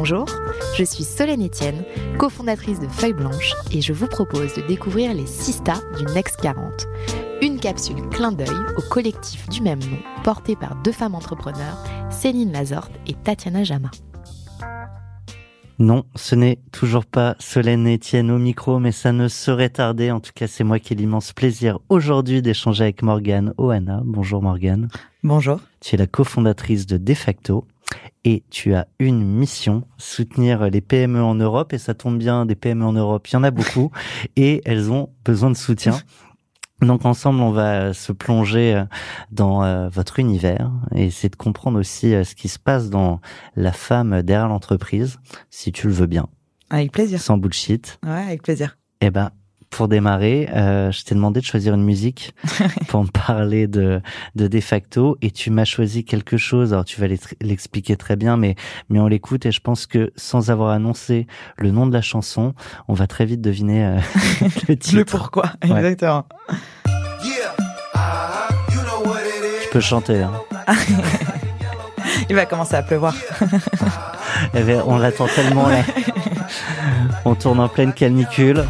Bonjour, 0.00 0.24
je 0.78 0.82
suis 0.82 1.04
Solène 1.04 1.44
Etienne, 1.44 1.84
cofondatrice 2.16 2.80
de 2.80 2.88
Feuille 2.88 3.12
Blanche 3.12 3.52
et 3.70 3.82
je 3.82 3.92
vous 3.92 4.06
propose 4.06 4.54
de 4.54 4.62
découvrir 4.62 5.12
les 5.12 5.26
6 5.26 5.52
stars 5.52 5.82
du 5.98 6.06
Next 6.14 6.40
40. 6.40 6.86
Une 7.42 7.60
capsule 7.60 8.08
clin 8.08 8.32
d'œil 8.32 8.48
au 8.78 8.80
collectif 8.80 9.46
du 9.50 9.60
même 9.60 9.80
nom 9.80 9.98
porté 10.24 10.56
par 10.56 10.76
deux 10.76 10.92
femmes 10.92 11.14
entrepreneurs, 11.14 11.84
Céline 12.08 12.50
Lazorte 12.50 12.92
et 13.06 13.12
Tatiana 13.12 13.62
Jama. 13.62 13.90
Non, 15.78 16.04
ce 16.14 16.34
n'est 16.34 16.60
toujours 16.72 17.04
pas 17.04 17.36
Solène 17.38 17.94
Etienne 17.94 18.30
au 18.30 18.38
micro, 18.38 18.78
mais 18.78 18.92
ça 18.92 19.12
ne 19.12 19.28
saurait 19.28 19.68
tarder. 19.68 20.10
En 20.10 20.20
tout 20.20 20.32
cas, 20.34 20.46
c'est 20.46 20.64
moi 20.64 20.78
qui 20.78 20.94
ai 20.94 20.96
l'immense 20.96 21.34
plaisir 21.34 21.78
aujourd'hui 21.90 22.40
d'échanger 22.40 22.84
avec 22.84 23.02
Morgane 23.02 23.52
Oana. 23.58 24.00
Bonjour 24.04 24.40
Morgane. 24.40 24.88
Bonjour. 25.22 25.60
Tu 25.80 25.94
es 25.94 25.98
la 25.98 26.06
cofondatrice 26.06 26.86
de 26.86 26.96
De 26.96 27.12
facto 27.12 27.66
et 28.24 28.44
tu 28.50 28.74
as 28.74 28.86
une 28.98 29.24
mission, 29.24 29.84
soutenir 29.96 30.68
les 30.70 30.80
PME 30.80 31.22
en 31.22 31.34
Europe. 31.34 31.72
Et 31.72 31.78
ça 31.78 31.94
tombe 31.94 32.18
bien, 32.18 32.46
des 32.46 32.54
PME 32.54 32.84
en 32.84 32.92
Europe, 32.92 33.28
il 33.28 33.34
y 33.34 33.36
en 33.36 33.44
a 33.44 33.50
beaucoup 33.50 33.90
et 34.36 34.60
elles 34.64 34.90
ont 34.90 35.10
besoin 35.24 35.50
de 35.50 35.56
soutien. 35.56 35.98
Donc 36.80 37.04
ensemble, 37.04 37.40
on 37.40 37.50
va 37.50 37.92
se 37.92 38.12
plonger 38.12 38.74
euh, 38.74 38.84
dans 39.30 39.62
euh, 39.62 39.88
votre 39.90 40.18
univers 40.18 40.70
et 40.94 41.06
essayer 41.06 41.28
de 41.28 41.36
comprendre 41.36 41.78
aussi 41.78 42.14
euh, 42.14 42.24
ce 42.24 42.34
qui 42.34 42.48
se 42.48 42.58
passe 42.58 42.88
dans 42.88 43.20
la 43.54 43.72
femme 43.72 44.22
derrière 44.22 44.48
l'entreprise, 44.48 45.18
si 45.50 45.72
tu 45.72 45.88
le 45.88 45.92
veux 45.92 46.06
bien. 46.06 46.28
Avec 46.70 46.92
plaisir. 46.92 47.20
Sans 47.20 47.36
bullshit. 47.36 47.98
Ouais, 48.02 48.10
avec 48.10 48.42
plaisir. 48.42 48.78
Eh 49.02 49.10
ben, 49.10 49.30
pour 49.70 49.86
démarrer, 49.86 50.48
euh, 50.52 50.90
je 50.90 51.04
t'ai 51.04 51.14
demandé 51.14 51.40
de 51.40 51.44
choisir 51.44 51.74
une 51.74 51.84
musique 51.84 52.34
pour 52.88 53.04
me 53.04 53.08
parler 53.08 53.68
de, 53.68 54.02
de 54.34 54.48
De 54.48 54.60
facto 54.60 55.16
et 55.22 55.30
tu 55.30 55.50
m'as 55.50 55.64
choisi 55.64 56.04
quelque 56.04 56.36
chose. 56.36 56.72
Alors 56.72 56.84
tu 56.84 57.00
vas 57.00 57.06
l'expliquer 57.40 57.96
très 57.96 58.16
bien, 58.16 58.36
mais, 58.36 58.56
mais 58.88 58.98
on 58.98 59.06
l'écoute 59.06 59.46
et 59.46 59.52
je 59.52 59.60
pense 59.60 59.86
que 59.86 60.12
sans 60.16 60.50
avoir 60.50 60.70
annoncé 60.70 61.26
le 61.56 61.70
nom 61.70 61.86
de 61.86 61.92
la 61.92 62.02
chanson, 62.02 62.54
on 62.88 62.94
va 62.94 63.06
très 63.06 63.24
vite 63.24 63.40
deviner 63.40 63.86
euh, 63.86 63.98
le 64.68 64.76
titre. 64.76 64.96
Le 64.96 65.04
pourquoi, 65.04 65.52
exactement. 65.62 66.26
Je 69.62 69.68
peux 69.70 69.80
chanter. 69.80 70.22
Hein. 70.22 70.32
Il 72.28 72.34
va 72.34 72.44
commencer 72.44 72.74
à 72.74 72.82
pleuvoir. 72.82 73.14
Eh 74.54 74.62
ben, 74.62 74.82
on 74.86 74.98
l'attend 74.98 75.26
tellement 75.28 75.68
là. 75.68 75.82
On 77.24 77.34
tourne 77.34 77.60
en 77.60 77.68
pleine 77.68 77.92
canicule. 77.92 78.64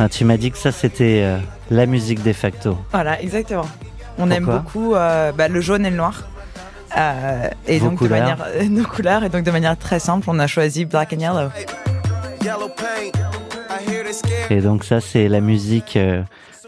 Ah, 0.00 0.08
tu 0.08 0.24
m'as 0.24 0.36
dit 0.36 0.50
que 0.50 0.58
ça 0.58 0.72
c'était 0.72 1.22
euh, 1.22 1.38
la 1.70 1.86
musique 1.86 2.22
de 2.22 2.32
facto. 2.32 2.76
Voilà, 2.90 3.22
exactement. 3.22 3.66
On 4.18 4.30
aime 4.30 4.44
beaucoup 4.44 4.94
euh, 4.94 5.30
bah, 5.32 5.48
le 5.48 5.60
jaune 5.60 5.86
et 5.86 5.90
le 5.90 5.96
noir. 5.96 6.24
Euh, 6.96 7.48
et 7.66 7.80
donc 7.80 8.02
de 8.02 8.08
manière 8.08 8.44
nos 8.68 8.84
couleurs 8.84 9.24
et 9.24 9.28
donc 9.28 9.44
de 9.44 9.50
manière 9.50 9.76
très 9.76 9.98
simple, 9.98 10.26
on 10.28 10.38
a 10.38 10.46
choisi 10.46 10.84
Black 10.84 11.12
and 11.12 11.20
Yellow. 11.20 11.50
Et 14.50 14.60
donc 14.60 14.84
ça 14.84 15.00
c'est 15.00 15.28
la 15.28 15.40
musique 15.40 15.98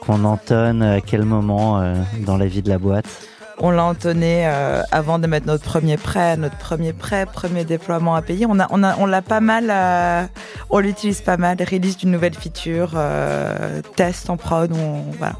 qu'on 0.00 0.24
entonne 0.24 0.82
à 0.82 1.00
quel 1.00 1.24
moment 1.24 1.94
dans 2.20 2.36
la 2.36 2.46
vie 2.46 2.62
de 2.62 2.68
la 2.68 2.78
boîte? 2.78 3.06
On 3.58 3.70
l'a 3.70 3.84
entonné 3.84 4.46
euh, 4.46 4.82
avant 4.92 5.18
de 5.18 5.26
mettre 5.26 5.46
notre 5.46 5.64
premier 5.64 5.96
prêt, 5.96 6.36
notre 6.36 6.58
premier 6.58 6.92
prêt, 6.92 7.26
premier 7.26 7.64
déploiement 7.64 8.14
à 8.14 8.22
payer. 8.22 8.46
On 8.48 8.58
a, 8.60 8.66
on 8.70 8.82
a, 8.82 8.96
on 8.98 9.06
l'a 9.06 9.22
pas 9.22 9.40
mal, 9.40 9.70
euh, 9.70 10.24
on 10.70 10.78
l'utilise 10.78 11.20
pas 11.22 11.36
mal. 11.36 11.56
Release 11.60 11.96
d'une 11.96 12.10
nouvelle 12.10 12.34
feature, 12.34 12.92
euh, 12.94 13.80
test 13.96 14.28
en 14.30 14.36
prod, 14.36 14.70
on, 14.72 15.02
voilà. 15.18 15.36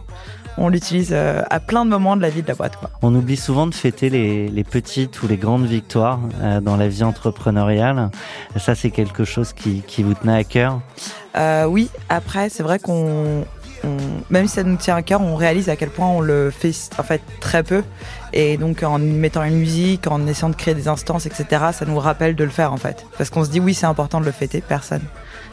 On 0.59 0.71
l'utilise 0.71 1.13
à 1.13 1.61
plein 1.61 1.85
de 1.85 1.91
moments 1.91 2.17
de 2.17 2.23
la 2.23 2.31
vie 2.31 2.41
de 2.41 2.49
la 2.49 2.55
boîte. 2.55 2.77
Quoi. 2.77 2.89
On 3.03 3.15
oublie 3.15 3.37
souvent 3.37 3.67
de 3.67 3.75
fêter 3.75 4.09
les, 4.09 4.49
les 4.49 4.65
petites 4.65 5.23
ou 5.23 5.29
les 5.29 5.37
grandes 5.37 5.67
victoires 5.67 6.19
dans 6.63 6.79
la 6.79 6.89
vie 6.89 7.05
entrepreneuriale. 7.05 8.11
Ça, 8.59 8.75
c'est 8.75 8.91
quelque 8.91 9.25
chose 9.25 9.53
qui, 9.53 9.83
qui 9.83 10.03
vous 10.03 10.15
tenait 10.15 10.39
à 10.39 10.45
cœur? 10.45 10.81
Oui, 11.69 11.91
après, 12.09 12.49
c'est 12.49 12.63
vrai 12.63 12.79
qu'on 12.79 13.45
même 14.31 14.47
si 14.47 14.55
ça 14.55 14.63
nous 14.63 14.77
tient 14.77 14.97
à 14.97 15.03
cœur, 15.03 15.21
on 15.21 15.37
réalise 15.37 15.69
à 15.69 15.77
quel 15.77 15.91
point 15.91 16.09
on 16.09 16.21
le 16.21 16.51
fait 16.51 16.73
en 16.99 17.03
fait 17.03 17.23
très 17.41 17.63
peu. 17.63 17.83
Et 18.33 18.57
donc 18.57 18.83
en 18.83 18.99
mettant 18.99 19.45
une 19.45 19.59
musique, 19.59 20.07
en 20.07 20.27
essayant 20.27 20.51
de 20.51 20.57
créer 20.57 20.75
des 20.75 20.89
instances, 20.89 21.27
etc., 21.27 21.67
ça 21.73 21.85
nous 21.87 21.99
rappelle 21.99 22.35
de 22.35 22.45
le 22.45 22.51
faire 22.51 22.73
en 22.73 22.77
fait. 22.77 23.07
Parce 23.17 23.31
qu'on 23.31 23.45
se 23.45 23.51
dit 23.51 23.61
oui, 23.61 23.75
c'est 23.75 23.87
important 23.87 24.21
de 24.21 24.27
le 24.27 24.33
fêter, 24.33 24.61
personne 24.61 25.03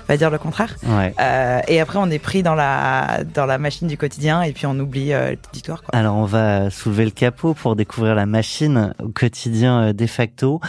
va 0.07 0.17
dire 0.17 0.29
le 0.29 0.37
contraire. 0.37 0.75
Euh, 0.85 1.61
et 1.67 1.79
après, 1.79 1.99
on 2.01 2.09
est 2.09 2.19
pris 2.19 2.43
dans 2.43 2.55
la 2.55 3.23
dans 3.33 3.45
la 3.45 3.57
machine 3.57 3.87
du 3.87 3.97
quotidien 3.97 4.41
et 4.41 4.51
puis 4.51 4.65
on 4.65 4.77
oublie 4.79 5.13
euh, 5.13 5.31
l'auditoire. 5.31 5.81
Alors, 5.91 6.15
on 6.15 6.25
va 6.25 6.69
soulever 6.69 7.05
le 7.05 7.11
capot 7.11 7.53
pour 7.53 7.75
découvrir 7.75 8.15
la 8.15 8.25
machine 8.25 8.93
au 9.01 9.09
quotidien 9.09 9.81
euh, 9.81 9.93
de 9.93 10.05
facto. 10.05 10.59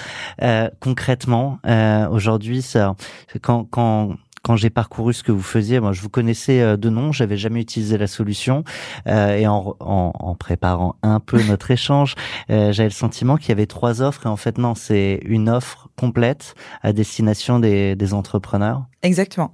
Euh, 0.43 0.69
concrètement, 0.81 1.59
euh, 1.67 2.09
aujourd'hui, 2.09 2.63
ça, 2.63 2.95
quand 3.43 3.65
quand 3.65 4.17
quand 4.45 4.57
j'ai 4.57 4.71
parcouru 4.71 5.15
ce 5.15 5.23
que 5.23 5.33
vous 5.33 5.43
faisiez, 5.43 5.81
moi 5.81 5.93
je 5.93 6.03
vous 6.03 6.11
connaissais 6.11 6.61
euh, 6.61 6.77
de 6.77 6.91
nom, 6.91 7.11
j'avais 7.11 7.39
jamais 7.39 7.61
utilisé 7.61 7.99
la 7.99 8.07
solution 8.07 8.63
euh, 9.09 9.37
et 9.37 9.47
en, 9.49 9.75
en, 9.81 10.13
en, 10.15 10.35
préparant 10.35 10.97
un 11.03 11.19
peu 11.19 11.43
notre 11.49 11.71
échange, 11.71 12.15
euh, 12.51 12.71
j'avais 12.71 12.91
le 12.91 12.95
sentiment 12.95 13.37
qu'il 13.37 13.49
y 13.49 13.53
avait 13.53 13.67
trois 13.67 14.03
offres 14.03 14.27
et 14.27 14.29
en 14.29 14.37
fait 14.37 14.59
non, 14.59 14.75
c'est 14.75 15.21
une 15.25 15.49
offre 15.49 15.89
complète 15.97 16.55
à 16.83 16.93
destination 16.93 17.59
des, 17.59 17.97
des 17.97 18.15
entrepreneurs. 18.15 18.85
Exactement. 19.03 19.51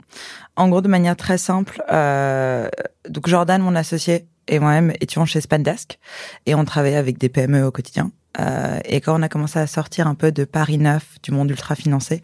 En 0.57 0.69
gros, 0.69 0.81
de 0.81 0.89
manière 0.89 1.17
très 1.17 1.39
simple, 1.39 1.83
euh, 1.93 2.69
donc 3.09 3.29
Jordan, 3.29 3.63
mon 3.63 3.77
associé, 3.77 4.27
et 4.49 4.59
moi-même 4.59 4.93
étions 5.01 5.25
chez 5.25 5.41
Spendesk 5.41 5.99
et 6.47 6.55
on 6.55 6.65
travaillait 6.65 6.97
avec 6.97 7.19
des 7.19 7.29
PME 7.29 7.65
au 7.65 7.71
quotidien. 7.71 8.11
Euh, 8.39 8.79
et 8.85 9.01
quand 9.01 9.19
on 9.19 9.23
a 9.23 9.29
commencé 9.29 9.59
à 9.59 9.67
sortir 9.67 10.07
un 10.07 10.15
peu 10.15 10.31
de 10.31 10.45
Paris 10.45 10.79
neuf, 10.79 11.19
du 11.23 11.33
monde 11.33 11.51
ultra 11.51 11.75
financé, 11.75 12.23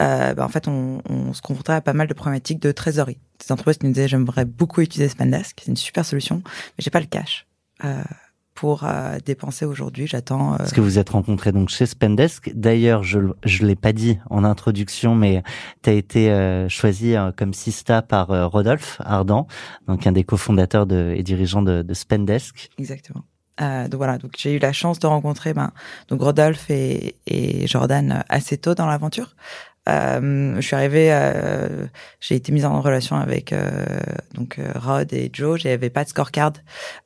euh, 0.00 0.34
bah, 0.34 0.44
en 0.44 0.48
fait, 0.48 0.68
on, 0.68 1.00
on, 1.08 1.32
se 1.32 1.40
confrontait 1.40 1.72
à 1.72 1.80
pas 1.80 1.94
mal 1.94 2.08
de 2.08 2.14
problématiques 2.14 2.60
de 2.60 2.72
trésorerie. 2.72 3.18
Des 3.40 3.52
entreprises 3.52 3.78
qui 3.78 3.86
nous 3.86 3.92
disaient 3.92 4.08
j'aimerais 4.08 4.44
beaucoup 4.44 4.80
utiliser 4.80 5.08
Spendesk, 5.08 5.60
c'est 5.62 5.70
une 5.70 5.76
super 5.76 6.04
solution, 6.04 6.42
mais 6.44 6.80
j'ai 6.80 6.90
pas 6.90 7.00
le 7.00 7.06
cash. 7.06 7.46
Euh, 7.84 8.02
pour 8.54 8.84
euh, 8.84 9.18
dépenser 9.22 9.66
aujourd'hui. 9.66 10.06
J'attends. 10.06 10.56
Parce 10.56 10.72
que 10.72 10.80
vous 10.80 10.98
êtes 10.98 11.10
rencontré 11.10 11.52
donc 11.52 11.68
chez 11.68 11.84
Spendesk. 11.84 12.50
D'ailleurs, 12.54 13.02
je 13.02 13.18
je 13.44 13.66
l'ai 13.66 13.76
pas 13.76 13.92
dit 13.92 14.18
en 14.30 14.44
introduction, 14.44 15.14
mais 15.14 15.42
tu 15.82 15.90
as 15.90 15.92
été 15.92 16.66
choisi 16.70 17.14
comme 17.36 17.52
sista 17.52 18.00
par 18.00 18.28
Rodolphe 18.50 18.96
Ardan, 19.04 19.46
donc 19.86 20.06
un 20.06 20.12
des 20.12 20.24
cofondateurs 20.24 20.86
de, 20.86 21.12
et 21.14 21.22
dirigeants 21.22 21.60
de, 21.60 21.82
de 21.82 21.92
Spendesk. 21.92 22.70
Exactement. 22.78 23.24
Euh, 23.60 23.88
donc 23.88 23.98
voilà, 23.98 24.18
donc 24.18 24.32
j'ai 24.36 24.52
eu 24.52 24.58
la 24.58 24.72
chance 24.72 24.98
de 24.98 25.06
rencontrer 25.06 25.54
ben, 25.54 25.72
donc 26.08 26.20
Rodolphe 26.20 26.68
et, 26.70 27.16
et 27.26 27.66
Jordan 27.66 28.22
assez 28.28 28.58
tôt 28.58 28.74
dans 28.74 28.86
l'aventure. 28.86 29.34
Euh, 29.88 30.56
je 30.56 30.60
suis 30.62 30.74
arrivée, 30.74 31.12
euh, 31.12 31.86
j'ai 32.20 32.34
été 32.34 32.50
mise 32.50 32.64
en 32.64 32.80
relation 32.80 33.14
avec 33.16 33.52
euh, 33.52 33.86
donc 34.34 34.58
euh, 34.58 34.72
Rod 34.74 35.12
et 35.12 35.30
Joe. 35.32 35.60
J'avais 35.60 35.90
pas 35.90 36.02
de 36.02 36.08
scorecard. 36.08 36.54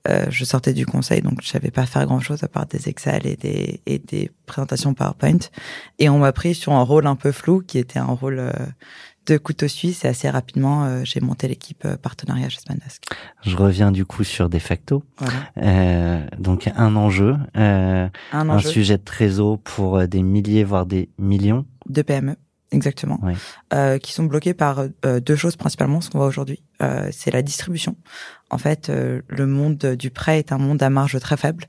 Euh, 0.08 0.24
je 0.30 0.44
sortais 0.44 0.72
du 0.72 0.86
conseil, 0.86 1.20
donc 1.20 1.42
je 1.42 1.48
savais 1.48 1.70
pas 1.70 1.84
faire 1.84 2.06
grand 2.06 2.20
chose 2.20 2.42
à 2.42 2.48
part 2.48 2.64
des 2.66 2.88
Excel 2.88 3.26
et 3.26 3.36
des 3.36 3.82
et 3.84 3.98
des 3.98 4.30
présentations 4.46 4.94
PowerPoint. 4.94 5.40
Et 5.98 6.08
on 6.08 6.18
m'a 6.18 6.32
pris 6.32 6.54
sur 6.54 6.72
un 6.72 6.82
rôle 6.82 7.06
un 7.06 7.16
peu 7.16 7.32
flou, 7.32 7.60
qui 7.60 7.78
était 7.78 7.98
un 7.98 8.06
rôle 8.06 8.50
de 9.26 9.38
couteau 9.38 9.68
suisse 9.68 10.04
et 10.04 10.08
assez 10.08 10.28
rapidement, 10.28 11.04
j'ai 11.04 11.20
monté 11.20 11.46
l'équipe 11.46 11.86
partenariat 12.02 12.48
chez 12.48 12.60
Spandesk. 12.60 13.04
Je 13.42 13.56
reviens 13.56 13.92
du 13.92 14.04
coup 14.04 14.24
sur 14.24 14.48
De 14.48 14.58
facto. 14.58 15.04
Voilà. 15.18 16.26
donc 16.38 16.68
un 16.74 16.96
enjeu, 16.96 17.36
un, 17.54 18.10
un 18.32 18.58
sujet 18.58 18.98
de 18.98 19.04
trésor 19.04 19.58
pour 19.60 20.06
des 20.08 20.22
milliers 20.22 20.64
voire 20.64 20.86
des 20.86 21.10
millions 21.18 21.66
de 21.88 22.02
PME. 22.02 22.36
Exactement, 22.72 23.18
euh, 23.74 23.98
qui 23.98 24.12
sont 24.12 24.22
bloqués 24.24 24.54
par 24.54 24.84
euh, 25.04 25.18
deux 25.18 25.34
choses 25.34 25.56
principalement, 25.56 26.00
ce 26.00 26.08
qu'on 26.08 26.18
voit 26.18 26.28
aujourd'hui. 26.28 26.62
Euh, 26.82 27.08
c'est 27.10 27.32
la 27.32 27.42
distribution. 27.42 27.96
En 28.48 28.58
fait, 28.58 28.90
euh, 28.90 29.22
le 29.26 29.46
monde 29.46 29.78
du 29.98 30.10
prêt 30.10 30.38
est 30.38 30.52
un 30.52 30.58
monde 30.58 30.80
à 30.80 30.88
marge 30.88 31.18
très 31.18 31.36
faible. 31.36 31.64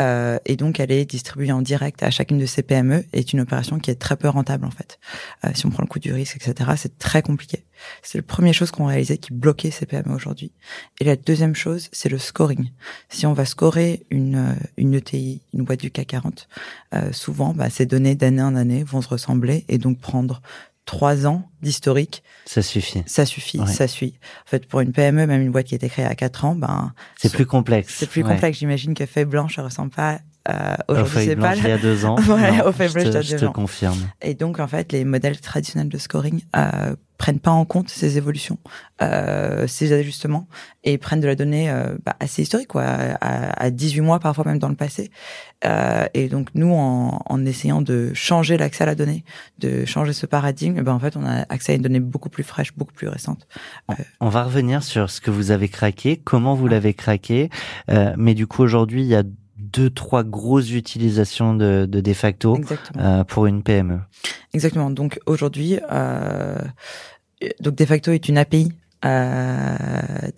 Euh, 0.00 0.38
et 0.44 0.56
donc, 0.56 0.80
elle 0.80 0.90
est 0.90 1.04
distribuée 1.04 1.52
en 1.52 1.62
direct 1.62 2.02
à 2.02 2.10
chacune 2.10 2.38
de 2.38 2.46
ces 2.46 2.62
PME 2.62 3.04
est 3.12 3.32
une 3.32 3.40
opération 3.40 3.78
qui 3.78 3.90
est 3.90 3.94
très 3.94 4.16
peu 4.16 4.28
rentable 4.28 4.64
en 4.64 4.70
fait. 4.70 4.98
Euh, 5.44 5.50
si 5.54 5.66
on 5.66 5.70
prend 5.70 5.82
le 5.82 5.88
coût 5.88 5.98
du 5.98 6.12
risque, 6.12 6.36
etc., 6.36 6.70
c'est 6.76 6.98
très 6.98 7.22
compliqué. 7.22 7.64
C'est 8.02 8.18
la 8.18 8.22
première 8.22 8.54
chose 8.54 8.70
qu'on 8.70 8.86
réalisait 8.86 9.18
qui 9.18 9.32
bloquait 9.32 9.70
ces 9.70 9.86
PME 9.86 10.12
aujourd'hui. 10.12 10.52
Et 11.00 11.04
la 11.04 11.16
deuxième 11.16 11.54
chose, 11.54 11.88
c'est 11.92 12.08
le 12.08 12.18
scoring. 12.18 12.70
Si 13.08 13.26
on 13.26 13.32
va 13.32 13.44
scorer 13.44 14.06
une 14.10 14.56
une 14.76 14.94
ETI, 14.94 15.42
une 15.52 15.64
boîte 15.64 15.80
du 15.80 15.90
CAC 15.90 16.08
40, 16.08 16.48
euh, 16.94 17.12
souvent, 17.12 17.54
bah, 17.54 17.70
ces 17.70 17.86
données 17.86 18.14
d'année 18.14 18.42
en 18.42 18.56
année 18.56 18.84
vont 18.84 19.02
se 19.02 19.08
ressembler 19.08 19.64
et 19.68 19.78
donc 19.78 19.98
prendre 20.00 20.42
trois 20.84 21.26
ans 21.26 21.48
d'historique. 21.62 22.22
Ça 22.44 22.62
suffit. 22.62 23.02
Ça 23.06 23.26
suffit, 23.26 23.60
ça 23.66 23.88
suit. 23.88 24.18
En 24.46 24.50
fait, 24.50 24.66
pour 24.66 24.80
une 24.80 24.92
PME, 24.92 25.26
même 25.26 25.42
une 25.42 25.50
boîte 25.50 25.66
qui 25.66 25.74
a 25.74 25.76
été 25.76 25.88
créée 25.88 26.04
à 26.04 26.14
quatre 26.14 26.44
ans, 26.44 26.54
ben 26.54 26.92
c'est 27.16 27.32
plus 27.32 27.46
complexe. 27.46 27.94
C'est 27.98 28.08
plus 28.08 28.22
complexe. 28.22 28.58
J'imagine 28.58 28.94
que 28.94 29.06
Feuille 29.06 29.24
Blanche 29.24 29.58
ne 29.58 29.64
ressemble 29.64 29.90
pas 29.90 30.18
euh, 30.48 30.74
aujourd'hui, 30.88 31.24
c'est 31.24 31.36
pas. 31.36 31.54
Il 31.56 31.66
y 31.66 31.70
a 31.70 31.78
deux 31.78 32.04
ans. 32.04 32.16
ouais, 32.28 32.62
au 32.62 32.72
Feuille 32.72 32.92
Blanche, 32.92 33.24
je 33.24 33.36
te 33.36 33.44
confirme. 33.46 33.98
Et 34.22 34.34
donc, 34.34 34.60
en 34.60 34.66
fait, 34.66 34.92
les 34.92 35.04
modèles 35.04 35.40
traditionnels 35.40 35.88
de 35.88 35.98
scoring 35.98 36.42
euh, 36.56 36.94
prennent 37.16 37.40
pas 37.40 37.52
en 37.52 37.64
compte 37.64 37.88
ces 37.88 38.18
évolutions, 38.18 38.58
euh, 39.00 39.66
ces 39.66 39.92
ajustements, 39.92 40.48
et 40.82 40.98
prennent 40.98 41.20
de 41.20 41.26
la 41.26 41.36
donnée 41.36 41.70
euh, 41.70 41.96
bah, 42.04 42.16
assez 42.20 42.42
historique, 42.42 42.68
quoi, 42.68 42.82
à, 42.82 43.62
à, 43.64 43.70
18 43.70 44.00
mois, 44.00 44.18
parfois 44.18 44.44
même 44.44 44.58
dans 44.58 44.68
le 44.68 44.74
passé. 44.74 45.10
Euh, 45.64 46.06
et 46.12 46.28
donc, 46.28 46.48
nous, 46.54 46.72
en, 46.72 47.22
en 47.24 47.46
essayant 47.46 47.80
de 47.80 48.12
changer 48.14 48.56
l'accès 48.56 48.82
à 48.82 48.86
la 48.86 48.94
donnée, 48.94 49.24
de 49.58 49.84
changer 49.84 50.12
ce 50.12 50.26
paradigme, 50.26 50.82
ben, 50.82 50.92
en 50.92 50.98
fait, 50.98 51.16
on 51.16 51.24
a 51.24 51.46
accès 51.48 51.72
à 51.72 51.74
une 51.76 51.82
donnée 51.82 52.00
beaucoup 52.00 52.28
plus 52.28 52.44
fraîche, 52.44 52.74
beaucoup 52.76 52.92
plus 52.92 53.08
récente. 53.08 53.46
On 54.20 54.28
va 54.28 54.44
revenir 54.44 54.82
sur 54.82 55.08
ce 55.08 55.20
que 55.20 55.30
vous 55.30 55.50
avez 55.50 55.68
craqué, 55.68 56.20
comment 56.22 56.54
vous 56.54 56.66
l'avez 56.66 56.92
craqué, 56.92 57.48
mais 58.16 58.34
du 58.34 58.46
coup, 58.46 58.62
aujourd'hui, 58.62 59.02
il 59.02 59.08
y 59.08 59.14
a 59.14 59.22
deux, 59.74 59.90
trois 59.90 60.24
grosses 60.24 60.70
utilisations 60.70 61.54
de, 61.54 61.86
de 61.86 62.00
de 62.00 62.12
facto 62.12 62.58
euh, 62.96 63.24
pour 63.24 63.46
une 63.46 63.62
PME. 63.62 64.00
Exactement. 64.52 64.90
Donc 64.90 65.18
aujourd'hui, 65.26 65.78
euh, 65.90 66.58
donc 67.60 67.74
de 67.74 67.84
facto 67.84 68.12
est 68.12 68.28
une 68.28 68.38
API 68.38 68.72
euh, 69.04 69.76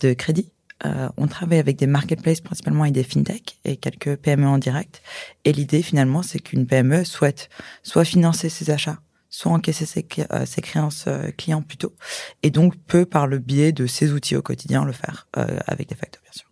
de 0.01 0.15
crédit. 0.15 0.51
Euh, 0.85 1.09
on 1.17 1.27
travaille 1.27 1.59
avec 1.59 1.77
des 1.77 1.87
marketplaces 1.87 2.41
principalement 2.41 2.85
et 2.85 2.91
des 2.91 3.03
fintech 3.03 3.59
et 3.65 3.77
quelques 3.77 4.17
PME 4.17 4.47
en 4.47 4.59
direct. 4.59 5.03
Et 5.45 5.53
l'idée 5.53 5.83
finalement, 5.83 6.23
c'est 6.23 6.39
qu'une 6.39 6.67
PME 6.67 7.05
souhaite 7.05 7.49
soit 7.83 8.05
financer 8.05 8.49
ses 8.49 8.71
achats, 8.71 8.99
soit 9.31 9.53
encaisser 9.53 9.87
ses, 9.87 10.07
euh, 10.33 10.45
ses 10.45 10.61
créances 10.61 11.05
euh, 11.09 11.31
clients 11.37 11.63
plutôt, 11.63 11.95
et 12.43 12.51
donc 12.51 12.77
peut 12.87 13.07
par 13.07 13.27
le 13.27 13.39
biais 13.39 13.73
de 13.73 13.87
ses 13.87 14.13
outils 14.13 14.37
au 14.37 14.43
quotidien 14.43 14.85
le 14.85 14.93
faire 14.93 15.29
avec 15.67 15.89
des 15.89 15.95
facto 15.95 16.21
bien 16.23 16.33
sûr. 16.33 16.49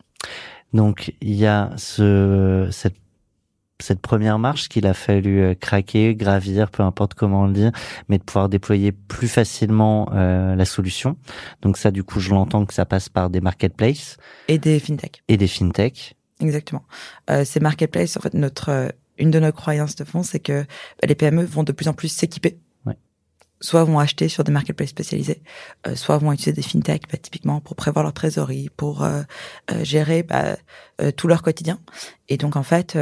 Donc 0.75 1.15
il 1.23 1.35
y 1.35 1.47
a 1.47 1.71
ce 1.77 2.69
cette 2.71 2.97
cette 3.81 4.01
première 4.01 4.39
marche 4.39 4.69
qu'il 4.69 4.87
a 4.87 4.95
fallu 4.95 5.41
euh, 5.41 5.55
craquer, 5.55 6.15
gravir, 6.15 6.71
peu 6.71 6.83
importe 6.83 7.15
comment 7.15 7.43
on 7.43 7.47
le 7.47 7.53
dit, 7.53 7.71
mais 8.09 8.19
de 8.19 8.23
pouvoir 8.23 8.49
déployer 8.49 8.93
plus 8.93 9.27
facilement 9.27 10.09
euh, 10.15 10.55
la 10.55 10.65
solution. 10.65 11.17
Donc 11.61 11.77
ça, 11.77 11.91
du 11.91 12.05
coup, 12.05 12.21
je 12.21 12.31
l'entends 12.31 12.65
que 12.67 12.73
ça 12.73 12.87
passe 12.87 13.09
par 13.09 13.31
des 13.31 13.41
marketplaces 13.41 14.17
et 14.47 14.59
des 14.59 14.79
fintech 14.79 15.23
et 15.29 15.37
des 15.37 15.49
fintech. 15.49 16.15
Exactement. 16.41 16.85
Euh, 17.31 17.45
ces 17.45 17.61
marketplaces, 17.61 18.17
en 18.17 18.21
fait, 18.21 18.35
notre 18.35 18.69
euh, 18.71 18.89
une 19.19 19.31
de 19.31 19.39
nos 19.39 19.53
croyances 19.53 19.97
de 19.97 20.05
fond, 20.05 20.23
c'est 20.23 20.41
que 20.41 20.63
bah, 20.63 21.07
les 21.09 21.15
PME 21.15 21.45
vont 21.45 21.63
de 21.63 21.73
plus 21.73 21.89
en 21.89 21.93
plus 21.93 22.09
s'équiper 22.09 22.59
soit 23.61 23.85
vont 23.85 23.99
acheter 23.99 24.29
sur 24.29 24.45
des 24.45 24.53
marketplaces 24.53 24.91
spécialisés, 24.91 25.43
euh, 25.87 25.95
soit 25.95 26.19
vont 26.19 26.33
utiliser 26.33 26.53
des 26.53 26.63
fintech, 26.63 27.03
bah, 27.11 27.19
typiquement 27.19 27.61
pour 27.61 27.77
prévoir 27.77 28.03
leur 28.03 28.13
trésorerie, 28.13 28.69
pour 28.77 29.03
euh, 29.03 29.23
euh, 29.71 29.85
gérer 29.85 30.23
bah, 30.23 30.57
tout 31.17 31.29
leur 31.29 31.43
quotidien. 31.43 31.81
Et 32.29 32.37
donc 32.37 32.57
en 32.57 32.63
fait, 32.63 32.97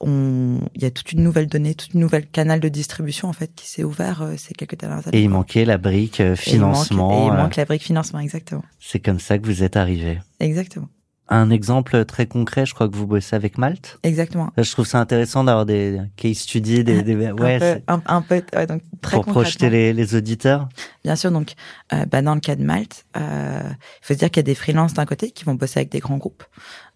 on, 0.00 0.60
il 0.74 0.82
y 0.82 0.84
a 0.84 0.90
toute 0.90 1.12
une 1.12 1.22
nouvelle 1.22 1.46
donnée, 1.46 1.74
toute 1.74 1.94
une 1.94 2.00
nouvelle 2.00 2.26
canal 2.26 2.60
de 2.60 2.68
distribution 2.68 3.28
en 3.28 3.32
fait 3.32 3.50
qui 3.54 3.66
s'est 3.66 3.84
ouvert 3.84 4.32
ces 4.36 4.54
quelques 4.54 4.78
dernières 4.78 5.08
années. 5.08 5.18
Et 5.18 5.22
il 5.22 5.30
manquait 5.30 5.64
la 5.64 5.78
brique 5.78 6.22
financement. 6.34 7.24
Et 7.24 7.26
il, 7.28 7.32
manque, 7.32 7.56
la 7.56 7.64
brique 7.64 7.82
financement, 7.82 8.18
exactement. 8.18 8.64
C'est 8.78 9.00
comme 9.00 9.18
ça 9.18 9.38
que 9.38 9.46
vous 9.46 9.62
êtes 9.62 9.76
arrivé. 9.76 10.18
Exactement 10.40 10.88
un 11.28 11.50
exemple 11.50 12.04
très 12.04 12.26
concret, 12.26 12.66
je 12.66 12.74
crois 12.74 12.88
que 12.88 12.96
vous 12.96 13.06
bossez 13.06 13.36
avec 13.36 13.58
Malte. 13.58 13.98
Exactement. 14.02 14.50
je 14.56 14.70
trouve 14.72 14.86
ça 14.86 14.98
intéressant 14.98 15.44
d'avoir 15.44 15.66
des 15.66 16.00
case 16.16 16.38
studies, 16.38 16.84
des, 16.84 17.02
des 17.02 17.14
ouais, 17.32 17.82
un 17.86 18.22
peu, 18.22 18.42
ouais, 18.54 18.66
donc 18.66 18.82
très 19.02 19.16
pour 19.16 19.26
projeter 19.26 19.70
les, 19.70 19.92
les, 19.92 20.14
auditeurs. 20.14 20.68
Bien 21.04 21.16
sûr, 21.16 21.30
donc 21.30 21.54
euh, 21.92 22.06
bah, 22.06 22.22
dans 22.22 22.34
le 22.34 22.40
cas 22.40 22.56
de 22.56 22.64
Malte, 22.64 23.04
euh, 23.16 23.60
il 23.62 24.06
faut 24.06 24.14
se 24.14 24.18
dire 24.18 24.30
qu'il 24.30 24.38
y 24.38 24.44
a 24.44 24.50
des 24.50 24.54
freelances 24.54 24.94
d'un 24.94 25.06
côté 25.06 25.30
qui 25.30 25.44
vont 25.44 25.54
bosser 25.54 25.80
avec 25.80 25.90
des 25.90 26.00
grands 26.00 26.16
groupes. 26.16 26.44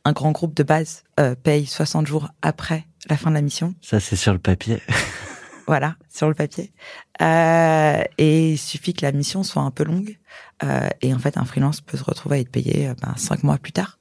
Un 0.04 0.12
grand 0.12 0.32
groupe 0.32 0.54
de 0.54 0.62
base 0.62 1.04
euh, 1.20 1.34
paye 1.34 1.66
60 1.66 2.06
jours 2.06 2.28
après 2.40 2.86
la 3.08 3.16
fin 3.16 3.30
de 3.30 3.34
la 3.34 3.42
mission. 3.42 3.74
Ça, 3.82 4.00
c'est 4.00 4.16
sur 4.16 4.32
le 4.32 4.38
papier. 4.38 4.80
voilà, 5.66 5.96
sur 6.10 6.28
le 6.28 6.34
papier. 6.34 6.72
Euh, 7.20 8.02
et 8.18 8.52
il 8.52 8.58
suffit 8.58 8.94
que 8.94 9.04
la 9.04 9.12
mission 9.12 9.42
soit 9.42 9.62
un 9.62 9.70
peu 9.70 9.84
longue. 9.84 10.18
Euh, 10.64 10.88
et 11.00 11.12
en 11.14 11.18
fait, 11.18 11.36
un 11.36 11.44
freelance 11.44 11.80
peut 11.80 11.96
se 11.96 12.04
retrouver 12.04 12.36
à 12.36 12.40
être 12.40 12.50
payé 12.50 12.88
euh, 12.88 12.94
ben, 13.00 13.14
cinq 13.16 13.42
mois 13.42 13.58
plus 13.58 13.72
tard. 13.72 13.98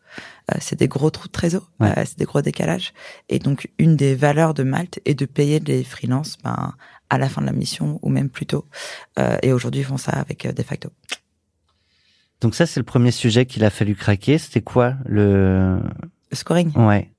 Euh, 0.51 0.57
c'est 0.59 0.77
des 0.77 0.87
gros 0.87 1.09
trous 1.09 1.27
de 1.27 1.31
trésor, 1.31 1.69
euh, 1.81 1.93
c'est 1.97 2.17
des 2.17 2.25
gros 2.25 2.41
décalages. 2.41 2.93
Et 3.29 3.39
donc, 3.39 3.69
une 3.77 3.95
des 3.95 4.15
valeurs 4.15 4.53
de 4.53 4.63
Malte 4.63 4.99
est 5.05 5.13
de 5.13 5.25
payer 5.25 5.59
les 5.59 5.83
freelances 5.83 6.37
ben, 6.43 6.73
à 7.09 7.17
la 7.17 7.29
fin 7.29 7.41
de 7.41 7.45
la 7.47 7.53
mission 7.53 7.99
ou 8.01 8.09
même 8.09 8.29
plus 8.29 8.45
tôt. 8.45 8.65
Euh, 9.19 9.37
et 9.41 9.53
aujourd'hui, 9.53 9.81
ils 9.81 9.85
font 9.85 9.97
ça 9.97 10.11
avec 10.11 10.47
De 10.47 10.63
facto. 10.63 10.89
Donc 12.41 12.55
ça, 12.55 12.65
c'est 12.65 12.79
le 12.79 12.85
premier 12.85 13.11
sujet 13.11 13.45
qu'il 13.45 13.63
a 13.63 13.69
fallu 13.69 13.95
craquer. 13.95 14.37
C'était 14.37 14.61
quoi 14.61 14.95
le... 15.05 15.79
scoring 16.33 16.71
Ouais. 16.75 17.11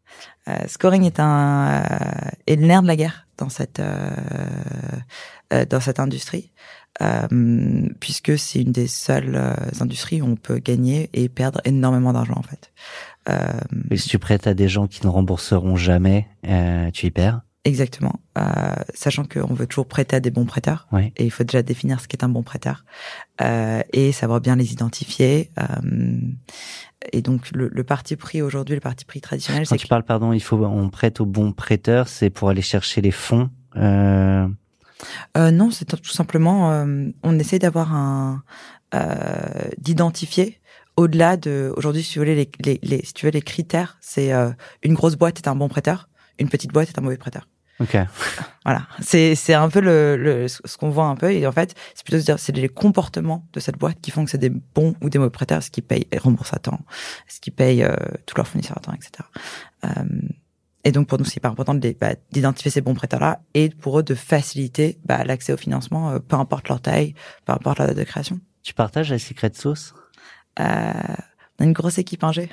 scoring 0.67 1.05
est 1.05 1.21
un 1.21 1.85
est 2.47 2.57
le 2.57 2.67
nerf 2.67 2.83
de 2.83 2.89
la 2.89 2.97
guerre 2.97 3.29
dans 3.39 3.49
cette 3.49 3.81
dans 5.51 5.81
cette 5.81 6.01
industrie. 6.01 6.51
Euh, 7.01 7.89
puisque 8.01 8.39
c'est 8.39 8.61
une 8.61 8.73
des 8.73 8.87
seules 8.87 9.35
euh, 9.35 9.55
industries 9.81 10.21
où 10.21 10.27
on 10.27 10.37
peut 10.37 10.59
gagner 10.59 11.09
et 11.15 11.31
perdre 11.31 11.61
énormément 11.65 12.13
d'argent 12.13 12.37
en 12.37 12.43
fait. 12.43 12.71
Euh, 13.29 13.61
et 13.91 13.97
si 13.97 14.09
tu 14.09 14.19
prêtes 14.19 14.47
à 14.47 14.55
des 14.55 14.69
gens 14.69 14.87
qui 14.87 15.05
ne 15.05 15.11
rembourseront 15.11 15.77
jamais, 15.77 16.29
euh, 16.47 16.91
tu 16.91 17.07
y 17.07 17.11
perds. 17.11 17.43
Exactement, 17.65 18.15
euh, 18.39 18.43
sachant 18.93 19.25
qu'on 19.25 19.55
veut 19.55 19.69
toujours 19.69 19.87
prêter 19.87 20.17
à 20.17 20.21
des 20.21 20.33
bons 20.33 20.47
prêteurs, 20.47 20.89
et 21.17 21.25
il 21.25 21.31
faut 21.31 21.45
déjà 21.45 21.63
définir 21.63 22.01
ce 22.01 22.09
qu'est 22.09 22.25
un 22.25 22.29
bon 22.29 22.43
prêteur 22.43 22.85
et 23.41 24.11
savoir 24.11 24.41
bien 24.41 24.57
les 24.57 24.73
identifier. 24.73 25.53
et 27.13 27.23
donc 27.23 27.53
le, 27.53 27.69
le, 27.69 27.85
parti 27.85 28.17
pris 28.17 28.43
aujourd'hui, 28.43 28.75
le 28.75 28.81
parti 28.81 29.05
pris 29.05 29.21
traditionnel, 29.21 29.65
quand 29.69 29.77
tu 29.77 29.87
parles, 29.87 30.03
pardon, 30.03 30.33
il 30.33 30.43
faut 30.43 30.57
on 30.57 30.91
prête 30.91 31.21
aux 31.21 31.27
bons 31.27 31.53
prêteurs, 31.53 32.09
c'est 32.09 32.31
pour 32.31 32.49
aller 32.49 32.63
chercher 32.63 33.01
les 33.01 33.13
fonds. 33.13 33.49
Euh, 33.77 34.49
euh, 35.37 35.51
non, 35.51 35.71
c'est 35.71 35.85
tout 35.85 36.11
simplement, 36.11 36.73
euh, 36.73 37.09
on 37.23 37.39
essaie 37.39 37.59
d'avoir 37.59 37.95
un, 37.95 38.43
euh, 38.95 39.71
d'identifier 39.79 40.59
au-delà 40.97 41.37
de, 41.37 41.73
aujourd'hui, 41.77 42.03
si 42.03 42.13
tu 42.13 42.19
veux 42.19 42.25
les, 42.25 42.51
les, 42.61 42.81
les, 42.83 43.05
si 43.05 43.13
tu 43.15 43.27
veux 43.27 43.33
les 43.33 43.43
critères, 43.43 43.99
c'est 44.01 44.33
euh, 44.33 44.51
une 44.83 44.95
grosse 44.95 45.17
boîte 45.17 45.39
est 45.39 45.49
un 45.49 45.55
bon 45.55 45.69
prêteur, 45.69 46.09
une 46.39 46.49
petite 46.49 46.73
boîte 46.73 46.89
est 46.89 46.99
un 46.99 47.03
mauvais 47.03 47.17
prêteur. 47.17 47.49
Ok. 47.81 47.97
Voilà, 48.65 48.87
c'est 49.01 49.35
c'est 49.35 49.55
un 49.55 49.69
peu 49.69 49.81
le, 49.81 50.17
le 50.17 50.47
ce 50.47 50.77
qu'on 50.77 50.91
voit 50.91 51.07
un 51.07 51.17
peu 51.17 51.33
et 51.33 51.45
en 51.49 51.51
fait 51.51 51.75
c'est 51.97 52.05
plutôt 52.05 52.21
se 52.21 52.25
dire 52.25 52.39
c'est 52.39 52.55
les 52.55 52.69
comportements 52.69 53.45
de 53.53 53.59
cette 53.59 53.77
boîte 53.77 54.01
qui 54.01 54.13
font 54.13 54.25
que 54.25 54.31
c'est 54.31 54.39
des 54.39 54.51
bons 54.51 54.95
ou 55.03 55.11
des 55.11 55.19
mauvais 55.19 55.33
prêteurs, 55.33 55.65
ce 55.65 55.71
qui 55.71 55.83
payent 55.83 56.07
et 56.13 56.19
remboursent 56.19 56.55
à 56.55 56.61
temps, 56.61 56.79
ce 57.27 57.41
qui 57.41 57.51
payent 57.51 57.83
euh, 57.83 57.97
tous 58.25 58.37
leurs 58.37 58.47
fournisseurs 58.47 58.79
à 58.79 58.81
temps, 58.81 58.93
etc. 58.93 59.29
Euh, 59.85 59.89
et 60.85 60.93
donc 60.93 61.09
pour 61.09 61.19
nous, 61.19 61.25
c'est 61.25 61.39
hyper 61.39 61.51
important 61.51 61.75
bah, 61.75 62.15
d'identifier 62.31 62.71
ces 62.71 62.81
bons 62.81 62.95
prêteurs-là 62.95 63.41
et 63.55 63.71
pour 63.71 63.99
eux 63.99 64.05
de 64.05 64.15
faciliter 64.15 64.99
bah, 65.05 65.25
l'accès 65.25 65.53
au 65.53 65.57
financement, 65.57 66.11
euh, 66.11 66.19
peu 66.21 66.37
importe 66.37 66.69
leur 66.69 66.81
taille, 66.81 67.15
peu 67.45 67.53
importe 67.53 67.79
leur 67.79 67.89
date 67.89 67.97
de 67.97 68.05
création. 68.05 68.39
Tu 68.63 68.75
partages 68.75 69.11
la 69.11 69.19
secret 69.19 69.51
sauce 69.55 69.93
On 70.59 70.63
a 70.63 71.65
une 71.65 71.73
grosse 71.73 71.99
équipe 71.99 72.25
ingé. 72.25 72.49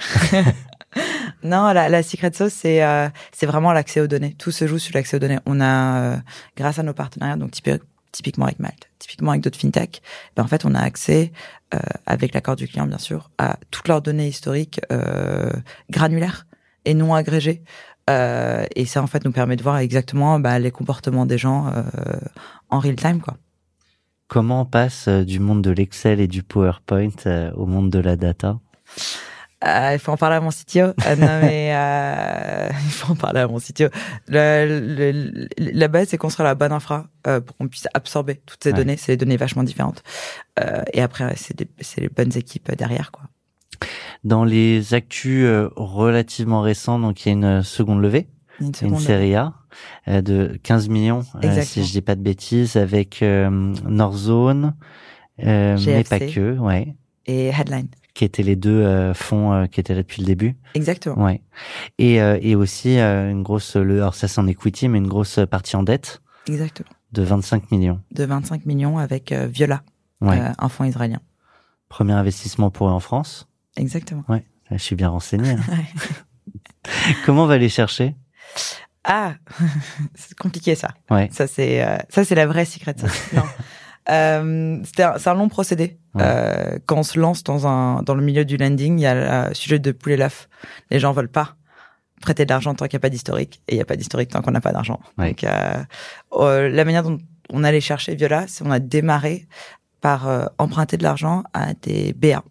non, 1.44 1.72
la, 1.72 1.90
la 1.90 2.04
secret 2.04 2.32
sauce, 2.34 2.54
c'est 2.54 2.84
euh, 2.84 3.10
c'est 3.32 3.46
vraiment 3.46 3.72
l'accès 3.72 4.02
aux 4.02 4.08
données. 4.08 4.36
Tout 4.38 4.52
se 4.52 4.68
joue 4.68 4.80
sur 4.80 4.96
l'accès 4.96 5.18
aux 5.18 5.20
données. 5.20 5.40
On 5.46 5.62
a, 5.62 6.02
euh, 6.02 6.18
grâce 6.58 6.80
à 6.80 6.84
nos 6.84 6.94
partenariats, 6.94 7.38
donc 7.38 7.52
typiquement 8.12 8.46
avec 8.46 8.60
Malte, 8.60 8.90
typiquement 9.00 9.32
avec 9.32 9.44
d'autres 9.44 9.60
fintech, 9.60 10.02
ben 10.36 10.44
en 10.44 10.48
fait, 10.48 10.66
on 10.66 10.76
a 10.76 10.80
accès, 10.80 11.32
euh, 11.74 11.80
avec 12.06 12.34
l'accord 12.34 12.56
du 12.56 12.68
client 12.68 12.88
bien 12.88 12.98
sûr, 12.98 13.30
à 13.38 13.58
toutes 13.72 13.88
leurs 13.88 14.02
données 14.02 14.28
historiques 14.28 14.82
granulaires 15.90 16.46
et 16.86 16.94
non 16.94 17.14
agrégées. 17.14 17.64
Euh, 18.10 18.66
et 18.76 18.86
ça, 18.86 19.04
en 19.04 19.08
fait, 19.08 19.24
nous 19.24 19.32
permet 19.32 19.56
de 19.56 19.64
voir 19.64 19.78
exactement 19.78 20.40
bah, 20.40 20.58
les 20.60 20.72
comportements 20.72 21.26
des 21.26 21.38
gens 21.38 21.68
euh, 21.68 21.84
en 22.70 22.80
real 22.80 22.96
time, 22.96 23.22
quoi. 23.22 23.38
Comment 24.30 24.62
on 24.62 24.66
passe 24.66 25.10
euh, 25.10 25.26
du 25.26 25.40
monde 25.42 25.62
de 25.62 25.72
l'Excel 25.72 26.22
et 26.22 26.28
du 26.28 26.44
PowerPoint 26.44 27.10
euh, 27.26 27.52
au 27.56 27.66
monde 27.66 27.90
de 27.90 28.00
la 28.00 28.16
data? 28.16 28.60
Euh, 29.66 29.90
il 29.92 30.00
faut 30.00 30.14
en 30.14 30.18
parler 30.18 30.38
à 30.38 30.42
mon 30.42 30.52
CTO. 30.52 30.80
Euh, 31.06 31.16
non, 31.18 31.28
mais 31.42 31.72
euh, 31.76 32.70
il 32.86 32.92
faut 32.92 33.12
en 33.12 33.16
parler 33.18 33.42
à 33.42 33.48
mon 33.50 33.60
CTO. 33.60 33.90
Le, 34.30 34.80
le, 34.96 35.48
la 35.58 35.88
base, 35.90 36.08
c'est 36.10 36.18
construire 36.18 36.46
la 36.48 36.56
bonne 36.56 36.72
infra 36.72 37.08
pour 37.24 37.58
qu'on 37.58 37.68
puisse 37.68 37.88
absorber 37.94 38.36
toutes 38.46 38.64
ces 38.64 38.72
Ouais. 38.72 38.78
données. 38.78 38.96
C'est 38.96 39.12
des 39.14 39.18
données 39.18 39.36
vachement 39.36 39.64
différentes. 39.64 40.02
Et 40.94 41.02
après, 41.02 41.34
c'est 41.36 42.00
les 42.00 42.10
bonnes 42.10 42.38
équipes 42.38 42.74
derrière, 42.76 43.12
quoi. 43.12 43.24
Dans 44.24 44.44
les 44.46 44.94
actus 44.94 45.46
relativement 45.76 46.62
récents, 46.62 47.00
donc 47.00 47.26
il 47.26 47.30
y 47.30 47.32
a 47.32 47.34
une 47.34 47.64
seconde 47.64 48.02
levée, 48.02 48.28
Une 48.62 48.98
série 49.00 49.36
A 49.36 49.54
euh, 50.08 50.22
de 50.22 50.60
15 50.64 50.90
millions, 50.90 51.22
euh, 51.44 51.62
si 51.62 51.84
je 51.86 51.92
dis 51.92 52.02
pas 52.02 52.16
de 52.16 52.22
bêtises, 52.22 52.76
avec 52.76 53.22
euh, 53.22 53.50
Northzone, 53.50 54.76
euh, 55.44 55.78
mais 55.86 56.04
pas 56.04 56.20
que, 56.20 56.58
ouais, 56.58 56.96
Et 57.26 57.48
headline. 57.48 57.88
qui 58.14 58.26
étaient 58.26 58.44
les 58.44 58.56
deux 58.56 58.82
euh, 58.82 59.14
fonds 59.14 59.54
euh, 59.54 59.66
qui 59.68 59.80
étaient 59.80 59.94
là 59.96 60.02
depuis 60.02 60.22
le 60.22 60.26
début. 60.28 60.56
Exactement. 60.74 61.24
Ouais. 61.24 61.42
Et, 61.98 62.22
euh, 62.22 62.38
et 62.42 62.56
aussi 62.56 63.00
euh, 63.00 63.32
une 63.32 63.44
grosse, 63.44 63.76
le, 63.76 63.96
alors 63.98 64.16
ça 64.16 64.28
c'est 64.28 64.40
en 64.42 64.48
equity, 64.48 64.88
mais 64.90 64.98
une 64.98 65.08
grosse 65.08 65.40
partie 65.50 65.76
en 65.76 65.84
dette 65.84 66.22
Exactement. 66.48 66.90
de 67.14 67.22
25 67.24 67.72
millions. 67.72 68.00
De 68.12 68.26
25 68.26 68.66
millions 68.66 68.98
avec 68.98 69.32
Viola, 69.32 69.84
Ouais. 70.22 70.40
un 70.58 70.70
fonds 70.70 70.84
israélien. 70.84 71.22
Premier 71.88 72.14
investissement 72.14 72.70
pour 72.72 72.88
eux 72.90 72.92
en 72.92 73.00
France. 73.00 73.48
Exactement. 73.78 74.24
Je 74.72 74.78
suis 74.78 74.96
bien 74.96 75.10
renseigné. 75.10 75.52
hein. 75.52 75.60
Ouais. 75.70 75.86
Comment 77.26 77.44
on 77.44 77.48
va 77.48 77.58
les 77.58 77.70
chercher? 77.70 78.16
Ah, 79.04 79.34
c'est 80.16 80.38
compliqué 80.38 80.76
ça. 80.76 80.90
Ouais. 81.10 81.30
Ça 81.32 81.48
c'est 81.48 81.84
euh, 81.84 81.98
ça 82.10 82.24
c'est 82.26 82.36
la 82.36 82.46
vraie 82.48 82.66
secret. 82.66 82.96
Euh, 84.10 84.80
c'était 84.86 85.04
un- 85.04 85.18
c'est 85.20 85.30
un 85.30 85.36
long 85.36 85.50
procédé. 85.50 86.00
Ouais. 86.16 86.24
Euh, 86.26 86.80
quand 86.88 86.98
on 86.98 87.04
se 87.04 87.20
lance 87.20 87.44
dans 87.44 87.68
un 87.68 88.02
dans 88.02 88.16
le 88.16 88.24
milieu 88.24 88.44
du 88.44 88.58
lending, 88.58 88.98
il 88.98 89.02
y 89.04 89.06
a 89.06 89.48
le 89.50 89.54
sujet 89.54 89.78
de 89.78 89.92
poulet 89.92 90.18
l'œuf. 90.18 90.50
Les 90.90 91.00
gens 91.00 91.12
veulent 91.12 91.30
pas 91.30 91.56
prêter 92.22 92.44
de 92.46 92.50
l'argent 92.50 92.74
tant 92.74 92.88
qu'il 92.88 92.98
n'y 92.98 93.02
a 93.02 93.06
pas 93.06 93.10
d'historique 93.12 93.62
et 93.68 93.74
il 93.74 93.76
n'y 93.76 93.82
a 93.82 93.86
pas 93.86 93.96
d'historique 93.96 94.30
tant 94.32 94.42
qu'on 94.42 94.52
n'a 94.52 94.62
pas 94.62 94.72
d'argent. 94.72 95.00
Ouais. 95.20 95.30
Donc 95.30 95.44
euh, 95.44 95.84
euh, 96.34 96.70
la 96.70 96.86
manière 96.86 97.04
dont 97.04 97.20
on 97.52 97.64
allait 97.64 97.82
chercher 97.82 98.16
Viola, 98.16 98.46
c'est 98.48 98.66
on 98.66 98.72
a 98.72 98.80
démarré 98.80 99.48
par 100.02 100.28
euh, 100.28 100.46
emprunter 100.58 100.98
de 100.98 101.04
l'argent 101.04 101.44
à 101.54 101.74
des 101.76 102.14
BA. 102.14 102.44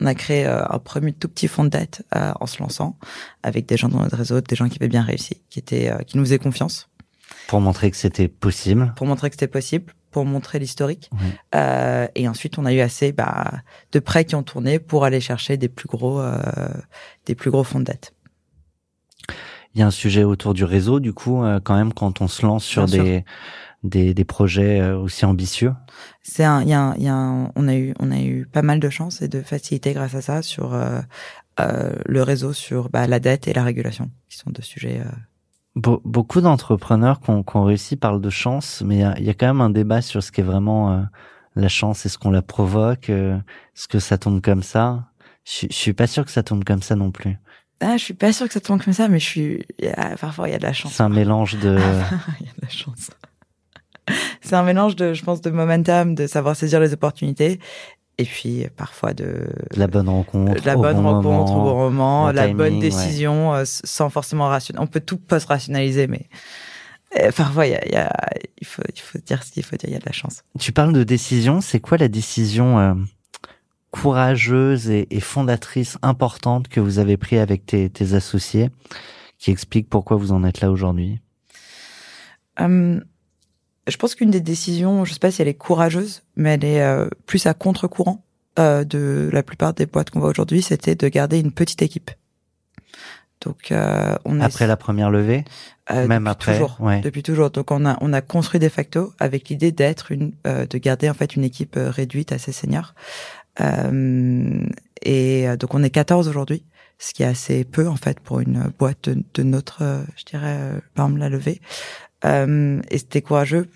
On 0.00 0.06
a 0.06 0.14
créé 0.14 0.46
euh, 0.46 0.62
un 0.68 0.78
premier 0.78 1.12
tout 1.12 1.28
petit 1.28 1.48
fonds 1.48 1.64
de 1.64 1.70
dette 1.70 2.04
euh, 2.14 2.32
en 2.40 2.46
se 2.46 2.60
lançant 2.60 2.98
avec 3.42 3.66
des 3.66 3.76
gens 3.76 3.88
dans 3.88 4.00
notre 4.00 4.16
réseau, 4.16 4.40
des 4.40 4.56
gens 4.56 4.68
qui 4.68 4.78
avaient 4.78 4.88
bien 4.88 5.02
réussi, 5.02 5.42
qui 5.48 5.58
étaient 5.58 5.90
euh, 5.90 5.98
qui 5.98 6.16
nous 6.18 6.24
faisaient 6.24 6.38
confiance 6.38 6.88
Pour 7.48 7.60
montrer 7.60 7.90
que 7.90 7.96
c'était 7.96 8.28
possible. 8.28 8.92
pour 8.96 9.06
montrer 9.06 9.30
que 9.30 9.34
c'était 9.34 9.46
possible, 9.46 9.94
pour 10.16 10.24
montrer 10.24 10.58
l'historique. 10.58 11.10
Euh, 11.54 12.08
et 12.14 12.26
ensuite, 12.26 12.56
on 12.56 12.64
a 12.64 12.72
eu 12.72 12.80
assez 12.80 13.12
bah, 13.12 13.52
de 13.92 13.98
prêts 13.98 14.24
qui 14.24 14.34
ont 14.34 14.42
tourné 14.42 14.78
pour 14.78 15.04
aller 15.04 15.20
chercher 15.20 15.58
des 15.58 15.68
plus 15.68 15.88
gros, 15.88 16.20
euh, 16.20 16.40
des 17.26 17.34
plus 17.34 17.50
gros 17.50 17.64
fonds 17.64 17.80
de 17.80 17.84
dette. 17.84 18.14
Il 19.74 19.80
y 19.80 19.82
a 19.82 19.86
un 19.86 19.90
sujet 19.90 20.24
autour 20.24 20.54
du 20.54 20.64
réseau, 20.64 21.00
du 21.00 21.12
coup, 21.12 21.44
euh, 21.44 21.60
quand 21.62 21.76
même, 21.76 21.92
quand 21.92 22.22
on 22.22 22.28
se 22.28 22.46
lance 22.46 22.64
sur 22.64 22.86
Bien 22.86 23.04
sûr. 23.04 23.20
Des, 23.86 24.14
des, 24.14 24.24
projets 24.24 24.80
euh, 24.80 24.98
aussi 24.98 25.24
ambitieux? 25.24 25.72
C'est 26.22 26.44
un, 26.44 26.62
il 26.62 26.68
y 26.68 26.72
a, 26.72 26.80
un- 26.80 26.96
y 26.96 27.08
a 27.08 27.14
un- 27.14 27.50
on 27.56 27.68
a 27.68 27.74
eu, 27.74 27.94
on 28.00 28.10
a 28.10 28.20
eu 28.20 28.46
pas 28.46 28.62
mal 28.62 28.80
de 28.80 28.88
chance 28.90 29.22
et 29.22 29.28
de 29.28 29.40
facilité 29.42 29.92
grâce 29.92 30.14
à 30.14 30.20
ça 30.20 30.42
sur 30.42 30.74
euh, 30.74 31.00
euh, 31.60 31.92
le 32.06 32.22
réseau, 32.22 32.52
sur 32.52 32.88
bah, 32.90 33.06
la 33.06 33.20
dette 33.20 33.48
et 33.48 33.52
la 33.52 33.64
régulation, 33.64 34.10
qui 34.28 34.36
sont 34.38 34.50
deux 34.50 34.62
sujets. 34.62 35.00
euh, 35.00 35.10
Be- 35.76 36.00
beaucoup 36.04 36.40
d'entrepreneurs 36.40 37.20
qui 37.20 37.30
ont, 37.30 37.44
ont 37.54 37.64
réussi 37.64 37.96
parlent 37.96 38.20
de 38.20 38.30
chance, 38.30 38.82
mais 38.84 38.96
il 39.18 39.22
y 39.22 39.26
y 39.26 39.30
a 39.30 39.34
quand 39.34 39.46
même 39.46 39.60
un 39.60 39.70
débat 39.70 40.02
sur 40.02 40.22
ce 40.22 40.32
qui 40.32 40.40
est 40.40 40.44
vraiment 40.44 40.92
euh, 40.92 41.02
la 41.54 41.68
chance. 41.68 42.06
Est-ce 42.06 42.18
qu'on 42.18 42.30
la 42.30 42.42
provoque 42.42 43.10
euh, 43.10 43.36
Est-ce 43.74 43.88
que 43.88 43.98
ça 43.98 44.18
tombe 44.18 44.40
comme 44.40 44.62
ça? 44.62 45.08
Je, 45.44 45.66
suis 45.70 45.92
pas 45.92 46.06
sûr 46.06 46.24
que 46.24 46.30
ça 46.30 46.42
tombe 46.42 46.64
comme 46.64 46.82
ça 46.82 46.96
non 46.96 47.10
plus. 47.10 47.36
Ah, 47.80 47.96
je 47.98 48.04
suis 48.04 48.14
pas 48.14 48.32
sûre 48.32 48.46
que 48.48 48.54
ça 48.54 48.60
tombe 48.60 48.82
comme 48.82 48.94
ça, 48.94 49.06
mais 49.08 49.18
je 49.18 49.26
suis. 49.26 49.66
parfois, 50.20 50.48
il 50.48 50.52
y 50.52 50.54
a 50.54 50.58
de 50.58 50.62
la 50.64 50.72
chance. 50.72 50.94
C'est 50.94 51.02
un 51.02 51.08
mélange 51.10 51.56
de... 51.58 51.76
Il 52.40 52.46
y 52.46 52.48
a 52.48 52.52
de 52.52 52.62
la 52.62 52.68
chance. 52.68 53.10
C'est 54.40 54.54
un 54.54 54.62
mélange 54.62 54.94
de, 54.96 55.12
je 55.14 55.24
pense, 55.24 55.40
de 55.40 55.50
momentum, 55.50 56.14
de 56.14 56.26
savoir 56.26 56.54
saisir 56.56 56.78
les 56.80 56.92
opportunités, 56.92 57.58
et 58.18 58.24
puis 58.24 58.66
parfois 58.76 59.12
de 59.12 59.48
la 59.76 59.86
bonne 59.88 60.08
rencontre, 60.08 60.64
la 60.64 60.76
bonne 60.76 60.96
bon 60.96 61.02
rencontre 61.02 61.52
moment. 61.52 61.60
au 61.62 61.64
bon 61.64 61.76
moment, 61.90 62.32
la 62.32 62.42
timing, 62.42 62.56
bonne 62.56 62.78
décision, 62.78 63.54
euh, 63.54 63.64
sans 63.66 64.08
forcément 64.10 64.46
rationaliser. 64.48 64.82
On 64.82 64.90
peut 64.90 65.00
tout 65.00 65.18
post-rationaliser, 65.18 66.06
mais 66.06 66.28
euh, 67.20 67.30
parfois 67.32 67.66
il 67.66 67.72
y 67.72 67.74
a, 67.74 67.84
il 67.86 67.92
y 67.92 67.96
a- 67.96 68.12
il 68.60 68.66
faut, 68.66 68.82
il 68.94 69.00
faut 69.00 69.18
dire 69.18 69.42
ce 69.42 69.50
qu'il 69.52 69.62
faut 69.64 69.76
dire. 69.76 69.88
Il 69.90 69.92
y 69.92 69.96
a 69.96 70.00
de 70.00 70.06
la 70.06 70.12
chance. 70.12 70.42
Tu 70.58 70.72
parles 70.72 70.92
de 70.92 71.02
décision, 71.04 71.60
c'est 71.60 71.80
quoi 71.80 71.98
la 71.98 72.08
décision 72.08 72.78
euh, 72.78 72.94
courageuse 73.90 74.88
et, 74.90 75.06
et 75.10 75.20
fondatrice 75.20 75.98
importante 76.02 76.68
que 76.68 76.80
vous 76.80 76.98
avez 76.98 77.16
prise 77.16 77.40
avec 77.40 77.66
tes, 77.66 77.90
tes 77.90 78.14
associés 78.14 78.70
qui 79.38 79.50
explique 79.50 79.88
pourquoi 79.90 80.16
vous 80.16 80.32
en 80.32 80.44
êtes 80.44 80.60
là 80.60 80.70
aujourd'hui? 80.70 81.20
Hum, 82.58 83.04
je 83.86 83.96
pense 83.96 84.14
qu'une 84.14 84.30
des 84.30 84.40
décisions, 84.40 85.04
je 85.04 85.12
sais 85.12 85.18
pas 85.18 85.30
si 85.30 85.42
elle 85.42 85.48
est 85.48 85.54
courageuse, 85.54 86.22
mais 86.36 86.54
elle 86.54 86.64
est 86.64 86.82
euh, 86.82 87.08
plus 87.26 87.46
à 87.46 87.54
contre-courant 87.54 88.22
euh, 88.58 88.84
de 88.84 89.30
la 89.32 89.42
plupart 89.42 89.74
des 89.74 89.86
boîtes 89.86 90.10
qu'on 90.10 90.20
voit 90.20 90.30
aujourd'hui, 90.30 90.62
c'était 90.62 90.94
de 90.94 91.08
garder 91.08 91.38
une 91.38 91.52
petite 91.52 91.82
équipe. 91.82 92.10
Donc 93.44 93.70
euh, 93.70 94.16
on 94.24 94.40
est 94.40 94.44
Après 94.44 94.66
la 94.66 94.76
première 94.76 95.10
levée 95.10 95.44
Euh, 95.90 96.08
Même 96.08 96.24
depuis 96.24 96.30
après, 96.30 96.52
toujours, 96.54 96.76
ouais. 96.80 97.00
depuis 97.00 97.22
toujours. 97.22 97.50
Donc 97.50 97.70
on 97.70 97.84
a 97.86 97.96
on 98.00 98.12
a 98.12 98.20
construit 98.20 98.58
de 98.58 98.68
facto 98.68 99.12
avec 99.20 99.48
l'idée 99.50 99.70
d'être 99.72 100.10
une 100.10 100.32
euh, 100.46 100.66
de 100.66 100.78
garder 100.78 101.08
en 101.08 101.14
fait 101.14 101.36
une 101.36 101.44
équipe 101.44 101.76
euh, 101.76 101.90
réduite 101.90 102.32
assez 102.32 102.50
senior. 102.50 102.94
Euh, 103.60 104.66
et 105.02 105.48
euh, 105.48 105.56
donc 105.56 105.74
on 105.74 105.82
est 105.84 105.90
14 105.90 106.26
aujourd'hui, 106.28 106.64
ce 106.98 107.12
qui 107.14 107.22
est 107.22 107.26
assez 107.26 107.64
peu 107.64 107.86
en 107.88 107.96
fait 107.96 108.18
pour 108.20 108.40
une 108.40 108.72
boîte 108.78 109.08
de, 109.10 109.22
de 109.34 109.42
notre, 109.44 109.82
euh, 109.82 110.02
je 110.16 110.24
dirais, 110.24 110.56
euh, 110.58 110.80
par 110.94 111.06
exemple 111.06 111.20
la 111.20 111.28
levée. 111.28 111.60
Euh, 112.24 112.80
et 112.90 112.98
c'était 112.98 113.22
courageux. 113.22 113.68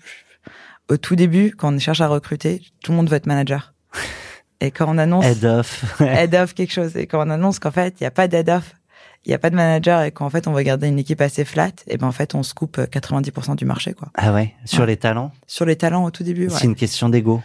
Au 0.89 0.97
tout 0.97 1.15
début, 1.15 1.51
quand 1.57 1.73
on 1.73 1.79
cherche 1.79 2.01
à 2.01 2.07
recruter, 2.07 2.61
tout 2.83 2.91
le 2.91 2.97
monde 2.97 3.09
veut 3.09 3.15
être 3.15 3.27
manager. 3.27 3.73
Et 4.59 4.71
quand 4.71 4.85
on 4.93 4.97
annonce 4.97 5.25
Head 5.25 5.45
off. 5.45 6.01
head 6.01 6.35
off 6.35 6.53
quelque 6.53 6.73
chose. 6.73 6.95
Et 6.97 7.07
quand 7.07 7.25
on 7.25 7.29
annonce 7.29 7.59
qu'en 7.59 7.71
fait, 7.71 7.95
il 7.99 8.03
n'y 8.03 8.07
a 8.07 8.11
pas 8.11 8.27
d'head 8.27 8.49
off, 8.49 8.75
il 9.25 9.29
n'y 9.29 9.33
a 9.35 9.39
pas 9.39 9.49
de 9.51 9.55
manager 9.55 10.01
et 10.03 10.11
qu'en 10.11 10.29
fait, 10.29 10.47
on 10.47 10.51
va 10.51 10.63
garder 10.63 10.87
une 10.87 10.97
équipe 10.99 11.21
assez 11.21 11.45
flat, 11.45 11.71
et 11.87 11.97
ben 11.97 12.07
en 12.07 12.11
fait, 12.11 12.33
on 12.33 12.41
se 12.41 12.53
coupe 12.55 12.79
euh, 12.79 12.85
90% 12.87 13.55
du 13.55 13.65
marché, 13.65 13.93
quoi. 13.93 14.09
ah 14.15 14.33
ouais, 14.33 14.53
sur 14.65 14.81
Ouais. 14.81 14.87
les 14.87 14.97
talents, 14.97 15.31
Sur 15.45 15.65
les 15.65 15.75
talents 15.75 16.03
au 16.05 16.11
tout 16.11 16.23
début, 16.23 16.47
ouais. 16.47 16.53
c'est 16.57 16.65
une 16.65 16.75
question 16.75 17.07
d'ego. 17.09 17.41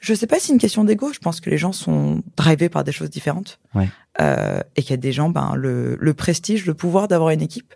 Je 0.00 0.14
sais 0.14 0.26
pas 0.26 0.40
si 0.40 0.48
c'est 0.48 0.52
une 0.52 0.58
question 0.58 0.82
d'ego. 0.82 1.12
Je 1.12 1.20
pense 1.20 1.40
que 1.40 1.48
les 1.48 1.58
gens 1.58 1.70
sont 1.70 2.22
drivés 2.36 2.68
par 2.68 2.82
des 2.82 2.90
choses 2.90 3.08
différentes. 3.08 3.60
Ouais. 3.76 3.88
Euh, 4.20 4.60
et 4.74 4.82
qu'il 4.82 4.90
y 4.90 4.94
a 4.94 4.96
des 4.96 5.12
gens, 5.12 5.28
ben, 5.30 5.54
le, 5.54 5.96
le 6.00 6.14
prestige, 6.14 6.66
le 6.66 6.74
pouvoir 6.74 7.06
d'avoir 7.06 7.30
une 7.30 7.40
équipe 7.40 7.72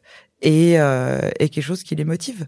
et, 0.47 0.81
euh, 0.81 1.21
et 1.41 1.49
quelque 1.49 1.65
chose 1.65 1.83
qui 1.83 1.95
les 1.97 2.05
motive. 2.05 2.47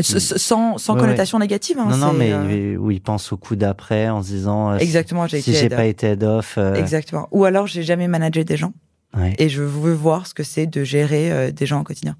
Sans 0.00 0.78
sans 0.78 0.94
Ouais, 0.94 1.00
connotation 1.00 1.38
négative. 1.38 1.78
Hein, 1.78 1.86
non, 1.88 1.96
non, 1.96 2.12
mais 2.12 2.32
euh, 2.32 2.76
où 2.76 2.90
ils 2.90 3.00
pensent 3.00 3.32
au 3.32 3.36
coup 3.36 3.54
d'après 3.56 4.08
en 4.08 4.20
se 4.22 4.28
disant 4.28 4.72
euh, 4.72 4.78
Exactement, 4.78 5.26
j'ai 5.26 5.40
si 5.40 5.54
j'ai 5.54 5.68
pas 5.68 5.84
été 5.84 6.08
head 6.08 6.24
off. 6.24 6.56
euh, 6.58 6.74
Exactement. 6.74 7.28
Ou 7.30 7.44
alors, 7.44 7.66
j'ai 7.68 7.82
jamais 7.84 8.08
managé 8.08 8.44
des 8.44 8.56
gens. 8.56 8.72
ouais. 9.16 9.34
et 9.38 9.48
je 9.48 9.62
veux 9.62 9.92
voir 9.92 10.26
ce 10.26 10.34
que 10.34 10.42
c'est 10.42 10.66
de 10.66 10.82
gérer 10.82 11.30
euh, 11.30 11.50
des 11.52 11.66
gens 11.66 11.80
au 11.80 11.84
quotidien. 11.84 12.16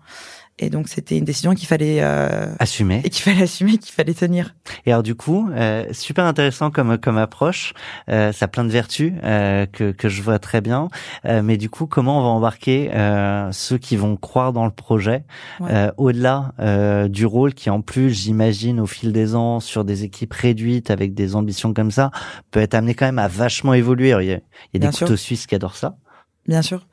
Et 0.59 0.71
donc 0.71 0.89
c'était 0.89 1.19
une 1.19 1.25
décision 1.27 1.55
qu'il 1.55 1.69
fallait 1.69 1.99
euh, 2.01 2.47
Assumer. 2.59 3.03
et 3.05 3.11
qu'il 3.11 3.23
fallait 3.23 3.43
assumer, 3.43 3.77
qu'il 3.77 3.93
fallait 3.93 4.15
tenir. 4.15 4.55
Et 4.87 4.91
alors 4.93 5.03
du 5.03 5.15
coup, 5.15 5.51
euh, 5.53 5.85
super 5.93 6.25
intéressant 6.25 6.71
comme 6.71 6.97
comme 6.97 7.19
approche. 7.19 7.75
Euh, 8.09 8.33
ça 8.33 8.47
a 8.47 8.49
plein 8.49 8.65
de 8.65 8.71
vertus 8.71 9.13
euh, 9.23 9.67
que 9.67 9.93
que 9.93 10.09
je 10.09 10.23
vois 10.23 10.39
très 10.39 10.63
bien. 10.63 10.89
Euh, 11.27 11.43
mais 11.43 11.59
du 11.59 11.69
coup, 11.69 11.87
comment 11.87 12.21
on 12.21 12.23
va 12.23 12.29
embarquer 12.29 12.91
euh, 12.95 13.53
ceux 13.53 13.77
qui 13.77 13.97
vont 13.97 14.17
croire 14.17 14.55
dans 14.55 14.65
le 14.65 14.71
projet 14.71 15.25
Ouais. 15.61 15.69
euh, 15.71 15.93
au-delà 15.99 16.55
euh, 16.59 17.09
du 17.09 17.27
rôle 17.27 17.53
qui 17.53 17.69
en 17.69 17.83
plus, 17.83 18.11
j'imagine, 18.11 18.81
au 18.81 18.87
fil 18.87 19.13
des 19.13 19.35
ans, 19.35 19.61
sur 19.61 19.85
des 19.85 20.05
équipes 20.05 20.33
réduites 20.33 20.91
avec 20.91 21.13
des 21.13 21.37
ambitions 21.37 21.75
comme 21.75 21.91
ça, 21.91 22.11
peut 22.51 22.61
être 22.61 22.73
amené 22.75 22.95
quand 22.95 23.05
même 23.07 23.19
à 23.19 23.29
vachement 23.29 23.75
évoluer. 23.75 24.13
Alors, 24.13 24.23
Il 24.23 24.29
y 24.29 24.33
a, 24.33 24.41
il 24.73 24.83
y 24.83 24.87
a 24.87 24.91
des 24.91 24.97
couteaux 24.97 25.17
suisses 25.17 25.47
qui 25.47 25.55
adorent 25.55 25.77
ça. 25.77 25.99
Bien 26.49 26.63
sûr. 26.63 26.87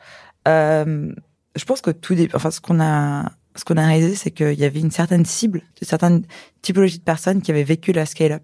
Euh, 0.49 1.13
je 1.55 1.63
pense 1.65 1.79
que 1.81 1.91
tout 1.91 2.15
dé... 2.15 2.27
enfin 2.33 2.51
ce 2.51 2.59
qu'on 2.59 2.81
a 2.81 3.31
ce 3.55 3.63
qu'on 3.63 3.77
a 3.77 3.85
réalisé 3.85 4.15
c'est 4.15 4.31
qu'il 4.31 4.59
y 4.59 4.65
avait 4.65 4.79
une 4.79 4.91
certaine 4.91 5.25
cible 5.25 5.61
de 5.79 5.85
certaines 5.85 6.23
typologies 6.61 6.99
de 6.99 7.03
personnes 7.03 7.41
qui 7.41 7.51
avaient 7.51 7.63
vécu 7.63 7.91
la 7.91 8.05
scale 8.05 8.33
up, 8.33 8.43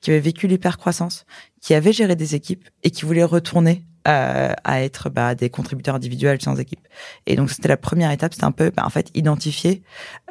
qui 0.00 0.10
avaient 0.10 0.20
vécu 0.20 0.46
l'hypercroissance, 0.46 1.24
qui 1.60 1.74
avaient 1.74 1.92
géré 1.92 2.16
des 2.16 2.34
équipes 2.34 2.68
et 2.82 2.90
qui 2.90 3.04
voulaient 3.04 3.24
retourner 3.24 3.84
euh, 4.08 4.54
à 4.64 4.82
être 4.82 5.10
bah, 5.10 5.34
des 5.34 5.50
contributeurs 5.50 5.94
individuels 5.94 6.40
sans 6.40 6.58
équipe. 6.58 6.80
Et 7.26 7.36
donc 7.36 7.50
c'était 7.50 7.68
la 7.68 7.76
première 7.76 8.10
étape, 8.10 8.32
c'était 8.32 8.46
un 8.46 8.52
peu 8.52 8.70
bah, 8.74 8.84
en 8.86 8.90
fait 8.90 9.10
identifier 9.14 9.82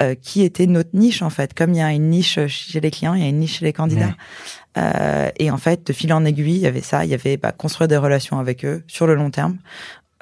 euh, 0.02 0.16
qui 0.16 0.42
était 0.42 0.66
notre 0.66 0.90
niche 0.92 1.22
en 1.22 1.30
fait. 1.30 1.54
Comme 1.54 1.72
il 1.72 1.78
y 1.78 1.82
a 1.82 1.92
une 1.92 2.10
niche 2.10 2.38
chez 2.48 2.80
les 2.80 2.90
clients, 2.90 3.14
il 3.14 3.22
y 3.22 3.24
a 3.24 3.28
une 3.28 3.38
niche 3.38 3.58
chez 3.58 3.64
les 3.64 3.72
candidats. 3.72 4.06
Ouais. 4.06 4.14
Euh, 4.78 5.30
et 5.38 5.50
en 5.50 5.56
fait, 5.56 5.86
de 5.86 5.92
fil 5.92 6.12
en 6.12 6.24
aiguille, 6.24 6.56
il 6.56 6.60
y 6.60 6.66
avait 6.66 6.80
ça, 6.80 7.04
il 7.04 7.10
y 7.10 7.14
avait 7.14 7.36
bah, 7.36 7.52
construire 7.52 7.88
des 7.88 7.96
relations 7.96 8.38
avec 8.38 8.64
eux 8.64 8.82
sur 8.86 9.06
le 9.06 9.14
long 9.14 9.30
terme. 9.30 9.58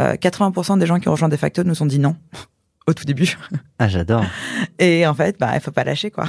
Euh, 0.00 0.14
80% 0.14 0.78
des 0.78 0.86
gens 0.86 1.00
qui 1.00 1.08
ont 1.08 1.12
rejoint 1.12 1.28
De 1.28 1.36
facto 1.36 1.64
nous 1.64 1.82
ont 1.82 1.86
dit 1.86 1.98
non 1.98 2.16
au 2.88 2.94
tout 2.94 3.04
début. 3.04 3.36
Ah, 3.78 3.86
j'adore. 3.88 4.24
Et 4.80 5.06
en 5.06 5.14
fait, 5.14 5.38
bah, 5.38 5.50
il 5.54 5.60
faut 5.60 5.70
pas 5.70 5.84
lâcher 5.84 6.10
quoi. 6.10 6.24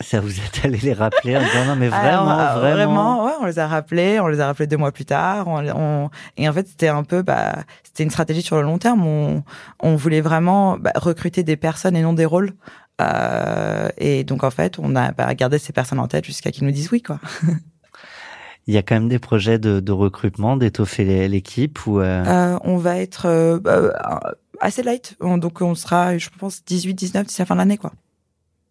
Ça 0.00 0.20
vous 0.20 0.38
êtes 0.40 0.62
allé 0.64 0.76
les 0.78 0.92
rappeler 0.92 1.36
en 1.38 1.40
disant 1.40 1.64
non 1.68 1.76
mais 1.76 1.88
vraiment, 1.88 2.28
Alors, 2.28 2.56
euh, 2.58 2.60
vraiment. 2.60 2.74
vraiment, 2.74 3.24
ouais, 3.24 3.32
on 3.40 3.46
les 3.46 3.58
a 3.58 3.66
rappelés, 3.66 4.20
on 4.20 4.26
les 4.26 4.40
a 4.40 4.46
rappelés 4.46 4.66
deux 4.66 4.76
mois 4.76 4.92
plus 4.92 5.06
tard. 5.06 5.48
On, 5.48 5.66
on- 5.68 6.10
et 6.36 6.46
en 6.48 6.52
fait, 6.52 6.66
c'était 6.68 6.88
un 6.88 7.02
peu, 7.02 7.22
bah, 7.22 7.56
c'était 7.82 8.02
une 8.02 8.10
stratégie 8.10 8.42
sur 8.42 8.56
le 8.56 8.62
long 8.62 8.76
terme. 8.78 9.06
On, 9.06 9.42
on 9.80 9.96
voulait 9.96 10.20
vraiment 10.20 10.76
bah, 10.76 10.92
recruter 10.96 11.44
des 11.44 11.56
personnes 11.56 11.96
et 11.96 12.02
non 12.02 12.12
des 12.12 12.26
rôles. 12.26 12.52
Euh, 13.00 13.88
et 13.98 14.24
donc 14.24 14.44
en 14.44 14.50
fait, 14.50 14.78
on 14.78 14.96
a 14.96 15.12
bah, 15.12 15.34
gardé 15.34 15.58
ces 15.58 15.72
personnes 15.72 15.98
en 15.98 16.08
tête 16.08 16.24
jusqu'à 16.26 16.50
qu'ils 16.50 16.64
nous 16.66 16.72
disent 16.72 16.90
oui, 16.92 17.00
quoi. 17.02 17.18
Il 18.68 18.74
y 18.74 18.78
a 18.78 18.82
quand 18.82 18.96
même 18.96 19.08
des 19.08 19.20
projets 19.20 19.58
de, 19.60 19.78
de 19.78 19.92
recrutement, 19.92 20.56
d'étoffer 20.56 21.28
l'équipe 21.28 21.86
ou 21.86 22.00
euh, 22.00 22.24
Euh, 22.26 22.58
on 22.64 22.78
va 22.78 22.96
être 22.98 23.60
bah, 23.62 24.34
assez 24.60 24.82
light, 24.82 25.16
On- 25.20 25.38
donc 25.38 25.60
on 25.62 25.74
sera, 25.74 26.16
je 26.18 26.28
pense, 26.38 26.62
18-19 26.66 27.24
d'ici 27.26 27.40
la 27.40 27.46
fin 27.46 27.54
de 27.54 27.58
l'année, 27.60 27.78
quoi. 27.78 27.92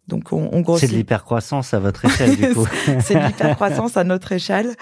Donc 0.08 0.32
on, 0.32 0.48
on 0.52 0.58
c'est 0.58 0.62
grossit. 0.62 0.90
de 0.90 0.94
l'hypercroissance 0.96 1.74
à 1.74 1.80
votre 1.80 2.04
échelle 2.04 2.36
du 2.36 2.54
coup. 2.54 2.66
c'est 3.00 3.14
de 3.14 3.26
l'hypercroissance 3.26 3.96
à 3.96 4.04
notre 4.04 4.30
échelle. 4.32 4.74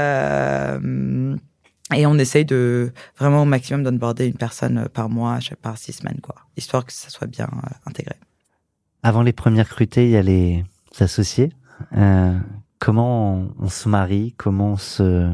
Euh, 0.00 1.36
et 1.94 2.06
on 2.06 2.16
essaye 2.18 2.44
de 2.44 2.92
vraiment 3.18 3.42
au 3.42 3.46
maximum 3.46 3.82
d'onboarder 3.82 4.26
une 4.26 4.34
personne 4.36 4.88
par 4.88 5.08
mois, 5.08 5.40
chaque 5.40 5.58
par 5.58 5.76
six 5.76 5.92
semaines, 5.92 6.20
quoi, 6.22 6.36
histoire 6.56 6.84
que 6.86 6.92
ça 6.92 7.10
soit 7.10 7.26
bien 7.26 7.48
euh, 7.52 7.68
intégré. 7.86 8.14
Avant 9.02 9.22
les 9.22 9.32
premières 9.32 9.68
recrutées, 9.68 10.04
il 10.04 10.10
y 10.10 10.16
a 10.16 10.22
les 10.22 10.64
associés. 11.00 11.52
Euh, 11.96 12.38
comment 12.78 13.34
on, 13.34 13.54
on 13.58 13.68
se 13.68 13.88
marie? 13.88 14.34
Comment 14.36 14.72
on 14.72 14.76
se 14.76 15.30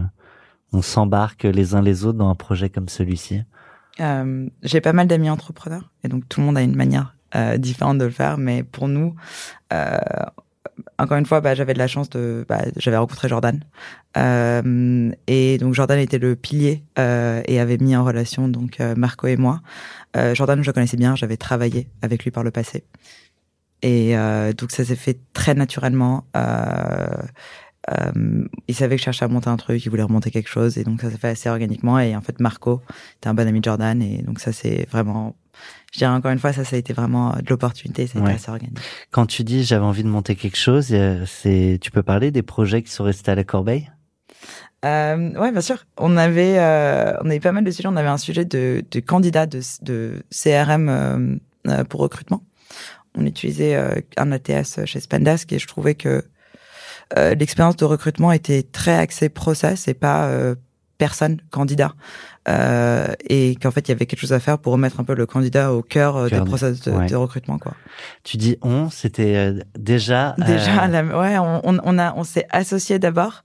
on 0.72 0.82
s'embarque 0.82 1.44
les 1.44 1.74
uns 1.74 1.82
les 1.82 2.04
autres 2.04 2.18
dans 2.18 2.28
un 2.30 2.34
projet 2.34 2.70
comme 2.70 2.88
celui-ci? 2.88 3.42
Euh, 4.00 4.48
J'ai 4.62 4.80
pas 4.80 4.92
mal 4.92 5.06
d'amis 5.06 5.30
entrepreneurs, 5.30 5.90
et 6.04 6.08
donc 6.08 6.28
tout 6.28 6.40
le 6.40 6.46
monde 6.46 6.58
a 6.58 6.62
une 6.62 6.76
manière 6.76 7.16
euh, 7.34 7.56
différente 7.56 7.98
de 7.98 8.04
le 8.04 8.10
faire, 8.10 8.38
mais 8.38 8.62
pour 8.62 8.88
nous, 8.88 9.14
euh, 9.72 9.98
encore 10.98 11.16
une 11.16 11.26
fois, 11.26 11.40
bah, 11.40 11.54
j'avais 11.54 11.72
de 11.74 11.78
la 11.78 11.86
chance 11.86 12.10
de, 12.10 12.44
bah, 12.48 12.62
j'avais 12.76 12.96
rencontré 12.98 13.28
Jordan, 13.28 13.62
euh, 14.16 15.10
et 15.26 15.58
donc 15.58 15.74
Jordan 15.74 15.98
était 15.98 16.18
le 16.18 16.36
pilier 16.36 16.84
euh, 16.98 17.42
et 17.46 17.58
avait 17.60 17.78
mis 17.78 17.96
en 17.96 18.04
relation 18.04 18.48
donc 18.48 18.80
Marco 18.96 19.26
et 19.26 19.36
moi. 19.36 19.60
Jordan, 20.32 20.62
je 20.62 20.66
le 20.66 20.72
connaissais 20.72 20.96
bien, 20.96 21.14
j'avais 21.14 21.36
travaillé 21.36 21.88
avec 22.00 22.24
lui 22.24 22.30
par 22.30 22.42
le 22.42 22.50
passé, 22.50 22.84
et 23.82 24.16
euh, 24.16 24.52
donc 24.52 24.70
ça 24.72 24.84
s'est 24.84 24.96
fait 24.96 25.18
très 25.32 25.54
naturellement. 25.54 26.24
Euh, 26.36 27.06
euh, 27.90 28.44
il 28.68 28.74
savait 28.74 28.96
que 28.96 29.00
je 29.00 29.04
cherchais 29.04 29.24
à 29.24 29.28
monter 29.28 29.48
un 29.48 29.56
truc, 29.56 29.84
il 29.84 29.88
voulait 29.88 30.02
remonter 30.02 30.30
quelque 30.30 30.48
chose, 30.48 30.78
et 30.78 30.84
donc 30.84 31.00
ça 31.00 31.10
s'est 31.10 31.18
fait 31.18 31.28
assez 31.28 31.48
organiquement. 31.48 31.98
Et 31.98 32.16
en 32.16 32.20
fait, 32.20 32.40
Marco 32.40 32.82
était 33.16 33.28
un 33.28 33.34
bon 33.34 33.46
ami 33.46 33.60
de 33.60 33.64
Jordan, 33.64 34.00
et 34.02 34.22
donc 34.22 34.40
ça 34.40 34.52
c'est 34.52 34.88
vraiment, 34.90 35.36
je 35.92 35.98
dirais 35.98 36.12
encore 36.12 36.32
une 36.32 36.38
fois, 36.38 36.52
ça 36.52 36.64
ça 36.64 36.76
a 36.76 36.78
été 36.78 36.92
vraiment 36.92 37.30
de 37.30 37.48
l'opportunité, 37.48 38.06
ça 38.06 38.18
a 38.18 38.22
été 38.22 38.32
assez 38.32 38.50
organique. 38.50 38.78
Quand 39.10 39.26
tu 39.26 39.44
dis 39.44 39.64
j'avais 39.64 39.84
envie 39.84 40.02
de 40.04 40.08
monter 40.08 40.34
quelque 40.34 40.58
chose, 40.58 40.88
euh, 40.92 41.24
c'est 41.26 41.78
tu 41.80 41.90
peux 41.90 42.02
parler 42.02 42.30
des 42.30 42.42
projets 42.42 42.82
qui 42.82 42.90
sont 42.90 43.04
restés 43.04 43.30
à 43.30 43.34
la 43.34 43.44
corbeille? 43.44 43.90
Euh, 44.84 45.32
ouais, 45.40 45.52
bien 45.52 45.60
sûr. 45.60 45.84
On 45.96 46.16
avait, 46.16 46.58
euh, 46.58 47.16
on 47.22 47.26
avait 47.26 47.40
pas 47.40 47.52
mal 47.52 47.64
de 47.64 47.70
sujets. 47.70 47.88
On 47.88 47.96
avait 47.96 48.08
un 48.08 48.18
sujet 48.18 48.44
de, 48.44 48.84
de 48.88 49.00
candidat 49.00 49.46
de, 49.46 49.60
de 49.82 50.22
CRM 50.30 50.88
euh, 50.88 51.36
euh, 51.68 51.84
pour 51.84 52.00
recrutement. 52.00 52.42
On 53.18 53.24
utilisait 53.24 53.74
un 54.18 54.30
ATS 54.30 54.84
chez 54.84 55.00
Spendesk 55.00 55.50
et 55.50 55.58
je 55.58 55.66
trouvais 55.66 55.94
que 55.94 56.22
euh, 57.16 57.34
l'expérience 57.34 57.76
de 57.76 57.84
recrutement 57.84 58.32
était 58.32 58.62
très 58.62 58.96
axée 58.96 59.28
process 59.28 59.88
et 59.88 59.94
pas 59.94 60.26
euh, 60.26 60.54
personne 60.98 61.38
candidat. 61.50 61.92
Euh, 62.48 63.08
et 63.28 63.56
qu'en 63.56 63.70
fait, 63.72 63.88
il 63.88 63.90
y 63.90 63.92
avait 63.92 64.06
quelque 64.06 64.20
chose 64.20 64.32
à 64.32 64.38
faire 64.38 64.58
pour 64.58 64.72
remettre 64.72 65.00
un 65.00 65.04
peu 65.04 65.14
le 65.14 65.26
candidat 65.26 65.72
au 65.72 65.82
cœur, 65.82 66.16
euh, 66.16 66.28
Cœur 66.28 66.38
des 66.40 66.44
du- 66.44 66.48
process 66.48 66.80
de, 66.80 66.92
ouais. 66.92 67.06
de 67.06 67.16
recrutement, 67.16 67.58
quoi. 67.58 67.74
Tu 68.22 68.36
dis 68.36 68.56
on, 68.62 68.88
c'était 68.88 69.34
euh, 69.36 69.60
déjà 69.76 70.36
Déjà, 70.38 70.86
la- 70.86 71.02
ouais, 71.04 71.38
on, 71.38 71.60
on, 71.68 71.80
on 71.82 71.98
a, 71.98 72.14
on 72.14 72.22
s'est 72.24 72.46
associé 72.50 72.98
d'abord 73.00 73.42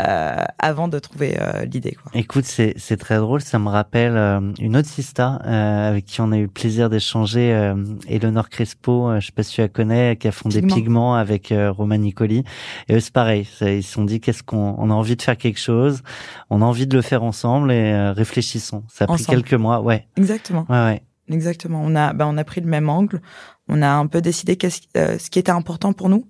euh, 0.00 0.42
avant 0.58 0.88
de 0.88 0.98
trouver 0.98 1.36
euh, 1.40 1.64
l'idée, 1.66 1.92
quoi. 1.92 2.10
Écoute, 2.14 2.44
c'est 2.44 2.74
c'est 2.76 2.96
très 2.96 3.16
drôle. 3.18 3.40
Ça 3.40 3.58
me 3.58 3.68
rappelle 3.68 4.16
euh, 4.16 4.40
une 4.58 4.76
autre 4.76 4.88
sista 4.88 5.40
euh, 5.46 5.88
avec 5.90 6.04
qui 6.06 6.20
on 6.20 6.32
a 6.32 6.36
eu 6.38 6.42
le 6.42 6.48
plaisir 6.48 6.90
d'échanger, 6.90 7.52
euh, 7.54 7.74
Eleonore 8.08 8.48
Crespo. 8.48 9.08
euh, 9.10 9.20
je 9.20 9.26
sais 9.26 9.32
pas 9.32 9.42
si 9.44 9.54
tu 9.54 9.60
la 9.60 9.68
connais, 9.68 10.16
qui 10.16 10.26
a 10.26 10.32
fondé 10.32 10.60
Pigment. 10.60 10.74
Pigment 10.74 11.14
avec 11.14 11.52
euh, 11.52 11.70
Roman 11.70 11.96
Nicoli. 11.98 12.44
Et 12.88 12.94
eux, 12.96 13.00
c'est 13.00 13.12
pareil. 13.12 13.48
Ils 13.60 13.82
se 13.84 13.92
sont 13.92 14.04
dit 14.04 14.20
qu'est-ce 14.20 14.42
qu'on 14.42 14.74
on 14.78 14.90
a 14.90 14.94
envie 14.94 15.14
de 15.16 15.22
faire 15.22 15.36
quelque 15.36 15.60
chose, 15.60 16.02
on 16.50 16.60
a 16.60 16.64
envie 16.64 16.86
de 16.88 16.96
le 16.96 17.02
faire 17.02 17.22
ensemble 17.22 17.70
et 17.70 17.92
euh, 17.92 18.12
réfléchissons. 18.12 18.82
Ça 18.88 19.04
a 19.04 19.08
pris 19.08 19.24
quelques 19.24 19.54
mois. 19.54 19.80
Ouais, 19.80 20.08
Exactement. 20.16 20.66
ouais, 20.68 20.84
ouais. 20.84 21.02
Exactement. 21.30 21.80
On 21.82 21.94
a, 21.96 22.12
bah, 22.12 22.26
on 22.28 22.36
a 22.36 22.44
pris 22.44 22.60
le 22.60 22.66
même 22.66 22.90
angle. 22.90 23.22
On 23.68 23.80
a 23.80 23.88
un 23.88 24.06
peu 24.06 24.20
décidé 24.20 24.56
qu'est-ce, 24.56 24.82
euh, 24.96 25.18
ce 25.18 25.30
qui 25.30 25.38
était 25.38 25.50
important 25.52 25.92
pour 25.94 26.08
nous. 26.10 26.28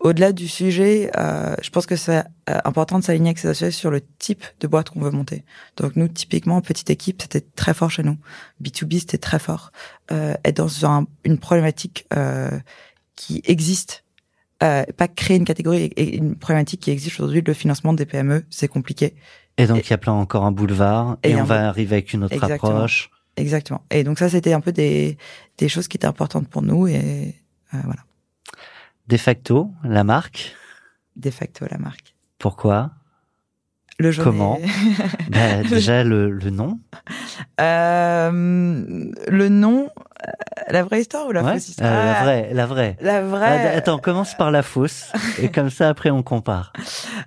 Au-delà 0.00 0.32
du 0.32 0.48
sujet, 0.48 1.10
euh, 1.16 1.56
je 1.62 1.70
pense 1.70 1.86
que 1.86 1.96
c'est 1.96 2.18
euh, 2.50 2.58
important 2.66 2.98
de 2.98 3.04
s'aligner 3.04 3.28
avec 3.30 3.38
ses 3.38 3.48
associés 3.48 3.70
sur 3.70 3.90
le 3.90 4.02
type 4.18 4.44
de 4.60 4.66
boîte 4.66 4.90
qu'on 4.90 5.00
veut 5.00 5.10
monter. 5.10 5.44
Donc 5.78 5.96
nous, 5.96 6.08
typiquement, 6.08 6.60
petite 6.60 6.90
équipe, 6.90 7.22
c'était 7.22 7.40
très 7.40 7.72
fort 7.72 7.90
chez 7.90 8.02
nous. 8.02 8.18
B2B, 8.62 8.98
c'était 9.00 9.16
très 9.16 9.38
fort. 9.38 9.72
Euh, 10.12 10.34
être 10.44 10.58
dans 10.58 10.84
un- 10.86 11.06
une 11.24 11.38
problématique 11.38 12.06
euh, 12.14 12.50
qui 13.16 13.40
existe. 13.46 14.04
Euh, 14.62 14.84
pas 14.96 15.08
créer 15.08 15.38
une 15.38 15.44
catégorie 15.46 15.84
et 15.96 16.16
une 16.16 16.36
problématique 16.36 16.80
qui 16.80 16.90
existe 16.90 17.18
aujourd'hui, 17.18 17.42
le 17.44 17.54
financement 17.54 17.92
des 17.94 18.04
PME, 18.06 18.44
c'est 18.50 18.68
compliqué. 18.68 19.14
Et 19.56 19.66
donc 19.66 19.86
il 19.86 19.90
y 19.90 19.94
a 19.94 19.98
plein 19.98 20.12
encore 20.12 20.44
un 20.44 20.52
boulevard 20.52 21.16
et, 21.22 21.30
Et 21.30 21.36
on 21.36 21.44
va 21.44 21.66
arriver 21.68 21.96
avec 21.96 22.12
une 22.12 22.24
autre 22.24 22.34
Exactement. 22.34 22.72
approche. 22.72 23.10
Exactement. 23.36 23.82
Et 23.90 24.04
donc 24.04 24.18
ça, 24.18 24.28
c'était 24.28 24.52
un 24.52 24.60
peu 24.60 24.72
des, 24.72 25.18
des 25.58 25.68
choses 25.68 25.88
qui 25.88 25.96
étaient 25.96 26.06
importantes 26.06 26.48
pour 26.48 26.62
nous 26.62 26.86
et 26.86 27.34
euh, 27.74 27.78
voilà, 27.84 28.02
De 29.08 29.16
facto, 29.16 29.70
la 29.82 30.04
marque. 30.04 30.54
de 31.16 31.30
facto 31.30 31.64
la 31.70 31.78
marque. 31.78 32.14
Pourquoi? 32.38 32.92
Le 33.98 34.10
jaune. 34.10 34.24
Comment? 34.24 34.58
bah, 35.30 35.62
Déjà 35.62 36.02
le, 36.04 36.30
le 36.30 36.50
nom. 36.50 36.80
Euh, 37.60 38.30
le 39.28 39.48
nom, 39.48 39.88
la 40.70 40.82
vraie 40.82 41.00
histoire 41.00 41.26
ou 41.26 41.32
la 41.32 41.42
Ouais, 41.42 41.52
fausse 41.54 41.68
histoire 41.68 41.90
euh, 41.92 42.04
la 42.04 42.18
Ah, 42.18 42.22
vraie, 42.24 42.48
la 42.52 42.66
vraie. 42.66 42.96
La 43.00 43.22
vraie. 43.22 43.70
Ah, 43.74 43.76
Attends, 43.78 43.98
commence 43.98 44.34
par 44.34 44.50
la 44.50 44.62
fausse 44.62 45.12
et 45.40 45.48
comme 45.48 45.70
ça 45.70 45.88
après 45.88 46.10
on 46.10 46.22
compare. 46.22 46.72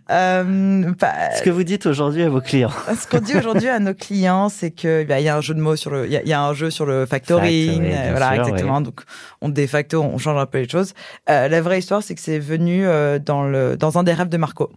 Euh, 0.09 0.93
pas- 0.93 1.31
Ce 1.37 1.41
que 1.43 1.49
vous 1.49 1.63
dites 1.65 1.85
aujourd'hui 1.85 2.23
à 2.23 2.29
vos 2.29 2.39
clients. 2.39 2.71
ce 2.97 3.05
qu'on 3.07 3.19
dit 3.21 3.35
aujourd'hui 3.35 3.67
à 3.67 3.79
nos 3.79 3.93
clients, 3.93 4.47
c'est 4.47 4.71
que 4.71 5.03
bah, 5.03 5.19
il 5.19 5.25
y 5.25 5.29
a 5.29 5.35
un 5.35 5.41
jeu 5.41 5.53
de 5.53 5.59
mots 5.59 5.75
sur 5.75 5.91
le, 5.91 6.05
il 6.07 6.13
y 6.13 6.29
y 6.29 6.33
a 6.33 6.41
un 6.41 6.53
jeu 6.53 6.69
sur 6.69 6.85
le 6.85 7.05
factoring, 7.05 7.83
euh, 7.83 8.07
voilà 8.11 8.35
sûr, 8.35 8.43
exactement. 8.47 8.79
Donc 8.79 9.01
on 9.41 9.49
de 9.49 9.67
facto, 9.67 10.01
on 10.01 10.17
change 10.17 10.39
un 10.39 10.45
peu 10.45 10.59
les 10.59 10.69
choses. 10.69 10.93
Euh, 11.29 11.49
la 11.49 11.61
vraie 11.61 11.79
histoire, 11.79 12.01
c'est 12.03 12.15
que 12.15 12.21
c'est 12.21 12.39
venu 12.39 12.87
euh, 12.87 13.19
dans 13.19 13.43
le 13.43 13.75
dans 13.75 13.97
un 13.97 14.03
des 14.03 14.13
rêves 14.13 14.29
de 14.29 14.37
Marco. 14.37 14.71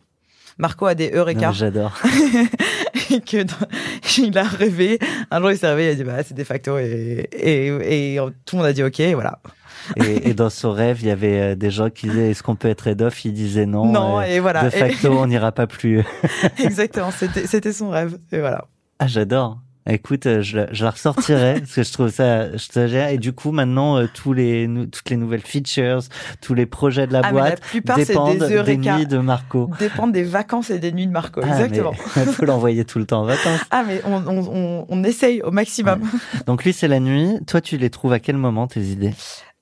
Marco 0.58 0.86
a 0.86 0.94
des 0.96 1.10
eureka. 1.14 1.52
J'adore. 1.52 1.96
et 3.14 3.20
que 3.20 3.42
dans- 3.42 3.54
il 4.18 4.38
a 4.38 4.44
rêvé. 4.44 4.98
Un 5.30 5.40
jour, 5.40 5.50
il 5.50 5.58
s'est 5.58 5.68
réveillé, 5.68 5.90
il 5.90 5.92
a 5.92 5.94
dit 5.96 6.04
bah 6.04 6.22
c'est 6.22 6.34
de 6.34 6.44
facto 6.44 6.78
et, 6.78 7.28
et, 7.32 8.14
et 8.14 8.18
tout 8.44 8.56
le 8.56 8.62
monde 8.62 8.68
a 8.68 8.72
dit 8.72 8.82
ok, 8.82 9.00
voilà. 9.14 9.38
Et, 9.96 10.34
dans 10.34 10.50
son 10.50 10.72
rêve, 10.72 10.98
il 11.00 11.08
y 11.08 11.10
avait 11.10 11.40
euh, 11.40 11.54
des 11.54 11.70
gens 11.70 11.90
qui 11.90 12.08
disaient 12.08 12.30
est-ce 12.30 12.42
qu'on 12.42 12.54
peut 12.54 12.68
être 12.68 12.86
head 12.86 13.00
off? 13.02 13.24
Il 13.24 13.32
disait 13.32 13.66
non. 13.66 13.86
non 13.86 14.20
euh, 14.20 14.24
et 14.24 14.38
voilà. 14.40 14.64
de 14.64 14.70
facto, 14.70 15.10
on 15.10 15.26
n'ira 15.26 15.52
pas 15.52 15.66
plus. 15.66 16.04
Exactement, 16.58 17.10
c'était 17.10 17.46
c'était 17.46 17.72
son 17.72 17.90
rêve 17.90 18.18
et 18.30 18.38
voilà. 18.38 18.66
Ah, 18.98 19.06
j'adore. 19.06 19.58
Écoute, 19.92 20.26
euh, 20.26 20.40
je, 20.42 20.56
la- 20.58 20.72
je 20.72 20.84
la 20.84 20.90
ressortirai 20.90 21.54
parce 21.60 21.74
que 21.74 21.82
je 21.82 21.92
trouve 21.92 22.10
ça, 22.10 22.56
je 22.56 22.68
te 22.68 22.86
gère. 22.86 23.08
Et 23.08 23.18
du 23.18 23.32
coup, 23.32 23.50
maintenant, 23.50 23.98
euh, 23.98 24.06
tous 24.12 24.32
les, 24.32 24.68
nou- 24.68 24.86
toutes 24.86 25.10
les 25.10 25.16
nouvelles 25.16 25.40
features, 25.42 26.00
tous 26.40 26.54
les 26.54 26.64
projets 26.66 27.06
de 27.08 27.12
la 27.12 27.18
Ah, 27.20 27.22
la 27.22 27.30
boîte 27.32 27.60
plupart, 27.60 27.96
c'est 27.98 28.06
dépendent 28.06 28.38
des 28.38 28.62
des, 28.62 28.76
nuits 28.76 29.06
de 29.06 29.18
Marco. 29.18 29.68
Dépendent 29.78 30.12
des 30.12 30.22
vacances 30.22 30.70
et 30.70 30.78
des 30.78 30.92
nuits 30.92 31.06
de 31.08 31.12
Marco. 31.12 31.40
Ah, 31.42 31.48
exactement. 31.48 31.92
Il 32.16 32.22
faut 32.32 32.44
l'envoyer 32.44 32.84
tout 32.84 32.98
le 33.00 33.06
temps 33.06 33.22
en 33.22 33.24
vacances. 33.26 33.60
Ah 33.70 33.82
mais 33.86 34.00
on, 34.04 34.22
on, 34.26 34.46
on, 34.54 34.86
on 34.88 35.04
essaye 35.04 35.42
au 35.42 35.50
maximum. 35.50 36.00
Donc 36.46 36.64
lui, 36.64 36.72
c'est 36.72 36.88
la 36.88 37.00
nuit. 37.00 37.38
Toi, 37.46 37.60
tu 37.60 37.76
les 37.76 37.90
trouves 37.90 38.12
à 38.12 38.20
quel 38.20 38.36
moment 38.36 38.66
tes 38.68 38.80
idées? 38.80 39.14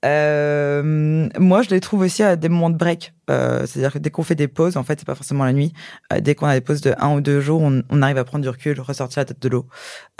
Euh, 0.05 1.27
moi, 1.37 1.61
je 1.61 1.69
les 1.69 1.79
trouve 1.79 2.01
aussi 2.01 2.23
à 2.23 2.35
des 2.35 2.49
moments 2.49 2.69
de 2.69 2.77
break. 2.77 3.13
Euh, 3.29 3.65
C'est-à-dire 3.67 3.93
que 3.93 3.99
dès 3.99 4.09
qu'on 4.09 4.23
fait 4.23 4.35
des 4.35 4.47
pauses, 4.47 4.77
en 4.77 4.83
fait, 4.83 4.97
c'est 4.99 5.05
pas 5.05 5.13
forcément 5.15 5.43
la 5.45 5.53
nuit. 5.53 5.73
Euh, 6.13 6.19
dès 6.19 6.35
qu'on 6.35 6.47
a 6.47 6.53
des 6.55 6.61
pauses 6.61 6.81
de 6.81 6.93
un 6.99 7.13
ou 7.15 7.21
deux 7.21 7.41
jours, 7.41 7.61
on, 7.61 7.83
on 7.89 8.01
arrive 8.01 8.17
à 8.17 8.23
prendre 8.23 8.41
du 8.43 8.49
recul, 8.49 8.79
ressortir 8.79 9.19
la 9.21 9.25
tête 9.25 9.41
de 9.41 9.49
l'eau. 9.49 9.67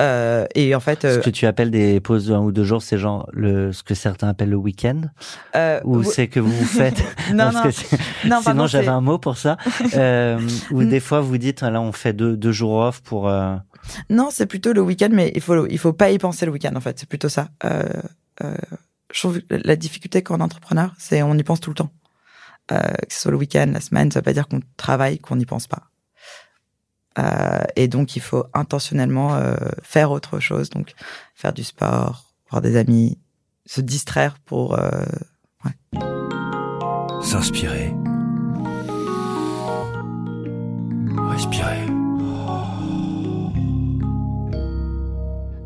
Euh, 0.02 0.46
et 0.54 0.76
en 0.76 0.80
fait, 0.80 1.02
Ce 1.04 1.08
euh, 1.08 1.22
que 1.22 1.30
tu 1.30 1.46
appelles 1.46 1.72
des 1.72 2.00
pauses 2.02 2.28
de 2.28 2.34
un 2.34 2.40
ou 2.40 2.52
deux 2.52 2.64
jours, 2.66 2.82
c'est 2.84 2.98
genre 2.98 3.28
le, 3.34 3.72
ce 3.72 3.82
que 3.84 3.96
certains 3.96 4.28
appellent 4.28 4.50
le 4.50 4.58
week-end, 4.58 5.02
euh, 5.56 5.80
ou 5.86 6.04
c'est 6.04 6.28
que 6.28 6.40
vous 6.40 6.52
vous 6.52 6.66
faites. 6.66 7.02
non, 7.34 7.52
non, 7.52 7.64
que 7.64 7.70
non, 8.28 8.42
Sinon, 8.44 8.68
j'avais 8.68 8.88
un 8.90 9.02
mot 9.02 9.18
pour 9.18 9.38
ça. 9.38 9.58
Euh, 9.96 10.40
ou 10.72 10.84
des 10.84 11.00
fois, 11.00 11.22
vous 11.22 11.38
dites, 11.38 11.62
là, 11.62 11.82
on 11.82 11.92
fait 11.94 12.14
deux, 12.14 12.36
deux 12.38 12.52
jours 12.52 12.74
off 12.76 13.02
pour. 13.02 13.30
euh, 13.30 13.56
Non, 14.10 14.30
c'est 14.32 14.46
plutôt 14.46 14.74
le 14.74 14.82
week-end, 14.82 15.10
mais 15.12 15.32
il 15.36 15.42
faut 15.42 15.66
il 15.68 15.80
faut 15.80 15.94
pas 15.94 16.12
y 16.12 16.18
penser 16.20 16.46
le 16.46 16.52
week-end 16.52 16.74
en 16.76 16.82
fait. 16.82 17.00
C'est 17.00 17.10
plutôt 17.10 17.30
ça. 17.30 17.48
Euh, 17.66 17.84
euh, 18.44 18.54
je 19.12 19.20
trouve 19.20 19.42
que 19.42 19.56
la 19.64 19.76
difficulté 19.76 20.22
quand 20.22 20.40
entrepreneur, 20.42 20.94
c'est 20.98 21.22
on 21.24 21.36
y 21.36 21.44
pense 21.44 21.60
tout 21.60 21.72
le 21.72 21.76
temps. 21.76 21.92
Euh, 22.72 22.80
que 23.08 23.14
ce 23.14 23.22
soit 23.22 23.32
le 23.32 23.38
week-end, 23.38 23.72
la 23.74 23.82
semaine, 23.82 24.12
ça 24.12 24.20
veut 24.20 24.24
pas 24.24 24.34
dire 24.34 24.48
qu'on 24.48 24.62
travaille, 24.78 25.18
qu'on 25.20 25.36
n'y 25.36 25.46
pense 25.46 25.68
pas. 25.68 25.90
Euh, 27.18 27.64
et 27.76 27.88
donc 27.88 28.16
il 28.16 28.22
faut 28.22 28.46
intentionnellement 28.54 29.36
euh, 29.36 29.56
faire 29.82 30.12
autre 30.12 30.40
chose, 30.40 30.70
donc 30.70 30.94
faire 31.36 31.54
du 31.54 31.64
sport, 31.64 32.26
voir 32.50 32.62
des 32.62 32.76
amis, 32.78 33.18
se 33.66 33.82
distraire 33.82 34.38
pour. 34.46 34.78
euh, 34.78 35.04
ouais. 35.66 36.00
s'inspirer, 37.22 37.94
respirer. 41.30 41.89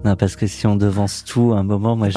Non, 0.04 0.16
parce 0.16 0.36
que 0.36 0.48
si 0.48 0.68
on 0.68 0.76
devance 0.76 1.24
tout, 1.24 1.54
à 1.54 1.60
un 1.60 1.64
moment, 1.64 1.96
moi, 1.96 2.10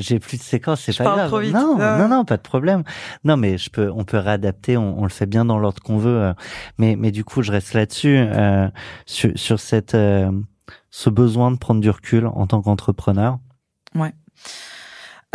j'ai- 0.00 0.18
plus 0.18 0.38
de 0.38 0.42
séquences, 0.42 0.80
c'est 0.82 0.96
pas 0.96 1.04
parle 1.04 1.16
grave. 1.18 1.28
trop 1.28 1.38
vite. 1.40 1.52
Non, 1.54 1.76
Ah. 1.80 1.98
non, 1.98 2.08
non, 2.08 2.24
pas 2.24 2.36
de 2.36 2.42
problème. 2.42 2.82
Non, 3.24 3.36
mais 3.36 3.58
je 3.58 3.70
peux, 3.70 3.90
on 3.94 4.04
peut 4.04 4.18
réadapter, 4.18 4.76
on, 4.76 4.98
on 4.98 5.02
le 5.02 5.08
fait 5.10 5.26
bien 5.26 5.44
dans 5.44 5.58
l'ordre 5.58 5.82
qu'on 5.82 5.98
veut. 5.98 6.18
euh, 6.22 6.34
Mais, 6.78 6.96
mais 6.96 7.10
du 7.10 7.24
coup, 7.24 7.42
je 7.42 7.52
reste 7.52 7.74
là-dessus, 7.74 8.16
euh, 8.18 8.68
sur, 9.06 9.30
sur 9.36 9.60
cette, 9.60 9.94
euh, 9.94 10.30
ce 10.90 11.10
besoin 11.10 11.50
de 11.50 11.58
prendre 11.58 11.80
du 11.80 11.90
recul 11.90 12.26
en 12.26 12.46
tant 12.46 12.62
qu'entrepreneur. 12.62 13.38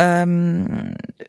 Euh, 0.00 0.64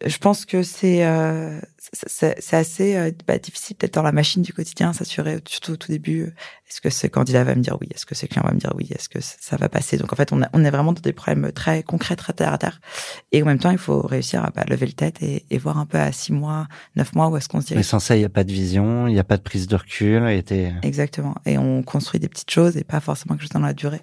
je 0.05 0.17
pense 0.17 0.45
que 0.45 0.63
c'est 0.63 1.05
euh, 1.05 1.59
c'est 2.07 2.53
assez 2.55 2.95
euh, 2.95 3.11
bah, 3.27 3.37
difficile 3.37 3.75
d'être 3.77 3.95
dans 3.95 4.03
la 4.03 4.11
machine 4.13 4.41
du 4.43 4.53
quotidien, 4.53 4.93
s'assurer 4.93 5.39
surtout 5.45 5.73
au 5.73 5.75
tout 5.75 5.91
début. 5.91 6.21
euh, 6.21 6.33
Est-ce 6.69 6.79
que 6.79 6.89
ce 6.89 7.07
candidat 7.07 7.43
va 7.43 7.53
me 7.55 7.61
dire 7.61 7.77
oui 7.81 7.89
Est-ce 7.93 8.05
que 8.05 8.15
ce 8.15 8.25
client 8.27 8.43
va 8.45 8.53
me 8.53 8.59
dire 8.59 8.71
oui 8.77 8.87
Est-ce 8.91 9.09
que 9.09 9.19
ça 9.21 9.57
va 9.57 9.67
passer 9.67 9.97
Donc 9.97 10.13
en 10.13 10.15
fait, 10.15 10.31
on, 10.31 10.41
a- 10.41 10.49
on 10.53 10.63
est 10.63 10.69
vraiment 10.69 10.93
dans 10.93 11.01
des 11.01 11.11
problèmes 11.11 11.51
très 11.51 11.83
concrets, 11.83 12.15
très 12.15 12.31
terre 12.33 12.53
à 12.53 12.57
terre. 12.57 12.79
Et 13.33 13.41
en 13.43 13.45
même 13.45 13.59
temps, 13.59 13.71
il 13.71 13.77
faut 13.77 13.99
réussir 14.01 14.43
à 14.45 14.51
bah, 14.51 14.63
lever 14.69 14.85
le 14.85 14.93
tête 14.93 15.21
et, 15.21 15.45
et 15.49 15.57
voir 15.57 15.77
un 15.77 15.85
peu 15.85 15.97
à 15.97 16.11
six 16.13 16.31
mois, 16.31 16.67
neuf 16.95 17.13
mois 17.13 17.27
où 17.27 17.35
est-ce 17.35 17.49
qu'on 17.49 17.59
se 17.59 17.65
Mais 17.71 17.75
dirige. 17.77 17.85
sans 17.87 17.99
ça, 17.99 18.15
il 18.15 18.19
n'y 18.19 18.25
a 18.25 18.29
pas 18.29 18.43
de 18.45 18.53
vision, 18.53 19.07
il 19.07 19.13
n'y 19.13 19.19
a 19.19 19.23
pas 19.25 19.37
de 19.37 19.43
prise 19.43 19.67
de 19.67 19.75
recul. 19.75 20.27
Et 20.29 20.71
Exactement. 20.83 21.35
Et 21.45 21.57
on 21.57 21.83
construit 21.83 22.19
des 22.21 22.29
petites 22.29 22.51
choses 22.51 22.77
et 22.77 22.83
pas 22.85 22.99
forcément 23.01 23.35
quelque 23.35 23.41
chose 23.43 23.49
dans 23.51 23.59
la 23.59 23.73
durée. 23.73 24.01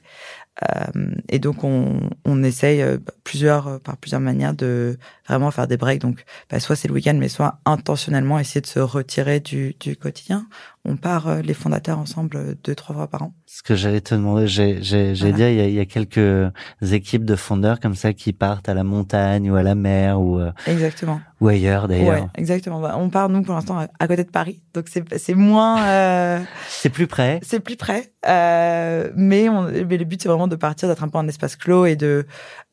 Euh, 0.65 1.15
et 1.29 1.39
donc 1.39 1.63
on, 1.65 2.11
on 2.25 2.43
essaye 2.43 2.83
euh, 2.83 2.99
plusieurs 3.25 3.69
euh, 3.69 3.79
par 3.79 3.97
plusieurs 3.97 4.21
manières 4.21 4.55
de 4.55 4.99
vraiment 5.29 5.51
faire 5.51 5.69
des 5.69 5.77
breaks. 5.77 6.01
Donc 6.01 6.25
bah, 6.51 6.61
soit 6.61 6.77
c'est 6.77 6.89
le 6.89 6.95
week-end, 6.95 7.17
mais 7.19 7.29
soit 7.29 7.61
intentionnellement 7.65 8.39
essayer 8.39 8.61
de 8.61 8.67
se 8.67 8.81
retirer 8.81 9.41
du, 9.41 9.75
du 9.79 9.97
quotidien. 9.97 10.49
On 10.85 10.97
part 10.97 11.43
les 11.43 11.55
fondateurs 11.55 11.99
ensemble 11.99 12.57
deux 12.65 12.75
trois 12.75 12.95
fois 12.95 13.09
par 13.09 13.23
an. 13.23 13.35
Ce 13.51 13.63
que 13.63 13.75
j'allais 13.75 14.03
te 14.03 14.15
demander, 14.15 14.47
j'ai, 14.47 14.83
j'ai, 14.83 15.15
j'ai 15.15 15.31
Voilà. 15.31 15.47
dit, 15.49 15.53
il 15.55 15.59
y, 15.59 15.61
a, 15.63 15.67
il 15.69 15.73
y 15.75 15.81
a 15.81 15.87
quelques 15.87 16.53
équipes 16.83 17.25
de 17.25 17.35
fondeurs 17.35 17.81
comme 17.81 17.95
ça 17.95 18.13
qui 18.13 18.35
partent 18.35 18.69
à 18.69 18.75
la 18.75 18.85
montagne 18.85 19.51
ou 19.51 19.57
à 19.57 19.63
la 19.63 19.75
mer 19.75 20.21
ou, 20.21 20.39
euh, 20.39 20.53
Exactement. 20.67 21.19
ou 21.41 21.49
ailleurs 21.49 21.89
d'ailleurs. 21.89 22.25
Ouais, 22.25 22.29
exactement. 22.35 22.79
Bah, 22.79 22.97
on 22.99 23.09
part 23.09 23.31
nous 23.31 23.41
pour 23.41 23.55
l'instant 23.55 23.79
à, 23.99 24.07
côté 24.07 24.25
de 24.25 24.31
Paris, 24.31 24.61
donc 24.75 24.89
c'est 24.89 25.35
moins. 25.35 25.83
euh, 25.83 26.41
C'est 26.69 26.91
plus 26.91 27.07
près. 27.07 27.41
c'est 27.43 27.61
plus 27.61 27.77
près. 27.77 28.13
Euh, 28.29 29.11
mais, 29.17 29.49
on, 29.49 29.63
mais 29.63 29.97
le 29.97 30.05
but, 30.05 30.21
c'est 30.23 30.29
vraiment 30.29 30.47
de 30.49 30.57
partir, 30.57 30.87
d'être 30.87 31.03
un 31.03 31.09
peu 31.09 31.17
en 31.17 31.27
espace 31.27 31.57
clos 31.57 31.87
et 31.87 31.97
de 31.97 32.27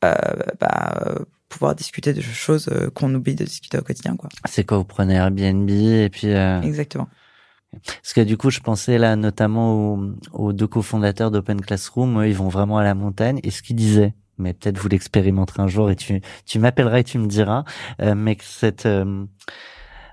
euh, 0.04 0.14
bah, 0.60 1.16
pouvoir 1.48 1.74
discuter 1.76 2.12
de 2.12 2.20
choses 2.20 2.68
euh, 2.70 2.90
qu'on 2.90 3.16
oublie 3.16 3.36
de 3.36 3.46
discuter 3.46 3.78
au 3.78 3.82
quotidien. 3.82 4.18
Quoi. 4.18 4.28
C'est 4.44 4.66
quoi, 4.66 4.78
vous 4.78 4.84
prenez 4.84 5.14
Airbnb 5.16 5.70
et 5.70 6.10
puis... 6.12 6.34
euh, 6.34 6.62
Exactement. 6.64 7.08
Parce 8.02 8.14
que 8.14 8.22
du 8.22 8.38
coup, 8.38 8.50
je 8.50 8.60
pensais 8.60 8.98
là 8.98 9.16
notamment 9.16 10.00
aux, 10.34 10.54
deux 10.54 10.68
cofondateurs 10.68 11.32
d'Open 11.32 11.62
Classroom, 11.62 12.22
eux, 12.22 12.28
ils 12.28 12.36
vont 12.36 12.50
vraiment 12.50 12.78
à 12.78 12.84
la 12.84 12.96
montagne. 12.96 13.40
Et 13.44 13.52
ce 13.52 13.62
qu'ils 13.62 13.76
disaient, 13.76 14.14
mais 14.38 14.54
peut-être 14.54 14.78
vous 14.78 14.90
l'expérimenterez 14.90 15.62
un 15.62 15.68
jour 15.68 15.90
et 15.90 15.96
tu, 15.96 16.60
m'appelleras 16.60 17.00
et 17.00 17.04
tu 17.04 17.18
me 17.18 17.28
diras, 17.28 17.64
euh, 18.02 18.16
mais 18.16 18.36
que 18.36 18.44
cette... 18.44 18.86
euh, 18.86 19.26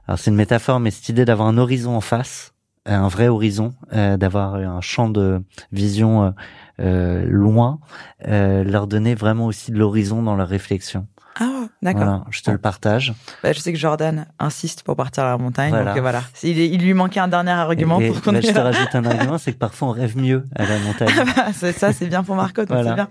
alors 0.06 0.18
c'est 0.18 0.30
une 0.30 0.36
métaphore, 0.36 0.80
mais 0.80 0.90
cette 0.90 1.08
idée 1.08 1.24
d'avoir 1.24 1.48
un 1.48 1.58
horizon 1.58 1.96
en 1.96 2.00
face, 2.00 2.54
euh, 2.88 2.94
un 2.94 3.08
vrai 3.08 3.28
horizon, 3.28 3.74
d'avoir 3.92 4.54
un 4.54 4.80
champ 4.80 5.08
de 5.08 5.42
vision 5.70 6.34
loin, 6.78 7.78
leur 8.26 8.86
donner 8.86 9.14
vraiment 9.14 9.46
aussi 9.46 9.70
de 9.70 9.78
l'horizon 9.78 10.22
dans 10.22 10.34
leur 10.34 10.48
réflexion. 10.48 11.06
Ah, 11.40 11.64
d'accord. 11.80 12.02
Voilà, 12.04 12.24
je 12.30 12.42
te 12.42 12.50
le 12.50 12.58
partage. 12.58 13.14
Bah, 13.42 13.52
je 13.52 13.58
sais 13.60 13.72
que 13.72 13.78
Jordan 13.78 14.26
insiste 14.38 14.82
pour 14.82 14.96
partir 14.96 15.24
à 15.24 15.30
la 15.30 15.38
montagne. 15.38 15.70
Voilà. 15.70 15.86
Donc 15.90 15.98
euh, 15.98 16.00
voilà. 16.02 16.22
Il, 16.42 16.78
lui 16.82 16.92
manquait 16.94 17.20
un 17.20 17.28
dernier 17.28 17.52
argument 17.52 18.00
Et- 18.00 18.08
pour 18.08 18.20
qu'on 18.20 18.34
ait 18.34 18.42
je 18.42 18.50
te 18.52 18.58
rajoute 18.58 18.94
un 18.94 19.04
argument, 19.04 19.38
c'est 19.38 19.52
que 19.54 19.58
parfois 19.58 19.88
on 19.88 19.92
rêve 19.92 20.16
mieux 20.16 20.44
à 20.54 20.66
la 20.66 20.78
montagne. 20.78 21.08
C'est- 21.54 21.72
ça, 21.72 21.92
c'est 21.92 22.06
bien 22.06 22.22
pour 22.22 22.36
Marco, 22.36 22.62
donc 22.62 22.68
Voilà. 22.68 22.90
c'est 22.90 22.94
bien. 22.94 23.08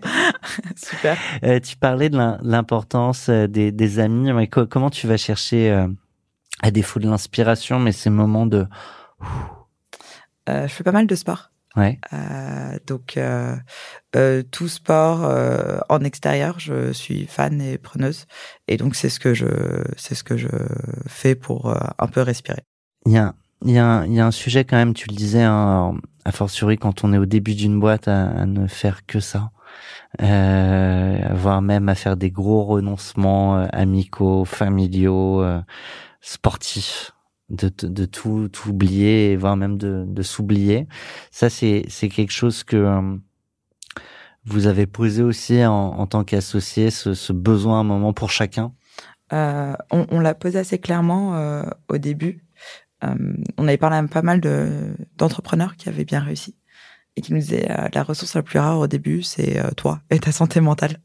Super. 0.75 1.17
Euh, 1.43 1.59
tu 1.59 1.75
parlais 1.77 2.09
de 2.09 2.17
l'im- 2.17 2.37
l'importance 2.43 3.27
euh, 3.29 3.47
des, 3.47 3.71
des 3.71 3.99
amis. 3.99 4.31
Mais 4.33 4.47
co- 4.47 4.67
comment 4.67 4.89
tu 4.91 5.07
vas 5.07 5.17
chercher, 5.17 5.71
euh, 5.71 5.87
à 6.61 6.69
défaut 6.71 6.99
de 6.99 7.09
l'inspiration, 7.09 7.79
mais 7.79 7.91
ces 7.91 8.09
moments 8.11 8.45
de... 8.45 8.67
Euh, 10.49 10.67
je 10.67 10.73
fais 10.73 10.83
pas 10.83 10.91
mal 10.91 11.07
de 11.07 11.15
sport. 11.15 11.50
Ouais, 11.75 12.01
Euh, 12.13 12.77
donc 12.87 13.15
euh, 13.17 13.55
euh, 14.15 14.43
tout 14.51 14.67
sport 14.67 15.23
euh, 15.25 15.79
en 15.89 15.99
extérieur, 16.03 16.59
je 16.59 16.91
suis 16.91 17.25
fan 17.27 17.61
et 17.61 17.77
preneuse, 17.77 18.25
et 18.67 18.77
donc 18.77 18.95
c'est 18.95 19.09
ce 19.09 19.19
que 19.19 19.33
je 19.33 19.47
c'est 19.97 20.15
ce 20.15 20.23
que 20.23 20.35
je 20.37 20.47
fais 21.07 21.35
pour 21.35 21.69
euh, 21.69 21.77
un 21.99 22.07
peu 22.07 22.21
respirer. 22.21 22.63
il 23.05 23.11
y 23.13 23.17
a, 23.17 23.33
il 23.65 23.71
y, 23.71 23.77
a 23.77 23.85
un- 23.85 24.05
il 24.05 24.13
y 24.13 24.19
a 24.19 24.25
un 24.25 24.31
sujet 24.31 24.65
quand 24.65 24.75
même, 24.77 24.93
tu 24.93 25.07
le 25.09 25.15
disais, 25.15 25.43
hein, 25.43 25.95
a 26.25 26.31
fortiori 26.31 26.77
quand 26.77 27.03
on 27.03 27.13
est 27.13 27.17
au 27.17 27.25
début 27.25 27.55
d'une 27.55 27.79
boîte, 27.79 28.07
à, 28.07 28.29
à 28.29 28.45
ne 28.45 28.67
faire 28.67 29.05
que 29.05 29.19
ça. 29.19 29.51
Euh, 30.21 31.17
voire 31.33 31.61
même 31.61 31.89
à 31.89 31.95
faire 31.95 32.17
des 32.17 32.31
gros 32.31 32.65
renoncements 32.65 33.55
amicaux, 33.71 34.45
familiaux, 34.45 35.43
sportifs, 36.21 37.11
de, 37.51 37.69
de, 37.87 38.05
tout, 38.05 38.49
oublier, 38.67 39.35
voire 39.35 39.55
même 39.57 39.77
de, 39.77 40.05
de 40.07 40.21
s'oublier. 40.23 40.87
Ça, 41.29 41.49
c'est, 41.49 41.85
quelque 42.09 42.31
chose 42.31 42.63
que 42.63 42.77
euh, 42.77 43.17
vous 44.45 44.67
avez 44.67 44.87
posé 44.87 45.21
aussi 45.21 45.63
en, 45.65 45.73
en 45.73 46.07
tant 46.07 46.23
qu'associé, 46.23 46.89
ce, 46.89 47.13
ce 47.13 47.33
besoin 47.33 47.77
à 47.77 47.81
un 47.81 47.83
moment 47.83 48.13
pour 48.13 48.31
chacun? 48.31 48.73
Euh, 49.33 49.75
on 49.91 50.05
on 50.09 50.19
l'a 50.19 50.33
posé 50.33 50.59
assez 50.59 50.77
clairement 50.77 51.35
euh, 51.35 51.63
au 51.87 51.97
début. 51.97 52.43
Euh, 53.03 53.15
on 53.57 53.67
avait 53.67 53.77
parlé 53.77 53.95
à 53.97 54.03
pas 54.03 54.21
mal 54.21 54.41
de 54.41 54.93
d'entrepreneurs 55.17 55.75
qui 55.77 55.89
avaient 55.89 56.05
bien 56.05 56.19
réussi 56.19 56.55
et 57.15 57.21
qui 57.21 57.33
nous 57.33 57.39
disaient 57.39 57.69
euh, 57.71 57.87
la 57.93 58.03
ressource 58.03 58.35
la 58.35 58.43
plus 58.43 58.59
rare 58.59 58.79
au 58.79 58.87
début, 58.87 59.23
c'est 59.23 59.61
toi 59.75 60.01
et 60.09 60.19
ta 60.19 60.31
santé 60.31 60.59
mentale. 60.59 60.99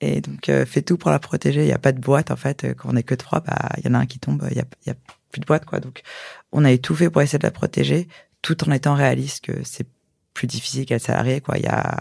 Et 0.00 0.20
donc 0.20 0.48
euh, 0.48 0.64
fais 0.66 0.82
tout 0.82 0.96
pour 0.96 1.10
la 1.10 1.18
protéger. 1.18 1.62
Il 1.62 1.68
y 1.68 1.72
a 1.72 1.78
pas 1.78 1.92
de 1.92 2.00
boîte 2.00 2.30
en 2.30 2.36
fait. 2.36 2.74
Quand 2.74 2.88
on 2.92 2.96
est 2.96 3.02
que 3.02 3.14
trois, 3.14 3.40
bah 3.40 3.68
il 3.78 3.84
y 3.86 3.88
en 3.88 3.94
a 3.94 3.98
un 3.98 4.06
qui 4.06 4.18
tombe, 4.18 4.46
il 4.50 4.56
y 4.56 4.60
a, 4.60 4.64
a 4.92 4.94
plus 5.36 5.40
de 5.40 5.46
boîte 5.46 5.64
quoi. 5.66 5.80
Donc 5.80 6.02
on 6.52 6.64
avait 6.64 6.78
tout 6.78 6.94
fait 6.94 7.10
pour 7.10 7.22
essayer 7.22 7.38
de 7.38 7.44
la 7.46 7.50
protéger, 7.50 8.08
tout 8.42 8.68
en 8.68 8.72
étant 8.72 8.94
réaliste 8.94 9.44
que 9.44 9.52
c'est 9.64 9.86
plus 10.34 10.46
difficile 10.46 10.86
qu'être 10.86 11.02
salarié 11.02 11.40
quoi. 11.40 11.56
Il 11.58 11.64
y 11.64 11.68
a 11.68 11.96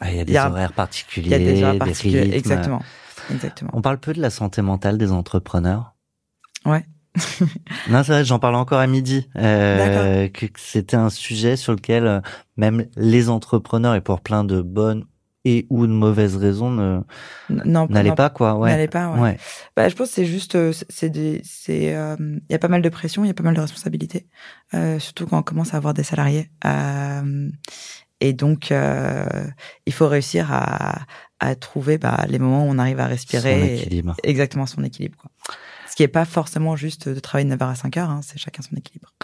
Ah, 0.00 0.10
Il 0.10 0.16
y 0.16 0.20
a 0.20 0.24
des 0.24 0.32
Il 0.32 0.34
y 0.34 0.38
a- 0.38 0.50
horaires 0.50 0.70
il 0.72 0.74
particuliers, 0.74 1.30
y 1.30 1.34
a 1.64 1.72
des 1.72 1.78
particulières. 1.78 2.22
rythmes. 2.24 2.36
Exactement, 2.36 2.82
exactement. 3.30 3.70
On 3.72 3.80
parle 3.82 3.98
peu 3.98 4.12
de 4.12 4.20
la 4.20 4.30
santé 4.30 4.60
mentale 4.62 4.98
des 4.98 5.10
entrepreneurs. 5.12 5.94
Ouais. 6.66 6.84
non, 7.88 8.02
c'est 8.02 8.12
vrai, 8.12 8.24
j'en 8.26 8.38
parlais 8.38 8.58
encore 8.58 8.78
à 8.80 8.86
midi. 8.86 9.26
Euh, 9.36 10.28
que 10.28 10.44
que 10.46 10.60
c'était 10.60 10.96
un 10.96 11.08
sujet 11.08 11.56
sur 11.56 11.72
lequel 11.72 12.06
euh, 12.06 12.20
même 12.58 12.86
les 12.96 13.30
entrepreneurs, 13.30 13.94
et 13.94 14.02
pour 14.02 14.20
plein 14.20 14.44
de 14.44 14.60
bonnes 14.60 15.06
et 15.48 15.66
ou 15.70 15.86
de 15.86 15.92
mauvaises 15.92 16.36
raisons, 16.36 16.70
ne 16.72 17.00
n'allaient 17.48 18.14
pas 18.14 18.30
quoi. 18.30 18.54
Ouais. 18.58 18.70
n'allait 18.70 18.88
pas. 18.88 19.10
ouais. 19.12 19.20
ouais. 19.20 19.38
Bah, 19.76 19.88
je 19.88 19.94
pense 19.94 20.10
c'est 20.10 20.24
juste, 20.24 20.56
euh, 20.56 20.72
c'est- 20.72 20.86
c'est 20.88 21.08
des, 21.10 21.40
c'est, 21.44 21.94
euh, 21.94 22.16
il 22.18 22.52
y 22.52 22.54
a 22.54 22.58
pas 22.58 22.68
mal 22.68 22.82
de 22.82 22.88
pression, 22.88 23.22
il 23.24 23.28
y 23.28 23.30
a 23.30 23.34
pas 23.34 23.44
mal 23.44 23.54
de 23.54 23.60
responsabilités, 23.60 24.26
euh, 24.74 24.98
surtout 24.98 25.26
quand 25.26 25.38
on 25.38 25.42
commence 25.42 25.72
à 25.72 25.76
avoir 25.76 25.94
des 25.94 26.02
salariés. 26.02 26.50
Euh, 26.64 27.48
et 28.20 28.32
donc, 28.32 28.72
euh, 28.72 29.26
il 29.86 29.92
faut 29.92 30.08
réussir 30.08 30.48
à, 30.50 31.00
à 31.38 31.54
trouver 31.54 31.98
bah, 31.98 32.24
les 32.28 32.38
moments 32.38 32.64
où 32.66 32.70
on 32.70 32.78
arrive 32.78 32.98
à 32.98 33.04
Son 33.04 33.10
respirer. 33.10 33.74
et- 33.74 33.80
équilibre. 33.82 34.16
exactement 34.24 34.66
son 34.66 34.82
équilibre. 34.82 35.18
Quoi. 35.18 35.30
Ce 35.96 35.98
qui 35.98 36.02
est 36.02 36.08
pas 36.08 36.26
forcément 36.26 36.76
juste 36.76 37.08
de 37.08 37.18
travailler 37.18 37.48
de 37.48 37.56
9h 37.56 37.70
à 37.70 37.72
5h, 37.72 38.00
hein, 38.00 38.20
c'est 38.22 38.36
chacun 38.36 38.60
son 38.60 38.76
équilibre. 38.76 39.14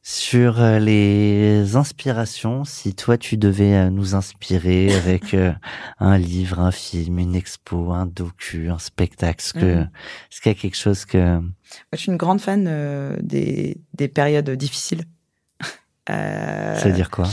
Sur 0.00 0.60
euh, 0.60 0.78
les 0.78 1.74
inspirations, 1.74 2.62
si 2.62 2.94
toi 2.94 3.18
tu 3.18 3.36
devais 3.36 3.74
euh, 3.74 3.90
nous 3.90 4.14
inspirer 4.14 4.94
avec 5.04 5.34
euh, 5.34 5.50
un 5.98 6.18
livre, 6.18 6.60
un 6.60 6.70
film, 6.70 7.18
une 7.18 7.34
expo, 7.34 7.90
un 7.90 8.06
docu, 8.06 8.70
un 8.70 8.78
spectacle, 8.78 9.42
est-ce 9.44 9.58
Mhm. 9.58 9.90
est-ce 10.30 10.40
qu'il 10.40 10.52
y 10.52 10.54
a 10.54 10.58
quelque 10.60 10.76
chose 10.76 11.04
que 11.04 11.18
Moi, 11.18 11.42
je 11.94 11.98
suis 11.98 12.12
une 12.12 12.16
grande 12.16 12.40
fan 12.40 12.66
euh, 12.68 13.16
des, 13.20 13.78
des 13.94 14.06
périodes 14.06 14.50
difficiles. 14.50 15.02
Euh, 16.10 16.76
ça 16.78 16.88
veut 16.90 16.94
dire 16.94 17.10
quoi? 17.10 17.26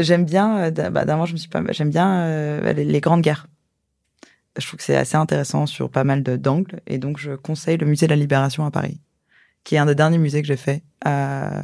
J'aime 0.00 0.26
bien, 0.26 0.70
bah, 0.70 1.06
d'avant, 1.06 1.24
je 1.24 1.32
me 1.32 1.38
suis 1.38 1.48
pas, 1.48 1.62
j'aime 1.70 1.88
bien 1.88 2.24
euh, 2.24 2.72
les, 2.74 2.84
les 2.84 3.00
grandes 3.00 3.22
guerres. 3.22 3.46
Je 4.58 4.66
trouve 4.66 4.78
que 4.78 4.84
c'est 4.84 4.96
assez 4.96 5.16
intéressant 5.16 5.66
sur 5.66 5.90
pas 5.90 6.04
mal 6.04 6.22
d'angles, 6.22 6.80
et 6.86 6.98
donc 6.98 7.18
je 7.18 7.32
conseille 7.32 7.78
le 7.78 7.86
musée 7.86 8.06
de 8.06 8.10
la 8.10 8.16
Libération 8.16 8.64
à 8.66 8.70
Paris, 8.70 9.00
qui 9.64 9.76
est 9.76 9.78
un 9.78 9.86
des 9.86 9.94
derniers 9.94 10.18
musées 10.18 10.42
que 10.42 10.48
j'ai 10.48 10.56
fait. 10.56 10.82
Euh, 11.06 11.62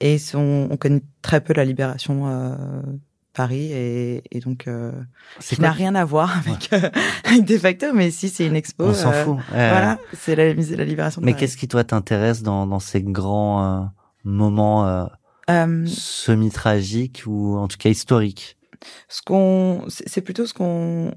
et 0.00 0.16
on 0.34 0.76
connaît 0.78 1.02
très 1.20 1.40
peu 1.40 1.52
la 1.52 1.64
Libération 1.64 2.26
euh, 2.28 2.56
Paris, 3.34 3.72
et, 3.72 4.22
et 4.30 4.40
donc 4.40 4.66
euh, 4.66 4.92
qui 5.40 5.60
n'a 5.60 5.72
rien 5.72 5.94
à 5.94 6.04
voir 6.04 6.36
avec, 6.38 6.72
euh, 6.72 6.90
avec 7.24 7.44
des 7.44 7.58
facteurs, 7.58 7.94
mais 7.94 8.10
si 8.10 8.28
c'est 8.28 8.46
une 8.46 8.56
expo, 8.56 8.86
On 8.86 8.94
s'en 8.94 9.12
euh, 9.12 9.24
fout. 9.24 9.36
Euh, 9.52 9.70
Voilà, 9.70 9.98
c'est 10.14 10.34
le 10.34 10.54
musée 10.54 10.74
de 10.74 10.80
la 10.80 10.84
Libération. 10.86 11.20
de 11.20 11.26
Mais 11.26 11.34
qu'est-ce 11.34 11.56
qui 11.56 11.68
toi 11.68 11.84
t'intéresse 11.84 12.42
dans, 12.42 12.66
dans 12.66 12.80
ces 12.80 13.02
grands 13.02 13.64
euh, 13.64 13.84
moments 14.24 15.08
semi-tragiques 15.86 17.24
ou 17.26 17.56
en 17.56 17.68
tout 17.68 17.76
cas 17.78 17.90
historiques? 17.90 18.56
ce 19.08 19.22
qu'on 19.22 19.84
c'est 19.88 20.22
plutôt 20.22 20.44
ce 20.44 20.54
qu'on 20.54 21.14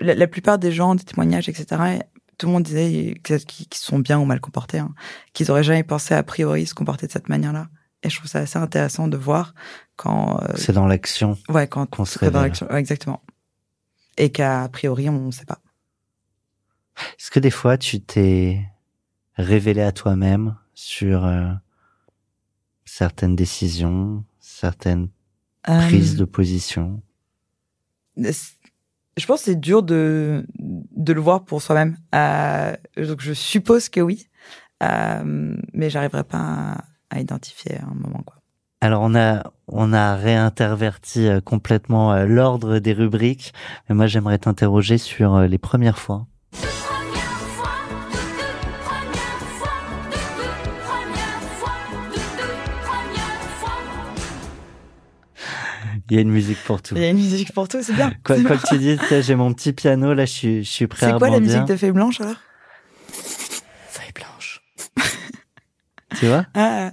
la, 0.00 0.14
la 0.14 0.26
plupart 0.26 0.58
des 0.58 0.72
gens 0.72 0.94
des 0.94 1.04
témoignages 1.04 1.48
etc 1.48 2.00
tout 2.36 2.46
le 2.46 2.52
monde 2.52 2.64
disait 2.64 3.14
qu'ils 3.22 3.66
sont 3.74 4.00
bien 4.00 4.18
ou 4.18 4.24
mal 4.24 4.40
comportés, 4.40 4.78
hein, 4.80 4.92
qu'ils 5.34 5.52
auraient 5.52 5.62
jamais 5.62 5.84
pensé 5.84 6.14
a 6.14 6.22
priori 6.24 6.66
se 6.66 6.74
comporter 6.74 7.06
de 7.06 7.12
cette 7.12 7.28
manière-là. 7.28 7.68
Et 8.02 8.10
je 8.10 8.16
trouve 8.18 8.28
ça 8.28 8.40
assez 8.40 8.58
intéressant 8.58 9.06
de 9.06 9.16
voir 9.16 9.54
quand, 9.94 10.42
euh, 10.42 10.48
C'est 10.56 10.72
dans 10.72 10.88
l'action. 10.88 11.38
ouais, 11.48 11.68
quand 11.68 11.86
qu'on 11.86 12.04
se 12.04 12.18
c'est 12.18 12.32
dans 12.32 12.42
l'action, 12.42 12.66
ouais, 12.70 12.80
exactement. 12.80 13.22
Et 14.18 14.30
qu'a 14.32 14.68
priori 14.68 15.08
on 15.08 15.26
ne 15.26 15.30
sait 15.30 15.44
pas. 15.44 15.60
Est-ce 17.20 17.30
que 17.30 17.38
des 17.38 17.52
fois 17.52 17.78
tu 17.78 18.00
t'es 18.00 18.60
révélé 19.36 19.82
à 19.82 19.92
toi-même 19.92 20.56
sur 20.74 21.24
euh, 21.24 21.52
certaines 22.84 23.36
décisions, 23.36 24.24
certaines 24.40 25.08
prises 25.62 26.14
Euh, 26.14 26.18
de 26.18 26.24
position? 26.24 27.00
Je 29.16 29.26
pense 29.26 29.40
que 29.40 29.44
c'est 29.46 29.60
dur 29.60 29.82
de, 29.82 30.46
de 30.58 31.12
le 31.12 31.20
voir 31.20 31.44
pour 31.44 31.62
soi-même. 31.62 31.96
Euh, 32.14 32.74
donc 32.96 33.20
je 33.20 33.32
suppose 33.32 33.88
que 33.88 34.00
oui, 34.00 34.28
euh, 34.82 35.56
mais 35.72 35.90
j'arriverai 35.90 36.24
pas 36.24 36.38
à, 36.38 36.84
à 37.10 37.20
identifier 37.20 37.78
un 37.78 37.94
moment 37.94 38.22
quoi. 38.24 38.36
Alors 38.80 39.00
on 39.02 39.14
a 39.14 39.44
on 39.68 39.94
a 39.94 40.14
réinterverti 40.14 41.26
euh, 41.26 41.40
complètement 41.40 42.12
euh, 42.12 42.26
l'ordre 42.26 42.80
des 42.80 42.92
rubriques, 42.92 43.54
mais 43.88 43.94
moi 43.94 44.06
j'aimerais 44.06 44.36
t'interroger 44.36 44.98
sur 44.98 45.36
euh, 45.36 45.46
les 45.46 45.56
premières 45.58 45.98
fois. 45.98 46.26
Il 56.10 56.16
y 56.16 56.18
a 56.18 56.22
une 56.22 56.30
musique 56.30 56.62
pour 56.64 56.82
tout. 56.82 56.94
Il 56.96 57.02
y 57.02 57.04
a 57.04 57.08
une 57.08 57.16
musique 57.16 57.52
pour 57.52 57.66
tout, 57.68 57.82
c'est 57.82 57.94
bien. 57.94 58.12
Quoi, 58.24 58.36
que 58.36 58.68
tu 58.76 58.98
sais, 59.08 59.22
j'ai 59.22 59.34
mon 59.34 59.52
petit 59.54 59.72
piano 59.72 60.12
là, 60.12 60.26
je 60.26 60.32
suis 60.32 60.64
je 60.64 60.70
suis 60.70 60.86
prêt 60.86 61.06
à 61.06 61.12
C'est 61.12 61.18
quoi 61.18 61.30
la 61.30 61.40
musique 61.40 61.64
de 61.64 61.76
Feuille 61.76 61.92
Blanche 61.92 62.20
alors? 62.20 62.36
Feuille 63.08 64.12
blanche 64.14 64.62
Tu 66.18 66.26
vois? 66.26 66.46
Ah, 66.54 66.92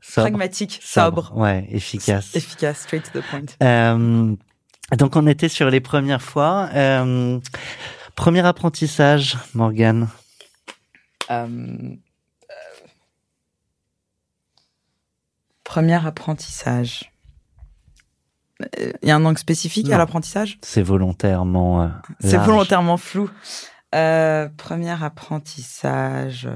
Sobre. 0.00 0.28
Pragmatique, 0.28 0.78
sobre, 0.82 1.36
Ouais, 1.36 1.66
efficace. 1.70 2.34
efficace, 2.36 2.82
straight 2.82 3.10
to 3.12 3.20
the 3.20 3.24
point. 3.24 3.46
Euh, 3.62 4.34
donc 4.96 5.16
on 5.16 5.26
était 5.26 5.48
sur 5.48 5.68
les 5.68 5.80
premières 5.80 6.22
fois. 6.22 6.70
Euh, 6.74 7.40
premier 8.14 8.46
apprentissage, 8.46 9.36
Morgane? 9.54 10.08
Euh, 11.30 11.96
premier 15.64 16.06
apprentissage. 16.06 17.10
Euh, 18.62 18.92
Il 19.02 19.08
y 19.08 19.12
a 19.12 19.16
un 19.16 19.24
angle 19.24 19.38
spécifique 19.38 19.86
Non. 19.88 19.94
à 19.94 19.98
l'apprentissage? 19.98 20.58
C'est 20.62 20.82
volontairement. 20.82 21.82
euh, 21.82 21.88
C'est 22.20 22.38
volontairement 22.38 22.96
flou. 22.96 23.30
Euh, 23.94 24.48
premier 24.56 24.90
apprentissage. 25.02 26.46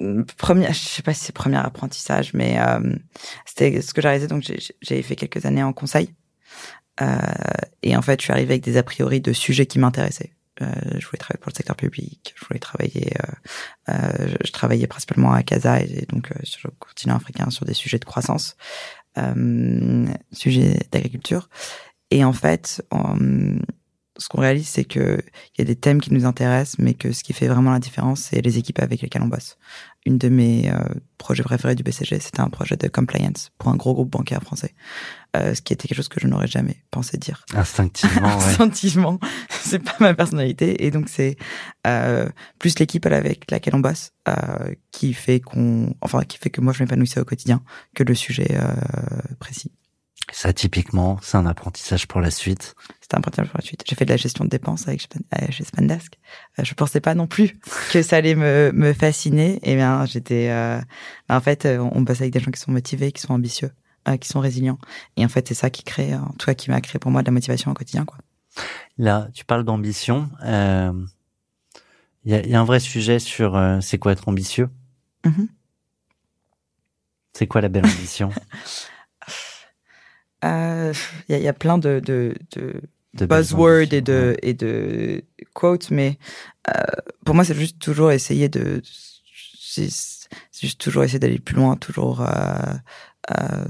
euh, 0.00 0.22
Premier, 0.36 0.66
je 0.72 0.78
sais 0.78 1.02
pas 1.02 1.14
si 1.14 1.24
c'est 1.24 1.32
premier 1.32 1.56
apprentissage, 1.56 2.34
mais 2.34 2.58
euh, 2.60 2.94
c'était 3.46 3.80
ce 3.80 3.94
que 3.94 4.02
j'ai 4.02 4.08
réalisé. 4.08 4.26
Donc, 4.26 4.42
j'ai- 4.42 4.58
j'ai 4.82 5.02
fait 5.02 5.16
quelques 5.16 5.46
années 5.46 5.62
en 5.62 5.72
conseil. 5.72 6.12
Euh, 7.00 7.16
et 7.82 7.96
en 7.96 8.02
fait, 8.02 8.20
je 8.20 8.24
suis 8.24 8.32
arrivé 8.32 8.54
avec 8.54 8.64
des 8.64 8.76
a 8.76 8.82
priori 8.82 9.20
de 9.20 9.32
sujets 9.32 9.66
qui 9.66 9.78
m'intéressaient. 9.78 10.32
Euh, 10.62 10.66
je 10.98 11.06
voulais 11.06 11.18
travailler 11.18 11.40
pour 11.40 11.50
le 11.50 11.56
secteur 11.56 11.74
public. 11.76 12.34
Je 12.38 12.44
voulais 12.44 12.60
travailler. 12.60 13.12
Euh, 13.88 13.94
euh, 13.94 14.28
je, 14.28 14.46
je 14.48 14.52
travaillais 14.52 14.86
principalement 14.86 15.32
à 15.32 15.42
Casa 15.42 15.80
et 15.80 16.06
donc 16.08 16.30
euh, 16.32 16.38
sur 16.44 16.60
le 16.68 16.74
continent 16.78 17.16
africain 17.16 17.50
sur 17.50 17.64
des 17.64 17.74
sujets 17.74 17.98
de 17.98 18.04
croissance, 18.04 18.56
euh, 19.18 20.06
sujets 20.32 20.78
d'agriculture. 20.90 21.48
Et 22.10 22.24
en 22.24 22.32
fait, 22.32 22.86
ce 24.16 24.28
qu'on 24.28 24.40
réalise, 24.40 24.68
c'est 24.68 24.84
que 24.84 25.20
il 25.56 25.58
y 25.58 25.62
a 25.62 25.64
des 25.64 25.76
thèmes 25.76 26.00
qui 26.00 26.12
nous 26.12 26.24
intéressent, 26.24 26.78
mais 26.78 26.94
que 26.94 27.12
ce 27.12 27.24
qui 27.24 27.32
fait 27.32 27.48
vraiment 27.48 27.72
la 27.72 27.80
différence, 27.80 28.20
c'est 28.20 28.40
les 28.40 28.58
équipes 28.58 28.78
avec 28.78 29.02
lesquelles 29.02 29.22
on 29.22 29.28
bosse. 29.28 29.56
Une 30.06 30.18
de 30.18 30.28
mes 30.28 30.70
euh, 30.70 30.78
projets 31.18 31.42
préférés 31.42 31.74
du 31.74 31.82
BCG, 31.82 32.20
c'était 32.20 32.40
un 32.40 32.50
projet 32.50 32.76
de 32.76 32.88
compliance 32.88 33.50
pour 33.58 33.70
un 33.70 33.76
gros 33.76 33.94
groupe 33.94 34.10
bancaire 34.10 34.42
français, 34.42 34.74
euh, 35.36 35.54
ce 35.54 35.62
qui 35.62 35.72
était 35.72 35.88
quelque 35.88 35.96
chose 35.96 36.08
que 36.08 36.20
je 36.20 36.26
n'aurais 36.26 36.46
jamais 36.46 36.84
pensé 36.90 37.16
dire 37.16 37.44
Instinctivement, 37.54 38.28
instinctivement. 38.36 39.18
c'est 39.48 39.82
pas 39.82 39.96
ma 39.98 40.14
personnalité. 40.14 40.84
Et 40.84 40.90
donc, 40.90 41.08
c'est 41.08 41.36
euh, 41.86 42.28
plus 42.58 42.78
l'équipe 42.78 43.06
avec 43.06 43.50
laquelle 43.50 43.74
on 43.74 43.80
bosse 43.80 44.12
euh, 44.28 44.74
qui 44.92 45.12
fait 45.12 45.40
qu'on, 45.40 45.94
enfin, 46.00 46.22
qui 46.22 46.38
fait 46.38 46.50
que 46.50 46.60
moi, 46.60 46.72
je 46.72 46.82
m'épanouissais 46.82 47.20
au 47.20 47.24
quotidien 47.24 47.62
que 47.94 48.04
le 48.04 48.14
sujet 48.14 48.48
euh, 48.52 48.74
précis. 49.40 49.72
Ça, 50.32 50.52
typiquement, 50.52 51.18
c'est 51.22 51.36
un 51.36 51.46
apprentissage 51.46 52.06
pour 52.08 52.20
la 52.20 52.30
suite. 52.30 52.74
C'était 53.00 53.14
un 53.16 53.18
apprentissage 53.18 53.48
pour 53.48 53.58
la 53.58 53.64
suite. 53.64 53.82
J'ai 53.86 53.94
fait 53.94 54.04
de 54.04 54.10
la 54.10 54.16
gestion 54.16 54.44
de 54.44 54.50
dépenses 54.50 54.88
avec 54.88 55.06
euh, 55.40 55.46
chez 55.50 55.64
Spandesk. 55.64 56.14
Euh, 56.58 56.64
je 56.64 56.74
pensais 56.74 57.00
pas 57.00 57.14
non 57.14 57.26
plus 57.26 57.58
que 57.92 58.02
ça 58.02 58.16
allait 58.16 58.34
me, 58.34 58.72
me 58.72 58.92
fasciner. 58.92 59.60
Et 59.62 59.74
bien, 59.76 60.04
j'étais. 60.06 60.48
euh, 60.50 60.80
en 61.28 61.40
fait, 61.40 61.66
euh, 61.66 61.78
on 61.92 62.00
bosse 62.00 62.20
avec 62.20 62.32
des 62.32 62.40
gens 62.40 62.50
qui 62.50 62.60
sont 62.60 62.72
motivés, 62.72 63.12
qui 63.12 63.20
sont 63.20 63.34
ambitieux, 63.34 63.70
euh, 64.08 64.16
qui 64.16 64.28
sont 64.28 64.40
résilients. 64.40 64.78
Et 65.16 65.24
en 65.24 65.28
fait, 65.28 65.46
c'est 65.46 65.54
ça 65.54 65.70
qui 65.70 65.82
crée, 65.84 66.14
euh, 66.14 66.18
en 66.18 66.32
tout 66.32 66.46
cas, 66.46 66.54
qui 66.54 66.70
m'a 66.70 66.80
créé 66.80 66.98
pour 66.98 67.10
moi 67.10 67.20
de 67.22 67.26
la 67.26 67.32
motivation 67.32 67.70
au 67.70 67.74
quotidien, 67.74 68.04
quoi. 68.04 68.18
Là, 68.98 69.28
tu 69.34 69.44
parles 69.44 69.64
d'ambition. 69.64 70.30
euh, 70.44 70.92
Il 72.24 72.32
y, 72.32 72.34
a, 72.34 72.46
y 72.46 72.54
a 72.54 72.60
un 72.60 72.64
vrai 72.64 72.80
sujet 72.80 73.18
sur 73.18 73.56
euh, 73.56 73.80
c'est 73.82 73.98
quoi 73.98 74.12
être 74.12 74.26
ambitieux? 74.28 74.70
Mhm. 75.26 75.48
C'est 77.36 77.46
quoi 77.46 77.60
la 77.60 77.68
belle 77.68 77.84
ambition? 77.84 78.30
Euh, 80.44 80.92
Il 81.28 81.32
y, 81.32 81.34
a, 81.36 81.38
il 81.38 81.44
y 81.44 81.48
a 81.48 81.52
plein 81.52 81.78
de, 81.78 82.00
de, 82.04 82.34
de 82.56 82.80
de 83.14 83.26
belles 83.26 83.38
buzzwords 83.38 83.92
et 83.92 84.00
de, 84.00 84.30
ouais. 84.30 84.38
et 84.42 84.54
de 84.54 85.22
quotes, 85.52 85.90
mais 85.90 86.18
euh, 86.68 86.82
pour 87.24 87.34
moi, 87.34 87.44
c'est 87.44 87.54
juste 87.54 87.78
toujours 87.78 88.10
essayer 88.12 88.48
de. 88.48 88.82
C'est 89.66 89.88
juste 90.60 90.80
toujours 90.80 91.04
essayer 91.04 91.18
d'aller 91.18 91.38
plus 91.38 91.56
loin, 91.56 91.76
toujours. 91.76 92.20
Euh, 92.22 92.26
euh, 93.30 93.64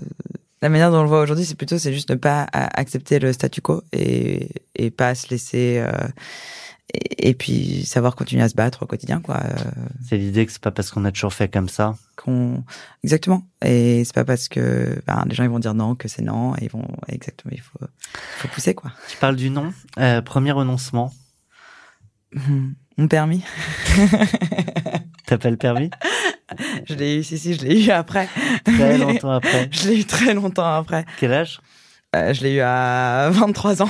la 0.62 0.68
manière 0.68 0.90
dont 0.90 0.98
on 0.98 1.02
le 1.02 1.08
voit 1.08 1.20
aujourd'hui, 1.20 1.44
c'est 1.44 1.56
plutôt 1.56 1.78
c'est 1.78 1.92
juste 1.92 2.10
ne 2.10 2.14
pas 2.14 2.46
accepter 2.52 3.18
le 3.18 3.32
statu 3.32 3.60
quo 3.60 3.82
et, 3.92 4.48
et 4.74 4.90
pas 4.90 5.14
se 5.14 5.28
laisser. 5.28 5.82
Et, 6.94 7.30
et 7.30 7.34
puis 7.34 7.84
savoir 7.84 8.14
continuer 8.14 8.42
à 8.42 8.48
se 8.48 8.54
battre 8.54 8.82
au 8.84 8.86
quotidien, 8.86 9.20
quoi. 9.20 9.36
Euh, 9.44 9.54
C'est 10.08 10.16
l'idée 10.16 10.46
que 10.46 10.52
c'est 10.52 10.62
pas 10.62 10.70
parce 10.70 10.90
qu'on 10.90 11.04
a 11.04 11.12
toujours 11.12 11.32
fait 11.34 11.48
comme 11.48 11.68
ça. 11.68 11.96
qu'on 12.16 12.62
exactement 13.02 13.42
et 13.64 14.04
c'est 14.04 14.14
pas 14.14 14.24
parce 14.24 14.48
que 14.48 15.00
ben, 15.06 15.24
les 15.28 15.34
gens 15.34 15.42
ils 15.44 15.50
vont 15.50 15.58
dire 15.58 15.74
non 15.74 15.94
que 15.94 16.06
c'est 16.08 16.22
non 16.22 16.54
et 16.56 16.64
ils 16.64 16.70
vont 16.70 16.86
exactement 17.08 17.52
il 17.54 17.60
faut 17.60 17.78
faut 18.38 18.48
pousser 18.48 18.74
quoi 18.74 18.92
Tu 19.08 19.16
parles 19.16 19.36
du 19.36 19.50
nom. 19.50 19.72
Euh, 19.98 20.22
premier 20.22 20.52
renoncement. 20.52 21.12
Hmm. 22.34 22.72
mon 22.96 23.08
permis 23.08 23.42
T'as 25.26 25.38
pas 25.38 25.50
le 25.50 25.56
permis? 25.56 25.90
Je 26.86 26.94
l'ai 26.94 27.16
eu, 27.18 27.22
si, 27.22 27.38
si, 27.38 27.54
je 27.54 27.64
l'ai 27.64 27.86
eu 27.86 27.90
après. 27.90 28.28
Très 28.64 28.98
longtemps 29.04 29.30
après. 29.30 29.68
Je 29.72 29.88
l'ai 29.88 30.00
eu 30.00 30.04
très 30.04 30.34
longtemps 30.34 30.74
après. 30.74 31.04
Quel 31.18 31.32
âge? 31.32 31.60
Euh, 32.14 32.32
je 32.34 32.42
l'ai 32.42 32.54
eu 32.56 32.60
à 32.60 33.30
23 33.32 33.82
ans. 33.82 33.88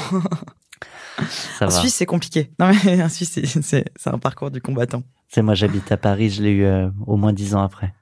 Ça 1.71 1.77
en 1.77 1.77
va. 1.77 1.81
Suisse, 1.81 1.95
c'est 1.95 2.07
compliqué. 2.07 2.51
Non, 2.59 2.71
mais 2.85 3.03
en 3.03 3.09
Suisse, 3.09 3.39
c'est- 3.63 3.85
un 4.07 4.19
parcours 4.19 4.51
du 4.51 4.61
combattant. 4.61 5.03
C'est 5.29 5.43
moi, 5.43 5.55
j'habite 5.55 5.91
à 5.93 5.97
Paris. 5.97 6.31
Je 6.31 6.43
l'ai 6.43 6.51
eu 6.51 6.65
euh, 6.65 6.89
au 7.07 7.17
moins 7.17 7.33
dix 7.33 7.55
ans 7.55 7.63
après. 7.63 7.93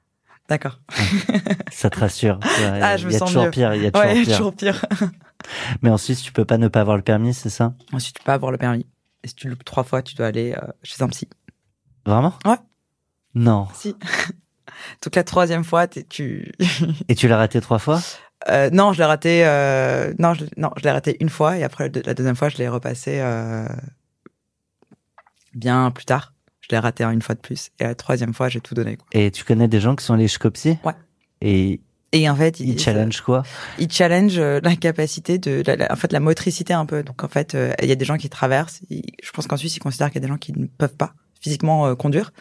D'accord. 0.49 0.79
Ça 1.71 1.89
te 1.89 1.99
rassure. 1.99 2.39
Ah, 2.81 2.97
je 2.97 3.05
me 3.05 3.11
il 3.11 3.13
y 3.13 3.15
a 3.15 3.19
sens 3.19 3.33
mieux. 3.35 3.49
pire. 3.49 3.73
Il 3.75 3.83
y 3.83 3.87
a 3.87 3.91
toujours 3.91 4.07
Ouais, 4.07 4.21
pire. 4.23 4.37
toujours 4.37 4.55
pire. 4.55 4.85
Mais 5.81 5.89
en 5.89 5.97
Suisse, 5.97 6.21
tu 6.21 6.31
peux 6.31 6.45
pas 6.45 6.57
ne 6.57 6.67
pas 6.67 6.81
avoir 6.81 6.97
le 6.97 7.03
permis, 7.03 7.33
c'est 7.33 7.49
ça? 7.49 7.73
Ensuite, 7.91 8.17
tu 8.17 8.23
peux 8.23 8.31
avoir 8.31 8.51
le 8.51 8.57
permis. 8.57 8.85
Et 9.23 9.27
si 9.29 9.35
tu 9.35 9.47
loupes 9.49 9.63
trois 9.63 9.83
fois, 9.83 10.01
tu 10.01 10.15
dois 10.15 10.27
aller 10.27 10.53
euh, 10.53 10.67
chez 10.83 11.01
un 11.01 11.07
psy. 11.07 11.27
Vraiment? 12.05 12.33
Ouais. 12.45 12.57
Non. 13.35 13.67
Si. 13.73 13.95
Donc 15.01 15.15
la 15.15 15.23
troisième 15.23 15.63
fois, 15.63 15.87
tu. 15.87 16.51
Et 17.07 17.15
tu 17.15 17.27
l'as 17.27 17.37
raté 17.37 17.61
trois 17.61 17.79
fois? 17.79 18.01
Euh, 18.49 18.69
non, 18.71 18.93
je 18.93 18.99
l'ai 18.99 19.05
raté. 19.05 19.45
Euh... 19.45 20.13
Non, 20.19 20.33
je... 20.33 20.45
non, 20.57 20.71
je 20.77 20.83
l'ai 20.83 20.91
raté 20.91 21.17
une 21.19 21.29
fois 21.29 21.57
et 21.57 21.63
après 21.63 21.89
la 22.05 22.13
deuxième 22.13 22.35
fois, 22.35 22.49
je 22.49 22.57
l'ai 22.57 22.67
repassé 22.67 23.19
euh... 23.19 23.67
bien 25.53 25.91
plus 25.91 26.05
tard. 26.05 26.33
Je 26.61 26.67
l'ai 26.71 26.79
raté 26.79 27.03
une 27.03 27.21
fois 27.21 27.35
de 27.35 27.41
plus 27.41 27.71
et 27.79 27.83
la 27.83 27.95
troisième 27.95 28.33
fois, 28.33 28.49
j'ai 28.49 28.61
tout 28.61 28.73
donné. 28.73 28.95
Quoi. 28.95 29.05
Et 29.11 29.31
tu 29.31 29.43
connais 29.43 29.67
des 29.67 29.79
gens 29.81 29.95
qui 29.95 30.05
sont 30.05 30.13
allés 30.13 30.27
jusqu'au 30.27 30.49
psy? 30.51 30.77
Ouais. 30.85 30.93
Et 31.41 31.81
Et 32.13 32.29
en 32.29 32.35
fait, 32.35 32.59
ils 32.61 32.79
challenge 32.79 33.19
quoi? 33.21 33.43
Il 33.79 33.91
challenge 33.91 34.37
euh, 34.37 34.61
la 34.63 34.75
capacité 34.77 35.37
de, 35.37 35.61
la, 35.67 35.75
la- 35.75 35.91
en 35.91 35.95
fait, 35.97 36.13
la 36.13 36.21
motricité 36.21 36.73
un 36.73 36.85
peu. 36.85 37.03
Donc 37.03 37.23
en 37.23 37.27
fait, 37.27 37.53
euh, 37.53 37.73
il 37.81 37.89
y 37.89 37.91
a 37.91 37.95
des 37.95 38.05
gens 38.05 38.17
qui 38.17 38.29
traversent. 38.29 38.81
je 38.89 39.31
pense 39.31 39.47
qu'en 39.47 39.57
Suisse, 39.57 39.75
ils 39.75 39.81
considèrent 39.81 40.09
qu'il 40.09 40.21
y 40.21 40.23
a 40.23 40.27
des 40.27 40.31
gens 40.31 40.37
qui 40.37 40.53
ne 40.57 40.67
peuvent 40.67 40.95
pas 40.95 41.13
physiquement 41.41 41.87
euh, 41.87 41.95
conduire, 41.95 42.31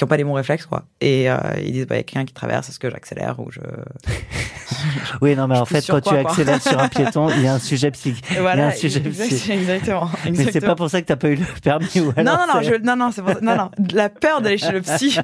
qui 0.00 0.04
n'ont 0.04 0.08
pas 0.08 0.16
les 0.16 0.24
bons 0.24 0.32
réflexes, 0.32 0.64
quoi. 0.64 0.86
Et 1.02 1.30
euh, 1.30 1.36
ils 1.62 1.72
disent, 1.72 1.86
bah, 1.86 1.96
il 1.96 1.98
y 1.98 2.00
a 2.00 2.04
quelqu'un 2.04 2.24
qui 2.24 2.32
traverse, 2.32 2.70
est-ce 2.70 2.78
que 2.78 2.88
j'accélère 2.88 3.38
ou 3.38 3.50
je. 3.50 3.60
Oui, 5.20 5.36
non, 5.36 5.46
mais 5.46 5.58
en 5.58 5.66
fait, 5.66 5.84
quand 5.86 6.00
tu 6.00 6.08
quoi, 6.08 6.20
accélères 6.20 6.62
sur 6.66 6.78
un 6.78 6.88
piéton, 6.88 7.28
il 7.28 7.42
y 7.42 7.46
a 7.48 7.54
un 7.54 7.58
sujet 7.58 7.90
psychique. 7.90 8.24
Et 8.30 8.34
il 8.34 8.34
y 8.36 8.38
a 8.38 8.40
voilà, 8.40 8.68
un 8.68 8.70
sujet 8.70 9.00
exact- 9.04 9.28
psy. 9.28 9.52
exactement. 9.52 10.08
Mais 10.24 10.50
c'est 10.50 10.60
pas 10.60 10.74
pour 10.76 10.88
ça 10.88 11.02
que 11.02 11.06
t'as 11.06 11.16
pas 11.16 11.28
eu 11.28 11.34
le 11.34 11.44
permis 11.62 11.86
ou 12.00 12.12
alors 12.16 12.24
Non, 12.24 12.40
non, 12.46 12.54
non, 12.54 12.60
c'est- 12.62 12.78
je, 12.78 12.82
non, 12.82 12.96
non, 12.96 13.10
pour 13.12 13.42
non, 13.42 13.56
non, 13.56 13.70
la 13.92 14.08
peur 14.08 14.40
d'aller 14.40 14.56
chez 14.56 14.72
le 14.72 14.80
psy 14.80 15.18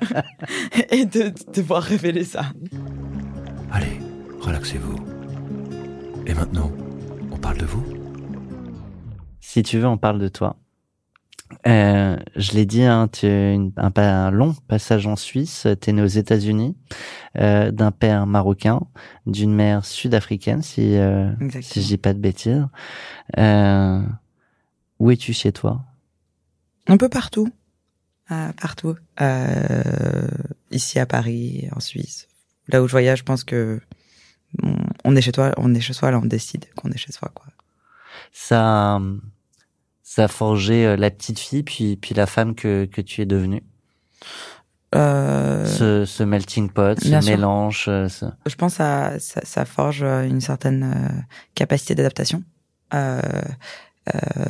et 0.90 1.06
de 1.06 1.28
de 1.28 1.32
devoir 1.54 1.82
révéler 1.82 2.24
ça. 2.24 2.42
Allez, 3.72 3.98
relaxez-vous. 4.40 4.96
Et 6.26 6.34
maintenant, 6.34 6.70
on 7.30 7.38
parle 7.38 7.56
de 7.56 7.64
vous? 7.64 7.84
Si 9.40 9.62
tu 9.62 9.78
veux, 9.78 9.86
on 9.86 9.96
parle 9.96 10.18
de 10.18 10.28
toi. 10.28 10.56
Euh, 11.66 12.16
je 12.36 12.52
l'ai 12.52 12.66
dit, 12.66 12.82
hein, 12.82 13.08
tu 13.08 13.26
une- 13.26 13.72
un, 13.76 13.92
un 13.96 14.30
long 14.30 14.54
passage 14.68 15.06
en 15.06 15.16
Suisse. 15.16 15.66
Tu 15.80 15.90
es 15.90 15.92
né 15.92 16.02
aux 16.02 16.06
États-Unis, 16.06 16.76
euh, 17.38 17.70
d'un 17.70 17.90
père 17.92 18.26
marocain, 18.26 18.80
d'une 19.26 19.54
mère 19.54 19.84
sud-africaine, 19.84 20.62
si, 20.62 20.96
euh, 20.96 21.32
si 21.62 21.82
je 21.82 21.86
dis 21.88 21.98
pas 21.98 22.14
de 22.14 22.18
bêtises. 22.18 22.66
Euh, 23.38 24.02
où 24.98 25.10
es-tu 25.10 25.32
chez 25.32 25.52
toi? 25.52 25.84
Un 26.88 26.96
peu 26.96 27.08
partout. 27.08 27.48
Euh, 28.30 28.52
partout. 28.60 28.96
Euh, 29.20 30.26
ici 30.70 30.98
à 30.98 31.06
Paris, 31.06 31.68
en 31.74 31.80
Suisse. 31.80 32.28
Là 32.68 32.82
où 32.82 32.86
je 32.86 32.92
voyage, 32.92 33.18
je 33.18 33.24
pense 33.24 33.44
que 33.44 33.80
on, 34.62 34.76
on 35.04 35.14
est 35.16 35.20
chez 35.20 35.32
toi, 35.32 35.52
on 35.58 35.74
est 35.74 35.80
chez 35.80 35.92
soi, 35.92 36.10
là 36.10 36.18
on 36.18 36.26
décide 36.26 36.64
qu'on 36.76 36.90
est 36.90 36.96
chez 36.98 37.12
soi, 37.12 37.30
quoi. 37.34 37.46
Ça, 38.32 38.96
euh, 38.96 39.16
ça 40.08 40.24
a 40.24 40.28
forgé 40.28 40.86
euh, 40.86 40.96
la 40.96 41.10
petite 41.10 41.38
fille, 41.40 41.64
puis, 41.64 41.96
puis 41.96 42.14
la 42.14 42.26
femme 42.26 42.54
que, 42.54 42.84
que 42.84 43.00
tu 43.00 43.20
es 43.22 43.26
devenue? 43.26 43.64
Euh, 44.94 45.66
Ce, 45.66 46.04
ce 46.04 46.22
melting 46.22 46.70
pot, 46.70 46.98
ce 47.00 47.08
sûr. 47.08 47.22
mélange. 47.22 47.86
euh, 47.88 48.08
ce- 48.08 48.26
je 48.46 48.54
pense 48.54 48.78
à 48.80 49.18
ça, 49.18 49.40
ça 49.44 49.64
forge 49.64 50.02
euh, 50.04 50.22
une 50.24 50.40
certaine 50.40 51.26
capacité 51.56 51.94
d'adaptation 51.96 52.44
euh, 52.94 53.20
euh, 54.14 54.44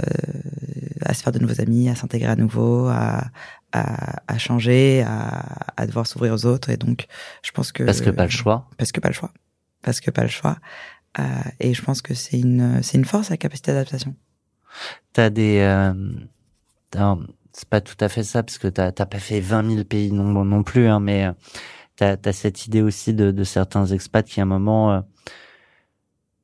à 1.06 1.14
se 1.14 1.22
faire 1.22 1.32
de 1.32 1.38
nouveaux 1.38 1.60
amis, 1.60 1.88
à 1.88 1.94
s'intégrer 1.94 2.28
à 2.30 2.36
nouveau, 2.36 2.86
à, 2.88 3.24
à, 3.72 4.20
à 4.28 4.38
changer, 4.38 5.02
à, 5.06 5.72
à 5.78 5.86
devoir 5.86 6.06
s'ouvrir 6.06 6.34
aux 6.34 6.44
autres. 6.44 6.68
Et 6.68 6.76
donc, 6.76 7.06
je 7.42 7.50
pense 7.52 7.72
que 7.72 7.82
Parce 7.82 8.02
que 8.02 8.10
pas 8.10 8.24
le 8.24 8.30
choix. 8.30 8.68
parce 8.76 8.92
que 8.92 9.00
pas 9.00 9.08
le 9.08 9.14
choix, 9.14 9.32
parce 9.82 10.00
que 10.00 10.10
pas 10.10 10.22
le 10.22 10.28
choix. 10.28 10.58
Euh, 11.18 11.22
et 11.60 11.72
je 11.72 11.80
pense 11.82 12.02
que 12.02 12.12
c'est 12.12 12.38
une 12.38 12.82
c'est 12.82 12.98
une 12.98 13.06
force 13.06 13.30
la 13.30 13.38
capacité 13.38 13.72
d'adaptation. 13.72 14.14
T'as 15.12 15.30
des, 15.30 15.58
euh, 15.60 15.92
c'est 17.52 17.68
pas 17.68 17.80
tout 17.80 17.96
à 18.00 18.08
fait 18.08 18.22
ça 18.22 18.42
parce 18.42 18.58
que 18.58 18.68
t'as 18.68 18.92
t'as 18.92 19.06
pas 19.06 19.18
fait 19.18 19.40
20 19.40 19.68
000 19.70 19.84
pays 19.84 20.12
non 20.12 20.44
non 20.44 20.62
plus, 20.62 20.86
hein, 20.88 21.00
mais 21.00 21.26
euh, 21.26 21.32
t'as 21.96 22.16
as 22.24 22.32
cette 22.32 22.66
idée 22.66 22.82
aussi 22.82 23.14
de, 23.14 23.30
de 23.30 23.44
certains 23.44 23.86
expats 23.86 24.26
qui 24.26 24.40
à 24.40 24.44
un 24.44 24.46
moment 24.46 24.92
euh, 24.92 25.00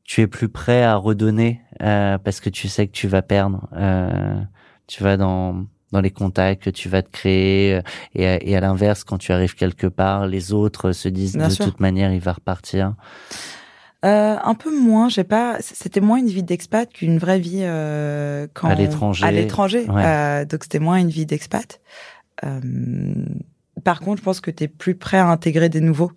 tu 0.05 0.21
es 0.21 0.27
plus 0.27 0.49
prêt 0.49 0.83
à 0.83 0.97
redonner 0.97 1.61
euh, 1.83 2.19
parce 2.19 2.41
que 2.41 2.51
tu 2.51 2.69
sais 2.69 2.87
que 2.87 2.93
tu 2.93 3.09
vas 3.09 3.23
perdre. 3.23 3.69
Euh, 3.75 4.41
tu 4.87 5.03
vas 5.03 5.17
dans 5.17 5.67
dans 5.93 6.01
les 6.01 6.11
contacts 6.11 6.63
que 6.63 6.71
tu 6.71 6.89
vas 6.89 7.03
te 7.03 7.11
créer 7.11 7.75
euh, 7.75 7.83
et, 8.15 8.27
à- 8.27 8.43
et 8.43 8.57
à 8.57 8.61
l'inverse 8.61 9.05
quand 9.05 9.19
tu 9.19 9.31
arrives 9.33 9.55
quelque 9.55 9.87
part 9.87 10.27
les 10.27 10.55
autres 10.55 10.93
se 10.93 11.09
disent 11.09 11.37
Bien 11.37 11.49
de 11.49 11.55
sûr. 11.55 11.67
toute 11.67 11.81
manière 11.81 12.13
il 12.15 12.21
va 12.21 12.33
repartir 12.33 12.95
Euh, 14.05 14.37
un 14.43 14.55
peu 14.55 14.77
moins, 14.77 15.09
j'ai 15.09 15.25
pas. 15.25 15.59
C'était 15.61 16.01
moins 16.01 16.19
une 16.19 16.29
vie 16.29 16.43
d'expat 16.43 16.93
qu'une 16.93 17.19
vraie 17.19 17.39
vie 17.39 17.61
euh, 17.63 18.49
quand 18.53 18.69
À 18.69 18.75
l'étranger. 18.75 19.25
À 19.25 19.31
l'étranger. 19.31 19.87
Ouais. 19.89 20.03
Euh, 20.05 20.45
donc 20.45 20.65
c'était 20.65 20.81
moins 20.81 20.97
une 20.97 21.11
vie 21.11 21.25
d'expat. 21.27 21.81
Euh, 22.45 22.61
par 23.85 24.01
contre, 24.01 24.19
je 24.19 24.25
pense 24.25 24.41
que 24.41 24.51
tu 24.51 24.65
es 24.65 24.69
plus 24.69 24.97
prêt 24.97 25.19
à 25.19 25.27
intégrer 25.29 25.69
des 25.69 25.81
nouveaux 25.81 26.11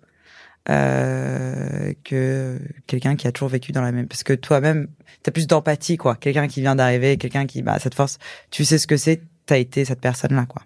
euh, 0.68 1.92
que 2.02 2.58
quelqu'un 2.88 3.14
qui 3.14 3.28
a 3.28 3.32
toujours 3.32 3.48
vécu 3.50 3.70
dans 3.70 3.82
la 3.82 3.92
même. 3.92 4.08
Parce 4.08 4.24
que 4.24 4.32
toi-même, 4.32 4.88
t'as 5.22 5.30
plus 5.30 5.46
d'empathie, 5.46 5.96
quoi. 5.96 6.16
Quelqu'un 6.16 6.48
qui 6.48 6.60
vient 6.60 6.74
d'arriver, 6.74 7.16
quelqu'un 7.18 7.46
qui, 7.46 7.62
bah, 7.62 7.78
cette 7.78 7.94
force, 7.94 8.18
tu 8.50 8.64
sais 8.64 8.78
ce 8.78 8.88
que 8.88 8.96
c'est. 8.96 9.22
T'as 9.46 9.58
été 9.58 9.84
cette 9.84 10.00
personne-là, 10.00 10.46
quoi. 10.46 10.62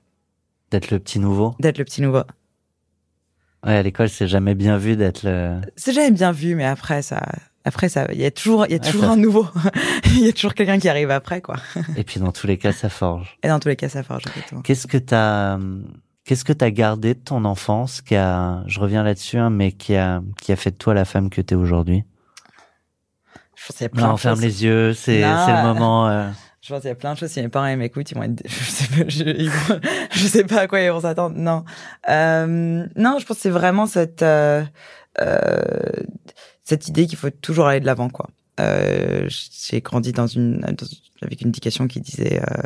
d'être 0.71 0.91
le 0.91 0.99
petit 0.99 1.19
nouveau 1.19 1.55
D'être 1.61 1.77
le 1.77 1.85
petit 1.85 2.01
nouveau. 2.01 2.23
Ouais 3.67 3.77
à 3.77 3.83
l'école 3.83 4.09
c'est 4.09 4.29
jamais 4.29 4.55
bien 4.55 4.77
vu 4.79 4.97
d'être 4.97 5.23
le 5.23 5.61
C'est 5.77 5.93
jamais 5.93 6.11
bien 6.11 6.33
vu, 6.33 6.55
mais 6.55 6.65
après 6.65 7.03
ça, 7.03 7.21
après 7.65 7.89
ça, 7.89 8.07
il 8.13 8.19
y 8.21 8.25
a 8.25 8.31
toujours, 8.31 8.65
il 8.67 8.73
y 8.73 8.75
a 8.75 8.79
Ouais, 8.79 8.87
toujours 8.91 9.05
ça- 9.05 9.11
un 9.13 9.17
nouveau. 9.17 9.47
Il 10.07 10.25
y 10.27 10.29
a 10.29 10.33
toujours 10.33 10.55
quelqu'un 10.55 10.79
qui 10.79 10.89
arrive 10.89 11.11
après, 11.11 11.41
quoi. 11.41 11.57
et 11.97 12.05
puis 12.05 12.19
dans 12.21 12.33
tous 12.33 12.47
les 12.47 12.57
cas 12.59 12.73
ça 12.73 12.89
forge 12.89 13.39
Et 13.43 13.49
dans 13.49 13.61
tous 13.61 13.69
les 13.69 13.77
cas, 13.77 13.89
ça 13.89 14.03
forge 14.03 14.23
exactement. 14.29 14.63
Qu'est-ce 14.63 14.87
que 14.87 14.99
t'as, 14.99 15.59
qu'est-ce 16.25 16.45
que 16.45 16.53
t'as 16.53 16.71
gardé 16.71 17.15
de 17.15 17.21
ton 17.21 17.45
enfance 17.45 18.01
qui 18.01 18.17
a, 18.17 18.63
je 18.67 18.81
reviens 18.81 19.03
là-dessus, 19.03 19.39
hein, 19.39 19.51
mais 19.51 19.73
qui 19.73 19.95
a, 19.95 20.21
qui 20.41 20.53
a 20.53 20.57
fait 20.57 20.71
de 20.73 20.77
toi 20.77 20.95
la 20.95 21.05
femme 21.05 21.31
que 21.31 21.41
t'es 21.41 21.55
aujourd'hui? 21.55 22.05
Je 23.57 23.67
pense 23.67 23.77
qu'il 23.77 23.85
y 23.85 23.87
a 23.87 23.89
plein 23.91 24.07
Non, 24.09 24.15
de 24.15 24.19
ferme 24.21 24.41
les 24.41 24.65
yeux, 24.65 24.95
c'est, 24.95 25.21
c'est 25.21 25.53
le 25.53 25.63
moment. 25.63 26.09
euh, 26.09 26.29
Je 26.63 26.75
pense 26.75 26.83
qu'il 26.83 26.89
y 26.89 26.93
a 26.93 26.95
plein 26.95 27.15
de 27.15 27.19
choses. 27.19 27.31
Si 27.31 27.41
mes 27.41 27.49
parents 27.49 27.75
m'écoutent, 27.77 28.11
ils 28.11 28.15
vont 28.15 28.23
être, 28.23 28.43
je 28.47 28.71
sais 28.71 28.87
pas, 28.89 29.09
je, 30.13 30.27
sais 30.27 30.45
pas 30.45 30.61
à 30.61 30.67
quoi 30.67 30.81
ils 30.81 30.91
vont 30.91 31.01
s'attendre. 31.01 31.37
Non, 31.37 31.65
euh, 32.09 32.87
non, 32.97 33.19
je 33.19 33.27
pense 33.27 33.39
que 33.39 33.43
c'est 33.43 33.51
vraiment 33.51 33.87
cette, 33.87 34.23
euh, 34.23 34.63
euh, 35.21 35.61
cette 36.65 36.89
idée 36.89 37.07
qu'il 37.07 37.19
faut 37.19 37.31
toujours 37.31 37.67
aller 37.67 37.81
de 37.81 37.87
l'avant, 37.87 38.11
quoi. 38.11 38.29
Euh, 38.61 39.27
j'ai 39.29 39.81
grandi 39.81 40.13
dans 40.13 40.27
une, 40.27 40.63
avec 41.23 41.41
une 41.41 41.49
éducation 41.49 41.89
qui 41.89 42.01
disait 42.01 42.43
euh, 42.43 42.63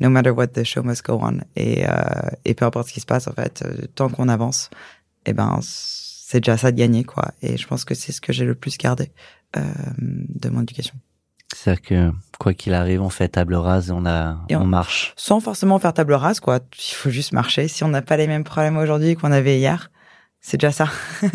No 0.00 0.10
matter 0.10 0.30
what, 0.30 0.48
the 0.48 0.64
show 0.64 0.82
must 0.82 1.04
go 1.04 1.20
on. 1.22 1.38
Et, 1.54 1.88
euh, 1.88 1.92
et 2.44 2.54
peu 2.54 2.64
importe 2.64 2.88
ce 2.88 2.92
qui 2.92 3.00
se 3.00 3.06
passe, 3.06 3.28
en 3.28 3.32
fait, 3.32 3.64
tant 3.94 4.08
qu'on 4.08 4.28
avance, 4.28 4.68
eh 5.26 5.32
ben, 5.32 5.60
c'est 5.62 6.40
déjà 6.40 6.56
ça 6.56 6.72
de 6.72 6.76
gagner, 6.76 7.04
quoi. 7.04 7.30
Et 7.40 7.56
je 7.56 7.66
pense 7.68 7.84
que 7.84 7.94
c'est 7.94 8.10
ce 8.10 8.20
que 8.20 8.32
j'ai 8.32 8.44
le 8.44 8.56
plus 8.56 8.78
gardé 8.78 9.12
de 9.54 10.48
mon 10.50 10.62
éducation. 10.62 10.94
C'est-à-dire 11.54 11.82
que 11.82 12.12
quoi 12.38 12.54
qu'il 12.54 12.72
arrive, 12.74 13.02
on 13.02 13.10
fait 13.10 13.28
table 13.28 13.54
rase 13.54 13.88
et 13.90 13.92
on 13.92 14.06
a, 14.06 14.38
Et 14.48 14.56
on, 14.56 14.62
on- 14.62 14.66
marche. 14.66 15.12
sans 15.16 15.40
forcément 15.40 15.78
faire 15.78 15.92
table 15.92 16.12
rase, 16.14 16.40
quoi. 16.40 16.60
Il 16.78 16.94
faut 16.94 17.10
juste 17.10 17.32
marcher. 17.32 17.66
Si 17.68 17.82
on 17.84 17.88
n'a 17.88 18.02
pas 18.02 18.16
les 18.16 18.26
mêmes 18.26 18.44
problèmes 18.44 18.76
aujourd'hui 18.76 19.16
qu'on 19.16 19.32
avait 19.32 19.58
hier, 19.58 19.90
c'est 20.40 20.56
déjà 20.56 20.72
ça. 20.72 20.88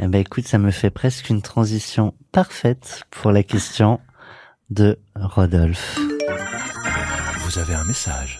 Eh 0.00 0.06
ben, 0.06 0.20
écoute, 0.20 0.46
ça 0.46 0.58
me 0.58 0.70
fait 0.70 0.90
presque 0.90 1.28
une 1.28 1.42
transition 1.42 2.14
parfaite 2.30 3.02
pour 3.10 3.32
la 3.32 3.42
question 3.42 3.98
de 4.70 4.96
Rodolphe. 5.16 5.98
Vous 7.40 7.58
avez 7.58 7.74
un 7.74 7.82
message. 7.82 8.38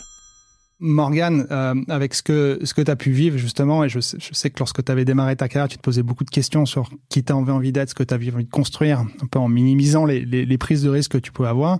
Morgane, 0.79 1.45
euh, 1.51 1.75
avec 1.89 2.13
ce 2.13 2.23
que 2.23 2.59
ce 2.63 2.73
que 2.73 2.81
tu 2.81 2.89
as 2.89 2.95
pu 2.95 3.11
vivre 3.11 3.37
justement, 3.37 3.83
et 3.83 3.89
je, 3.89 3.99
sais- 3.99 4.17
je 4.19 4.33
sais 4.33 4.49
que 4.49 4.59
lorsque 4.59 4.83
tu 4.83 4.91
avais 4.91 5.03
démarré 5.05 5.35
ta 5.35 5.47
carrière, 5.49 5.67
tu 5.67 5.77
te 5.77 5.81
posais 5.81 6.03
beaucoup 6.03 6.23
de 6.23 6.29
questions 6.29 6.65
sur 6.65 6.89
qui 7.09 7.23
tu 7.23 7.33
avais 7.33 7.51
envie 7.51 7.71
d'être, 7.71 7.89
ce 7.89 7.95
que 7.95 8.03
tu 8.03 8.13
avais 8.13 8.31
envie 8.33 8.45
de 8.45 8.49
construire, 8.49 8.99
un 8.99 9.27
peu 9.29 9.39
en 9.39 9.49
minimisant 9.49 10.05
les, 10.05 10.23
les, 10.25 10.45
les 10.45 10.57
prises 10.57 10.83
de 10.83 10.89
risque 10.89 11.11
que 11.11 11.17
tu 11.17 11.31
pouvais 11.31 11.49
avoir. 11.49 11.79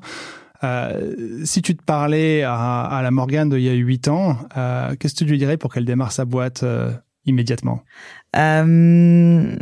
Euh, 0.65 1.45
si 1.45 1.61
tu 1.61 1.75
te 1.77 1.83
parlais 1.83 2.43
à, 2.43 2.81
à 2.83 3.01
la 3.01 3.11
Morgane 3.11 3.49
d'il 3.49 3.61
y 3.61 3.69
a 3.69 3.73
huit 3.73 4.09
ans, 4.09 4.37
euh, 4.57 4.93
qu'est-ce 4.99 5.13
que 5.13 5.19
tu 5.19 5.25
lui 5.25 5.37
dirais 5.37 5.55
pour 5.55 5.73
qu'elle 5.73 5.85
démarre 5.85 6.11
sa 6.11 6.25
boîte 6.25 6.63
euh, 6.63 6.91
immédiatement? 7.25 7.81
Euh, 8.35 9.55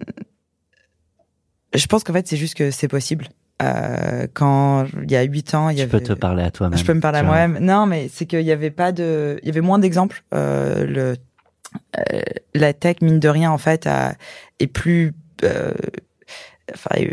je 1.75 1.85
pense 1.85 2.03
qu'en 2.03 2.13
fait, 2.13 2.27
c'est 2.27 2.37
juste 2.37 2.55
que 2.55 2.71
c'est 2.71 2.87
possible. 2.87 3.27
Euh, 3.61 4.27
quand 4.33 4.85
il 5.03 5.11
y 5.11 5.15
a 5.15 5.23
huit 5.23 5.53
ans, 5.55 5.69
il 5.69 5.73
y 5.73 5.77
Tu 5.77 5.81
avait. 5.83 5.91
peux 5.91 6.03
te 6.03 6.13
parler 6.13 6.43
à 6.43 6.51
toi-même. 6.51 6.77
Je 6.77 6.85
peux 6.85 6.93
me 6.93 7.01
parler 7.01 7.19
à 7.19 7.23
moi-même. 7.23 7.57
Non, 7.59 7.85
mais 7.87 8.07
c'est 8.13 8.25
qu'il 8.27 8.41
y 8.41 8.51
avait 8.51 8.69
pas 8.71 8.91
de, 8.91 9.39
il 9.41 9.47
y 9.47 9.49
avait 9.49 9.61
moins 9.61 9.79
d'exemples. 9.79 10.23
Euh, 10.33 10.85
le, 10.85 11.15
euh, 11.97 12.21
la 12.53 12.73
tech 12.73 12.97
mine 13.01 13.19
de 13.19 13.29
rien 13.29 13.49
en 13.51 13.57
fait 13.57 13.87
a, 13.87 14.13
est 14.59 14.67
plus, 14.67 15.13
euh, 15.43 15.73
enfin, 16.73 17.03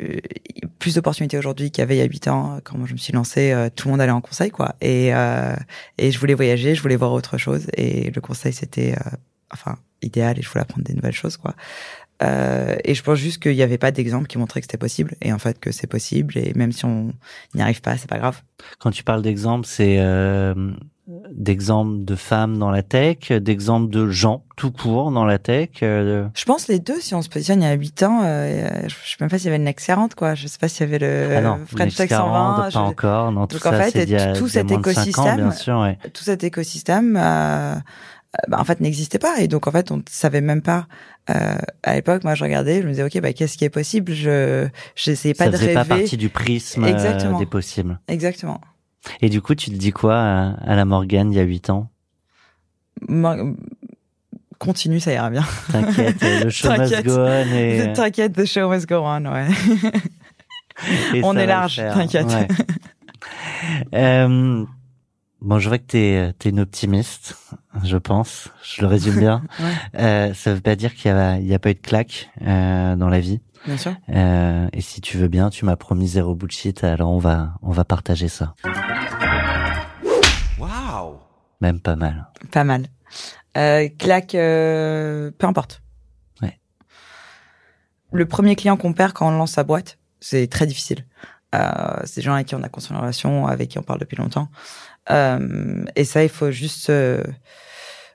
plus 0.78 0.94
d'opportunités 0.96 1.38
aujourd'hui 1.38 1.70
qu'il 1.70 1.80
y 1.80 1.84
avait 1.84 1.96
il 1.96 2.00
y 2.00 2.02
a 2.02 2.06
huit 2.06 2.28
ans. 2.28 2.58
Quand 2.62 2.84
je 2.84 2.92
me 2.92 2.98
suis 2.98 3.12
lancé, 3.14 3.52
euh, 3.52 3.70
tout 3.74 3.88
le 3.88 3.92
monde 3.92 4.00
allait 4.02 4.12
en 4.12 4.20
conseil 4.20 4.50
quoi. 4.50 4.74
Et 4.82 5.14
euh, 5.14 5.54
et 5.96 6.10
je 6.10 6.18
voulais 6.18 6.34
voyager, 6.34 6.74
je 6.74 6.82
voulais 6.82 6.96
voir 6.96 7.12
autre 7.12 7.38
chose. 7.38 7.68
Et 7.76 8.10
le 8.10 8.20
conseil 8.20 8.52
c'était, 8.52 8.94
euh, 8.94 9.10
enfin, 9.50 9.76
idéal. 10.02 10.38
Et 10.38 10.42
je 10.42 10.48
voulais 10.50 10.62
apprendre 10.62 10.84
des 10.84 10.94
nouvelles 10.94 11.12
choses 11.14 11.36
quoi. 11.38 11.54
Euh, 12.22 12.76
et 12.84 12.94
je 12.94 13.02
pense 13.02 13.18
juste 13.18 13.42
qu'il 13.42 13.54
n'y 13.54 13.62
avait 13.62 13.78
pas 13.78 13.90
d'exemple 13.90 14.26
qui 14.28 14.38
montrait 14.38 14.60
que 14.60 14.66
c'était 14.66 14.78
possible. 14.78 15.14
Et 15.20 15.32
en 15.32 15.38
fait 15.38 15.58
que 15.58 15.72
c'est 15.72 15.86
possible. 15.88 16.38
Et 16.38 16.52
même 16.54 16.72
si 16.72 16.84
on 16.84 17.12
n'y 17.54 17.62
arrive 17.62 17.80
pas, 17.80 17.96
c'est 17.96 18.08
pas 18.08 18.18
grave. 18.18 18.40
Quand 18.78 18.90
tu 18.90 19.02
parles 19.02 19.22
d'exemples, 19.22 19.66
c'est 19.66 19.96
euh, 19.98 20.54
d'exemples 21.32 22.04
de 22.04 22.14
femmes 22.14 22.56
dans 22.56 22.70
la 22.70 22.82
tech, 22.82 23.30
d'exemples 23.32 23.90
de 23.90 24.08
gens 24.08 24.44
tout 24.56 24.70
court 24.70 25.10
dans 25.10 25.24
la 25.24 25.38
tech. 25.38 25.68
euh, 25.82 26.26
Je 26.34 26.44
pense 26.44 26.68
les 26.68 26.78
deux, 26.78 27.00
si 27.00 27.14
on 27.14 27.20
se 27.22 27.28
positionne 27.28 27.60
il 27.62 27.64
y 27.66 27.68
a 27.68 27.74
8 27.74 28.02
ans, 28.04 28.20
euh, 28.22 28.70
je 28.86 28.94
sais 28.94 29.16
même 29.20 29.28
pas 29.28 29.36
s'il 29.38 29.46
y 29.46 29.48
avait 29.48 29.58
le 29.58 29.64
Next 29.64 29.84
40, 29.86 30.14
quoi. 30.14 30.34
Je 30.34 30.46
sais 30.46 30.58
pas 30.58 30.68
s'il 30.68 30.86
y 30.86 30.94
avait 30.94 31.00
le 31.00 31.36
ah 31.36 31.40
non, 31.40 31.58
French 31.66 31.96
Tech 31.96 32.08
40, 32.08 32.56
120. 32.56 32.62
pas 32.62 32.70
je- 32.70 32.78
encore. 32.78 33.32
Non, 33.32 33.46
tout 33.48 33.56
Donc, 33.56 33.66
en 33.66 33.72
fait, 33.72 34.06
tout 34.38 34.44
a 34.44 34.48
cet 34.48 34.68
cinq 34.68 34.72
ans, 34.76 34.80
écosystème, 34.80 35.36
bien 35.36 35.50
sûr, 35.50 35.78
ouais. 35.80 35.98
Tout 36.12 36.22
cet 36.24 36.44
écosystème, 36.44 37.16
bah, 38.48 38.58
en 38.60 38.64
fait, 38.64 38.80
n'existait 38.80 39.18
pas. 39.18 39.40
Et 39.40 39.48
donc, 39.48 39.66
en 39.66 39.70
fait, 39.70 39.90
on 39.90 39.98
ne 39.98 40.02
savait 40.10 40.40
même 40.40 40.62
pas. 40.62 40.86
Euh, 41.30 41.56
à 41.82 41.94
l'époque, 41.94 42.24
moi, 42.24 42.34
je 42.34 42.44
regardais, 42.44 42.80
je 42.82 42.86
me 42.86 42.90
disais, 42.92 43.02
OK, 43.04 43.20
bah, 43.20 43.32
qu'est-ce 43.32 43.56
qui 43.56 43.64
est 43.64 43.70
possible? 43.70 44.12
Je, 44.12 44.68
j'essayais 44.96 45.34
pas 45.34 45.44
ça 45.46 45.50
de 45.50 45.56
faisait 45.56 45.66
rêver. 45.74 45.88
pas 45.88 45.96
partie 45.96 46.16
du 46.16 46.28
prisme 46.28 46.84
euh, 46.84 46.88
Exactement. 46.88 47.38
des 47.38 47.46
possibles. 47.46 47.98
Exactement. 48.08 48.60
Et 49.20 49.28
du 49.28 49.40
coup, 49.40 49.54
tu 49.54 49.70
te 49.70 49.76
dis 49.76 49.92
quoi 49.92 50.16
à, 50.16 50.50
à 50.64 50.74
la 50.76 50.84
Morgane 50.84 51.32
il 51.32 51.36
y 51.36 51.40
a 51.40 51.44
huit 51.44 51.70
ans? 51.70 51.90
Continue, 54.58 55.00
ça 55.00 55.12
ira 55.12 55.30
bien. 55.30 55.44
T'inquiète, 55.72 56.16
le 56.44 56.48
show 56.50 56.70
must 56.70 57.04
go 57.04 57.16
on 57.18 57.54
et, 57.54 57.92
T'inquiète, 57.94 58.32
the 58.34 58.44
show 58.46 58.68
must 58.70 58.88
go 58.88 58.96
on, 59.04 59.24
ouais. 59.26 59.46
on 61.22 61.36
est 61.36 61.46
large, 61.46 61.76
t'inquiète. 61.76 62.26
ouais. 62.28 62.48
Euh, 63.94 64.64
bon, 65.44 65.58
je 65.58 65.68
vois 65.68 65.78
que 65.78 65.84
t'es 65.84 66.34
es 66.44 66.48
une 66.48 66.60
optimiste, 66.60 67.36
je 67.84 67.96
pense. 67.96 68.48
Je 68.62 68.80
le 68.82 68.88
résume 68.88 69.18
bien. 69.18 69.42
Ouais. 69.60 70.00
Euh, 70.00 70.34
ça 70.34 70.52
veut 70.52 70.60
pas 70.60 70.74
dire 70.74 70.94
qu'il 70.94 71.10
y 71.10 71.14
a, 71.14 71.38
il 71.38 71.46
y 71.46 71.54
a 71.54 71.58
pas 71.58 71.70
eu 71.70 71.74
de 71.74 71.80
claque 71.80 72.30
euh, 72.42 72.96
dans 72.96 73.08
la 73.08 73.20
vie. 73.20 73.40
Bien 73.66 73.76
sûr. 73.76 73.94
Euh, 74.10 74.68
et 74.72 74.80
si 74.80 75.00
tu 75.00 75.16
veux 75.16 75.28
bien, 75.28 75.50
tu 75.50 75.64
m'as 75.64 75.76
promis 75.76 76.08
zéro 76.08 76.34
bullshit, 76.34 76.82
alors 76.84 77.10
on 77.10 77.18
va 77.18 77.54
on 77.62 77.70
va 77.70 77.84
partager 77.84 78.28
ça. 78.28 78.54
Waouh 80.58 81.18
Même 81.60 81.80
pas 81.80 81.96
mal. 81.96 82.30
Pas 82.50 82.64
mal. 82.64 82.86
Euh, 83.56 83.88
claque, 83.98 84.34
euh, 84.34 85.30
peu 85.38 85.46
importe. 85.46 85.82
Ouais. 86.42 86.58
Le 88.12 88.26
premier 88.26 88.56
client 88.56 88.76
qu'on 88.76 88.92
perd 88.92 89.12
quand 89.12 89.28
on 89.28 89.38
lance 89.38 89.52
sa 89.52 89.64
boîte, 89.64 89.98
c'est 90.20 90.48
très 90.48 90.66
difficile. 90.66 91.06
Euh, 91.54 92.00
c'est 92.04 92.16
des 92.16 92.22
gens 92.22 92.34
avec 92.34 92.48
qui 92.48 92.54
on 92.54 92.62
a 92.62 92.68
construit 92.68 92.96
une 92.96 93.00
relation, 93.00 93.46
avec 93.46 93.70
qui 93.70 93.78
on 93.78 93.82
parle 93.82 94.00
depuis 94.00 94.16
longtemps. 94.16 94.48
Euh, 95.10 95.84
et 95.96 96.04
ça, 96.04 96.22
il 96.22 96.28
faut 96.28 96.50
juste 96.50 96.90
euh, 96.90 97.22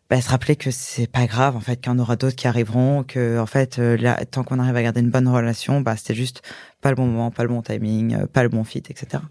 bah, 0.09 0.21
se 0.21 0.29
rappeler 0.29 0.55
que 0.55 0.71
c'est 0.71 1.07
pas 1.07 1.27
grave 1.27 1.55
en 1.55 1.59
fait, 1.59 1.77
qu'il 1.77 1.91
y 1.91 1.95
en 1.95 1.99
aura 1.99 2.15
d'autres 2.15 2.35
qui 2.35 2.47
arriveront, 2.47 3.03
que 3.03 3.39
en 3.39 3.45
fait, 3.45 3.79
euh, 3.79 3.97
là, 3.97 4.23
tant 4.25 4.43
qu'on 4.43 4.59
arrive 4.59 4.75
à 4.75 4.83
garder 4.83 5.01
une 5.01 5.11
bonne 5.11 5.27
relation, 5.27 5.81
bah 5.81 5.95
c'était 5.95 6.15
juste 6.15 6.41
pas 6.81 6.89
le 6.89 6.95
bon 6.95 7.05
moment, 7.05 7.31
pas 7.31 7.43
le 7.43 7.49
bon 7.49 7.61
timing, 7.61 8.25
pas 8.27 8.43
le 8.43 8.49
bon 8.49 8.63
fit, 8.63 8.83
etc. 8.89 9.23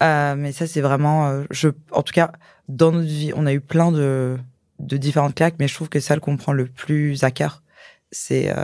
Mais 0.00 0.52
ça, 0.52 0.66
c'est 0.66 0.80
vraiment, 0.80 1.42
je, 1.50 1.68
en 1.90 2.02
tout 2.02 2.12
cas, 2.12 2.32
dans 2.68 2.92
notre 2.92 3.08
vie, 3.08 3.32
on 3.34 3.46
a 3.46 3.52
eu 3.52 3.60
plein 3.60 3.92
de 3.92 4.38
de 4.78 4.96
différentes 4.96 5.34
claques, 5.34 5.56
mais 5.58 5.66
je 5.66 5.74
trouve 5.74 5.88
que 5.88 5.98
celle 5.98 6.20
qu'on 6.20 6.36
prend 6.36 6.52
le 6.52 6.66
plus 6.66 7.24
à 7.24 7.32
cœur, 7.32 7.64
c'est 8.12 8.54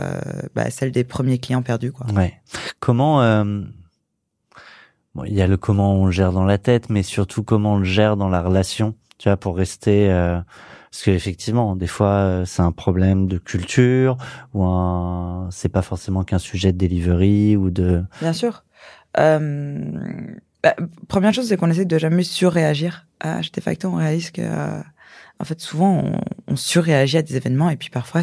bah, 0.53 0.69
celle 0.69 0.91
des 0.91 1.03
premiers 1.03 1.39
clients 1.39 1.61
perdus, 1.61 1.91
quoi. 1.91 2.07
Ouais. 2.13 2.39
Comment 2.79 3.43
bon, 5.15 5.23
il 5.25 5.33
y 5.33 5.41
a 5.41 5.47
le 5.47 5.57
comment 5.57 5.95
on 5.95 6.05
le 6.05 6.11
gère 6.11 6.31
dans 6.31 6.45
la 6.45 6.57
tête, 6.57 6.89
mais 6.89 7.03
surtout 7.03 7.43
comment 7.43 7.73
on 7.73 7.77
le 7.79 7.85
gère 7.85 8.17
dans 8.17 8.29
la 8.29 8.41
relation. 8.41 8.95
Tu 9.17 9.29
vois, 9.29 9.37
pour 9.37 9.55
rester. 9.57 10.11
euh, 10.11 10.39
parce 10.95 11.03
que 11.03 11.11
effectivement, 11.11 11.75
des 11.75 11.87
fois, 11.87 12.07
euh, 12.07 12.45
c'est 12.45 12.61
un 12.61 12.71
problème 12.71 13.27
de 13.27 13.37
culture 13.37 14.15
ou 14.53 14.63
un. 14.63 15.49
C'est 15.51 15.67
pas 15.67 15.81
forcément 15.81 16.23
qu'un 16.23 16.39
sujet 16.39 16.71
de 16.71 16.77
delivery 16.77 17.57
ou 17.57 17.69
de. 17.69 18.05
Bien 18.21 18.31
sûr. 18.31 18.63
Euh, 19.19 19.81
bah, 20.63 20.73
première 21.09 21.33
chose, 21.33 21.49
c'est 21.49 21.57
qu'on 21.57 21.69
essaie 21.69 21.83
de 21.83 21.97
jamais 21.97 22.23
surréagir. 22.23 23.07
À 23.19 23.41
on 23.83 23.95
réalise 23.95 24.31
que, 24.31 24.41
euh, 24.41 24.81
en 25.41 25.43
fait, 25.43 25.59
souvent, 25.59 26.01
on, 26.01 26.21
on 26.47 26.55
surréagit 26.55 27.17
à 27.17 27.21
des 27.21 27.35
événements 27.35 27.69
et 27.69 27.75
puis 27.75 27.89
parfois, 27.89 28.21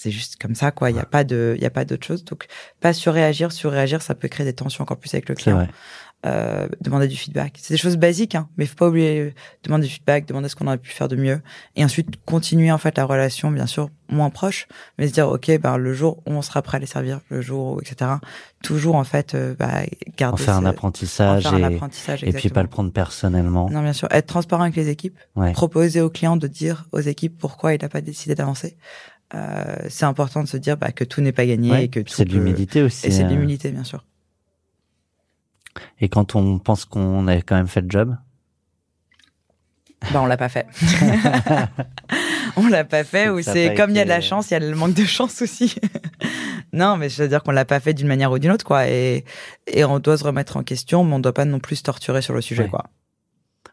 c'est 0.00 0.12
juste 0.12 0.36
comme 0.40 0.54
ça, 0.54 0.70
quoi. 0.70 0.90
Il 0.90 0.94
n'y 0.94 1.00
a 1.00 1.04
pas 1.06 1.24
de, 1.24 1.54
il 1.56 1.62
y 1.62 1.66
a 1.66 1.70
pas 1.70 1.84
d'autre 1.84 2.06
chose. 2.06 2.24
Donc, 2.24 2.46
pas 2.80 2.92
surréagir, 2.92 3.50
surréagir, 3.50 4.00
ça 4.00 4.14
peut 4.14 4.28
créer 4.28 4.46
des 4.46 4.52
tensions 4.52 4.82
encore 4.82 4.96
plus 4.98 5.12
avec 5.12 5.28
le 5.28 5.34
client. 5.34 5.66
Euh, 6.26 6.66
demander 6.80 7.06
du 7.06 7.16
feedback. 7.16 7.58
C'est 7.62 7.74
des 7.74 7.78
choses 7.78 7.96
basiques, 7.96 8.34
hein, 8.34 8.48
mais 8.56 8.66
faut 8.66 8.74
pas 8.74 8.88
oublier 8.88 9.34
demander 9.62 9.86
du 9.86 9.92
feedback, 9.92 10.26
demander 10.26 10.48
ce 10.48 10.56
qu'on 10.56 10.66
aurait 10.66 10.76
pu 10.78 10.90
faire 10.90 11.06
de 11.06 11.14
mieux, 11.14 11.40
et 11.76 11.84
ensuite 11.84 12.08
continuer 12.26 12.72
en 12.72 12.78
fait 12.78 12.96
la 12.98 13.04
relation, 13.04 13.52
bien 13.52 13.66
sûr, 13.66 13.88
moins 14.08 14.28
proche, 14.28 14.66
mais 14.98 15.06
se 15.06 15.12
dire 15.12 15.28
ok, 15.28 15.60
ben 15.60 15.76
le 15.76 15.92
jour 15.94 16.18
où 16.26 16.32
on 16.32 16.42
sera 16.42 16.60
prêt 16.60 16.78
à 16.78 16.80
les 16.80 16.86
servir, 16.86 17.20
le 17.28 17.40
jour 17.40 17.74
où 17.76 17.80
etc. 17.80 18.10
Toujours 18.64 18.96
en 18.96 19.04
fait, 19.04 19.36
euh, 19.36 19.54
bah, 19.56 19.82
garder 20.16 20.42
En 20.42 20.44
faire 20.44 20.54
un 20.56 20.60
ce- 20.60 20.64
en 20.64 20.68
apprentissage 20.68 21.42
faire 21.44 21.54
un 21.54 21.58
et, 21.58 21.74
apprentissage, 21.76 22.24
et 22.24 22.32
puis 22.32 22.48
pas 22.48 22.62
le 22.62 22.68
prendre 22.68 22.90
personnellement. 22.90 23.70
Non, 23.70 23.82
bien 23.82 23.92
sûr, 23.92 24.08
être 24.10 24.26
transparent 24.26 24.64
avec 24.64 24.74
les 24.74 24.88
équipes, 24.88 25.16
Ouais. 25.36 25.52
proposer 25.52 26.00
aux 26.00 26.10
clients 26.10 26.36
de 26.36 26.48
dire 26.48 26.86
aux 26.90 26.98
équipes 27.00 27.38
pourquoi 27.38 27.74
il 27.74 27.82
n'a 27.82 27.88
pas 27.88 28.00
décidé 28.00 28.34
d'avancer. 28.34 28.76
Euh, 29.34 29.76
c'est 29.88 30.04
important 30.06 30.42
de 30.42 30.48
se 30.48 30.56
dire 30.56 30.76
bah, 30.76 30.90
que 30.92 31.04
tout 31.04 31.20
n'est 31.20 31.32
pas 31.32 31.44
gagné 31.46 31.70
Ouais, 31.70 31.84
et 31.84 31.88
que 31.88 32.00
c'est 32.06 32.24
de 32.24 32.30
peut- 32.30 32.36
l'humilité 32.36 32.82
aussi. 32.82 33.06
Et 33.06 33.10
c'est 33.10 33.24
de 33.24 33.28
euh, 33.28 33.32
l'humilité, 33.32 33.70
bien 33.70 33.84
sûr. 33.84 34.04
Et 36.00 36.08
quand 36.08 36.34
on 36.34 36.58
pense 36.58 36.84
qu'on 36.84 37.28
a 37.28 37.36
quand 37.42 37.56
même 37.56 37.68
fait 37.68 37.82
le 37.82 37.90
job, 37.90 38.16
Bah, 40.12 40.20
on 40.22 40.26
l'a 40.26 40.36
pas 40.36 40.48
fait. 40.48 40.66
on 42.56 42.66
l'a 42.68 42.84
pas 42.84 43.04
fait, 43.04 43.28
ou 43.28 43.42
c'est 43.42 43.74
comme 43.74 43.90
il 43.90 43.96
y 43.96 44.00
a 44.00 44.04
de 44.04 44.08
la 44.08 44.18
été- 44.18 44.26
chance, 44.28 44.50
il 44.50 44.54
y 44.54 44.56
a 44.56 44.60
le 44.60 44.74
manque 44.74 44.94
de 44.94 45.04
chance 45.04 45.42
aussi. 45.42 45.74
non, 46.72 46.96
mais 46.96 47.08
je 47.08 47.22
veux 47.22 47.28
dire 47.28 47.42
qu'on 47.42 47.50
l'a 47.52 47.64
pas 47.64 47.80
fait 47.80 47.94
d'une 47.94 48.06
manière 48.08 48.32
ou 48.32 48.38
d'une 48.38 48.50
autre, 48.50 48.64
quoi. 48.64 48.88
Et, 48.88 49.24
et 49.66 49.84
on 49.84 49.98
doit 49.98 50.16
se 50.16 50.24
remettre 50.24 50.56
en 50.56 50.62
question, 50.62 51.04
mais 51.04 51.14
on 51.14 51.18
doit 51.20 51.34
pas 51.34 51.44
non 51.44 51.58
plus 51.60 51.76
se 51.76 51.82
torturer 51.82 52.22
sur 52.22 52.34
le 52.34 52.40
sujet, 52.40 52.62
Ouais. 52.64 52.68
quoi. 52.70 52.84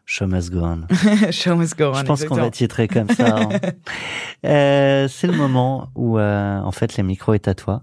Show 0.06 0.26
must 0.26 0.50
go 0.50 0.60
on. 0.64 0.86
Show 1.30 1.56
must 1.56 1.76
go 1.76 1.90
on, 1.90 1.94
Je 1.94 2.02
pense 2.04 2.24
qu'on 2.24 2.36
va 2.36 2.50
titrer 2.50 2.88
comme 2.88 3.08
ça. 3.10 3.36
hein. 3.36 3.48
Euh, 4.44 5.08
c'est 5.08 5.26
le 5.26 5.32
moment 5.36 5.88
où, 5.96 6.18
euh, 6.18 6.58
en 6.60 6.70
fait, 6.70 6.96
le 6.96 7.02
micro 7.04 7.34
est 7.34 7.48
à 7.48 7.54
toi. 7.54 7.82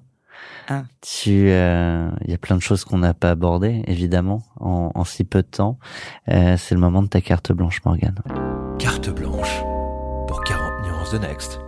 Ah. 0.70 0.84
Tu, 1.02 1.50
euh, 1.50 2.10
il 2.24 2.32
y 2.32 2.34
a 2.34 2.38
plein 2.38 2.56
de 2.56 2.62
choses 2.62 2.86
qu'on 2.86 3.00
n'a 3.00 3.14
pas 3.14 3.32
abordées, 3.32 3.84
évidemment, 3.88 4.44
en, 4.62 4.92
en 4.96 5.04
si 5.04 5.26
peu 5.26 5.42
de 5.42 5.48
temps. 5.48 5.78
Euh, 6.30 6.56
c'est 6.58 6.74
le 6.76 6.80
moment 6.80 7.04
de 7.04 7.08
ta 7.10 7.20
carte 7.20 7.52
blanche, 7.52 7.82
Morgane. 7.84 8.16
Carte 8.80 9.10
blanche 9.10 9.62
pour 10.28 10.42
40 10.46 10.86
nuances 10.86 11.12
de 11.12 11.18
Next. 11.18 11.60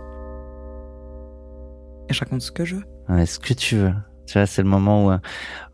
Et 2.08 2.14
je 2.14 2.20
raconte 2.20 2.40
ce 2.40 2.52
que 2.52 2.64
je 2.64 2.76
veux. 2.76 2.84
Ouais, 3.10 3.26
ce 3.26 3.38
que 3.38 3.52
tu 3.52 3.76
veux. 3.76 3.92
Tu 4.26 4.34
vois, 4.34 4.46
c'est 4.46 4.62
le 4.62 4.68
moment 4.68 5.06
où, 5.06 5.10
euh, 5.10 5.18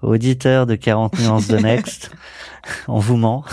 auditeur 0.03 0.67
de 0.67 0.75
40 0.75 1.19
nuances 1.21 1.49
de 1.49 1.59
Next, 1.59 2.11
on 2.89 2.99
vous 2.99 3.17
ment. 3.17 3.45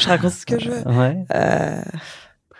Je 0.00 0.08
raconte 0.08 0.32
ce 0.32 0.46
que 0.46 0.58
je 0.58 0.70
veux. 0.70 0.88
Ouais. 0.88 1.16
Euh, 1.34 1.80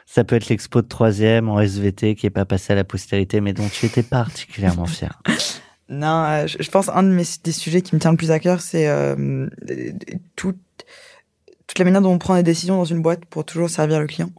Ça 0.07 0.25
peut 0.25 0.37
être 0.37 0.49
l'expo 0.49 0.83
de 0.83 0.89
troisième 0.89 1.49
en 1.49 1.61
SVT 1.61 2.15
qui 2.15 2.27
est 2.27 2.31
pas 2.31 2.45
passé 2.45 2.73
à 2.73 2.77
la 2.77 2.85
postérité, 2.85 3.41
mais 3.41 3.53
dont 3.53 3.69
tu 3.69 3.87
étais 3.87 4.03
particulièrement 4.03 4.87
fier. 4.87 5.21
Non, 5.89 6.25
euh, 6.25 6.47
je, 6.47 6.69
pense 6.69 6.89
un 6.89 7.05
de 7.05 7.11
mes 7.11 7.23
des 7.45 7.53
sujets 7.53 7.81
qui 7.81 7.95
me 7.95 8.01
tient 8.01 8.11
le 8.11 8.17
plus 8.17 8.33
à 8.33 8.41
cœur, 8.41 8.61
c'est 8.61 8.89
euh, 8.89 9.49
tout, 10.35 10.55
toute 11.67 11.79
la 11.79 11.85
manière 11.85 12.03
dont 12.03 12.13
on 12.13 12.19
prend 12.19 12.35
des 12.35 12.43
décisions 12.43 12.77
dans 12.77 12.85
une 12.85 13.03
boîte 13.03 13.25
pour 13.27 13.45
toujours 13.45 13.71
servir 13.71 14.01
le 14.01 14.07
client. 14.07 14.31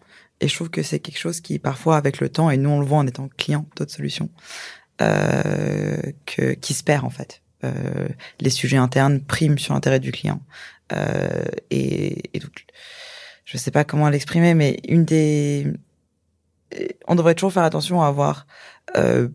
Et 0.41 0.47
je 0.47 0.55
trouve 0.55 0.69
que 0.69 0.83
c'est 0.83 0.99
quelque 0.99 1.17
chose 1.17 1.39
qui, 1.39 1.57
parfois, 1.57 1.95
avec 1.97 2.19
le 2.19 2.29
temps, 2.29 2.49
et 2.49 2.57
nous 2.57 2.69
on 2.69 2.79
le 2.79 2.85
voit 2.85 2.97
en 2.97 3.07
étant 3.07 3.29
client 3.37 3.65
d'autres 3.75 3.93
solutions, 3.93 4.29
que 4.99 6.53
qui 6.53 6.73
se 6.73 6.83
perd 6.83 7.05
en 7.05 7.09
fait. 7.09 7.41
Euh, 7.63 8.07
les 8.39 8.49
sujets 8.49 8.77
internes 8.77 9.19
priment 9.19 9.57
sur 9.57 9.73
l'intérêt 9.73 9.99
du 9.99 10.11
client. 10.11 10.41
Euh, 10.93 11.43
et, 11.71 12.35
et 12.35 12.39
donc, 12.39 12.65
je 13.45 13.57
sais 13.57 13.71
pas 13.71 13.83
comment 13.83 14.09
l'exprimer, 14.09 14.53
mais 14.53 14.79
une 14.87 15.05
des, 15.05 15.73
on 17.07 17.15
devrait 17.15 17.35
toujours 17.35 17.53
faire 17.53 17.63
attention 17.63 18.01
à 18.01 18.07
avoir 18.07 18.45
euh, 18.95 19.29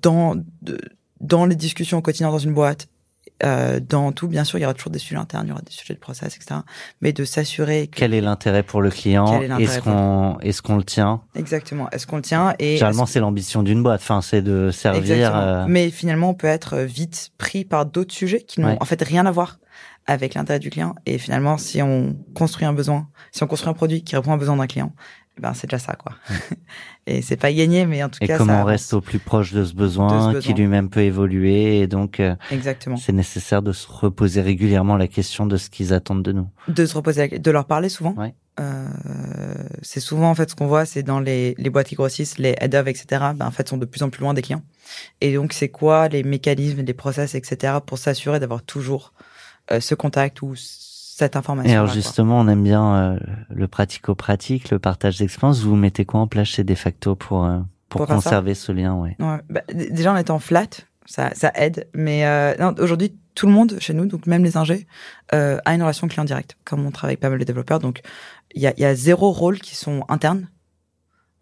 dans 0.00 0.36
dans 1.20 1.46
les 1.46 1.56
discussions 1.56 1.98
au 1.98 2.02
quotidien 2.02 2.30
dans 2.30 2.38
une 2.38 2.52
boîte, 2.52 2.88
euh, 3.42 3.80
dans 3.80 4.12
tout, 4.12 4.28
bien 4.28 4.44
sûr, 4.44 4.58
il 4.58 4.62
y 4.62 4.64
aura 4.64 4.74
toujours 4.74 4.92
des 4.92 4.98
sujets 4.98 5.16
internes, 5.16 5.46
il 5.46 5.50
y 5.50 5.52
aura 5.52 5.60
des 5.62 5.72
sujets 5.72 5.94
de 5.94 5.98
process, 5.98 6.36
etc. 6.36 6.60
Mais 7.00 7.12
de 7.12 7.24
s'assurer 7.24 7.88
que 7.88 7.96
Quel 7.96 8.14
est 8.14 8.20
l'intérêt 8.20 8.62
pour 8.62 8.80
le 8.80 8.90
client 8.90 9.40
Est-ce 9.58 9.80
qu'on 9.80 10.38
est-ce 10.40 10.62
qu'on 10.62 10.76
le 10.76 10.84
tient 10.84 11.22
exactement, 11.34 11.90
est-ce 11.90 12.06
qu'on 12.06 12.16
le 12.16 12.22
tient 12.22 12.54
et 12.58 12.74
Généralement, 12.76 13.06
c'est 13.06 13.20
l'ambition 13.20 13.62
d'une 13.62 13.82
boîte. 13.82 14.00
Enfin, 14.02 14.20
c'est 14.22 14.42
de 14.42 14.70
servir. 14.70 15.36
Euh, 15.36 15.64
Mais 15.68 15.90
finalement, 15.90 16.30
on 16.30 16.34
peut 16.34 16.46
être 16.46 16.78
vite 16.78 17.30
pris 17.38 17.64
par 17.64 17.86
d'autres 17.86 18.14
sujets 18.14 18.40
qui 18.42 18.60
n'ont 18.60 18.68
Ouais. 18.68 18.76
en 18.80 18.84
fait 18.84 19.02
rien 19.02 19.26
à 19.26 19.30
voir 19.30 19.58
avec 20.06 20.34
l'intérêt 20.34 20.58
du 20.58 20.70
client. 20.70 20.94
Et 21.06 21.18
finalement, 21.18 21.56
si 21.58 21.82
on 21.82 22.14
construit 22.34 22.66
un 22.66 22.72
besoin, 22.72 23.08
si 23.32 23.42
on 23.42 23.46
construit 23.46 23.70
un 23.70 23.74
produit 23.74 24.04
qui 24.04 24.14
répond 24.16 24.30
à 24.32 24.34
un 24.34 24.38
besoin 24.38 24.56
d'un 24.56 24.66
client, 24.66 24.92
ben 25.40 25.52
c'est 25.54 25.66
déjà 25.68 25.78
ça, 25.78 25.94
quoi. 25.94 26.12
et 27.06 27.20
c'est 27.22 27.36
pas 27.36 27.52
gagné, 27.52 27.86
mais 27.86 28.02
en 28.04 28.08
tout 28.08 28.18
Et 28.22 28.26
cas, 28.26 28.38
comment 28.38 28.52
ça 28.54 28.62
on 28.62 28.64
reste 28.64 28.94
au 28.94 29.00
plus 29.00 29.18
proche 29.18 29.52
de 29.52 29.64
ce 29.64 29.74
besoin, 29.74 30.32
De 30.32 30.40
ce 30.40 30.46
qui 30.46 30.54
lui-même 30.54 30.88
peut 30.90 31.00
évoluer. 31.02 31.80
Et 31.80 31.86
donc, 31.86 32.20
euh, 32.20 32.36
Exactement. 32.50 32.96
c'est 32.96 33.12
nécessaire 33.12 33.60
de 33.62 33.72
se 33.72 33.86
reposer 33.88 34.40
régulièrement 34.42 34.96
la 34.96 35.08
question 35.08 35.46
de 35.46 35.56
ce 35.56 35.70
qu'ils 35.70 35.92
attendent 35.92 36.22
de 36.22 36.32
nous. 36.32 36.48
de 36.68 36.86
se 36.86 36.94
reposer, 36.96 37.28
la- 37.28 37.38
de 37.38 37.50
leur 37.50 37.64
parler 37.66 37.88
souvent. 37.88 38.14
Ouais. 38.16 38.34
Euh, 38.60 38.86
c'est 39.82 39.98
souvent 39.98 40.30
en 40.30 40.34
fait 40.36 40.48
ce 40.48 40.54
qu'on 40.54 40.68
voit, 40.68 40.84
c'est 40.86 41.02
dans 41.02 41.18
les, 41.18 41.56
les 41.58 41.70
boîtes 41.70 41.88
qui 41.88 41.96
grossissent, 41.96 42.38
les 42.38 42.54
head 42.60 42.74
of, 42.76 42.86
etc. 42.86 43.06
Ben, 43.34 43.46
en 43.46 43.50
fait, 43.50 43.68
sont 43.68 43.78
de 43.78 43.84
plus 43.86 44.02
en 44.04 44.10
plus 44.10 44.20
loin 44.22 44.32
des 44.34 44.42
clients. 44.42 44.62
Et 45.20 45.34
donc, 45.34 45.52
c'est 45.52 45.68
quoi 45.70 46.06
les 46.08 46.22
mécanismes, 46.22 46.82
les 46.82 46.94
process, 46.94 47.34
etc. 47.34 47.74
pour 47.84 47.98
s'assurer 47.98 48.38
d'avoir 48.38 48.62
toujours 48.62 49.12
euh, 49.72 49.80
ce 49.80 49.96
contact 49.96 50.42
ou 50.42 50.54
cette 51.16 51.36
information. 51.36 51.70
Et 51.70 51.76
alors 51.76 51.86
justement, 51.86 52.40
on 52.40 52.48
aime 52.48 52.64
bien 52.64 52.96
euh, 52.96 53.18
le 53.48 53.68
pratico-pratique, 53.68 54.70
le 54.70 54.80
partage 54.80 55.18
d'expérience. 55.18 55.62
Vous 55.62 55.76
mettez 55.76 56.04
quoi 56.04 56.20
en 56.20 56.26
place 56.26 56.48
chez 56.48 56.64
De 56.64 56.74
facto 56.74 57.14
pour 57.14 57.44
euh, 57.44 57.60
pour, 57.88 58.06
conserver 58.06 58.54
ce 58.54 58.72
lien, 58.72 58.94
ouais. 58.94 59.16
Ouais, 59.20 59.38
bah, 59.48 59.60
déjà 59.72 60.12
en 60.12 60.16
étant 60.16 60.40
flat, 60.40 60.66
ça, 61.06 61.30
ça 61.34 61.52
aide. 61.54 61.88
Mais 61.94 62.26
euh, 62.26 62.72
aujourd'hui, 62.80 63.16
tout 63.36 63.46
le 63.46 63.52
monde 63.52 63.76
chez 63.78 63.94
nous, 63.94 64.06
donc 64.06 64.26
même 64.26 64.42
les 64.42 64.56
ingés, 64.56 64.88
euh, 65.32 65.58
a 65.64 65.74
une 65.74 65.82
relation 65.82 66.08
client 66.08 66.24
directe. 66.24 66.56
Comme 66.64 66.84
on 66.84 66.90
travaille 66.90 67.16
pas 67.16 67.30
mal 67.30 67.38
de 67.38 67.44
développeurs, 67.44 67.78
donc 67.78 68.00
il 68.54 68.62
y 68.62 68.66
a, 68.66 68.74
il 68.76 68.80
y 68.80 68.84
a 68.84 68.94
zéro 68.96 69.30
rôle 69.30 69.60
qui 69.60 69.76
sont 69.76 70.04
internes. 70.08 70.48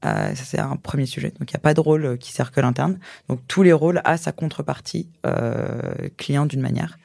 Euh, 0.05 0.35
ça 0.35 0.45
c'est 0.45 0.59
un 0.59 0.77
premier 0.77 1.07
sujet. 1.07 1.29
Donc 1.39 1.51
il 1.51 1.55
n'y 1.55 1.59
a 1.59 1.61
pas 1.61 1.75
de 1.75 1.81
rôle 1.81 2.05
euh, 2.05 2.17
qui 2.17 2.33
sert 2.33 2.51
que 2.51 2.61
l'interne. 2.61 2.99
Donc 3.29 3.41
tous 3.47 3.63
les 3.63 3.73
rôles 3.73 4.01
a 4.05 4.17
sa 4.17 4.33
contrepartie 4.33 5.09
euh, 5.27 5.93
client 6.17 6.47
d'une 6.47 6.61
manière. 6.61 6.99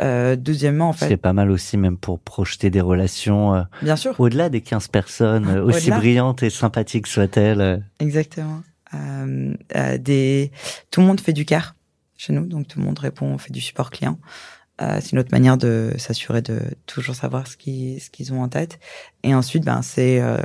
Euh, 0.00 0.36
deuxièmement, 0.36 0.90
en 0.90 0.92
C'est 0.92 1.08
fait, 1.08 1.16
pas 1.16 1.32
mal 1.32 1.50
aussi, 1.50 1.76
même 1.76 1.96
pour 1.96 2.20
projeter 2.20 2.70
des 2.70 2.80
relations 2.80 3.54
euh, 3.54 3.62
bien 3.82 3.96
sûr, 3.96 4.14
au-delà 4.20 4.48
des 4.48 4.60
15 4.60 4.88
personnes, 4.88 5.58
aussi 5.58 5.90
brillantes 5.90 6.42
et 6.42 6.50
sympathiques 6.50 7.06
soient-elles. 7.06 7.84
exactement. 7.98 8.62
Des, 9.98 10.50
tout 10.90 11.00
le 11.00 11.06
monde 11.06 11.20
fait 11.20 11.34
du 11.34 11.44
care 11.44 11.74
chez 12.16 12.32
nous, 12.32 12.46
donc 12.46 12.68
tout 12.68 12.78
le 12.78 12.84
monde 12.84 12.98
répond, 12.98 13.26
on 13.26 13.38
fait 13.38 13.52
du 13.52 13.60
support 13.60 13.90
client. 13.90 14.18
Euh, 14.80 14.98
c'est 15.00 15.12
une 15.12 15.18
autre 15.18 15.32
manière 15.32 15.56
de 15.56 15.92
s'assurer 15.98 16.40
de 16.40 16.60
toujours 16.86 17.14
savoir 17.14 17.46
ce 17.48 17.56
qu'ils 17.56 18.00
ce 18.00 18.10
qu'ils 18.10 18.32
ont 18.32 18.42
en 18.42 18.48
tête. 18.48 18.78
Et 19.24 19.34
ensuite, 19.34 19.64
ben 19.64 19.82
c'est 19.82 20.20
euh, 20.20 20.38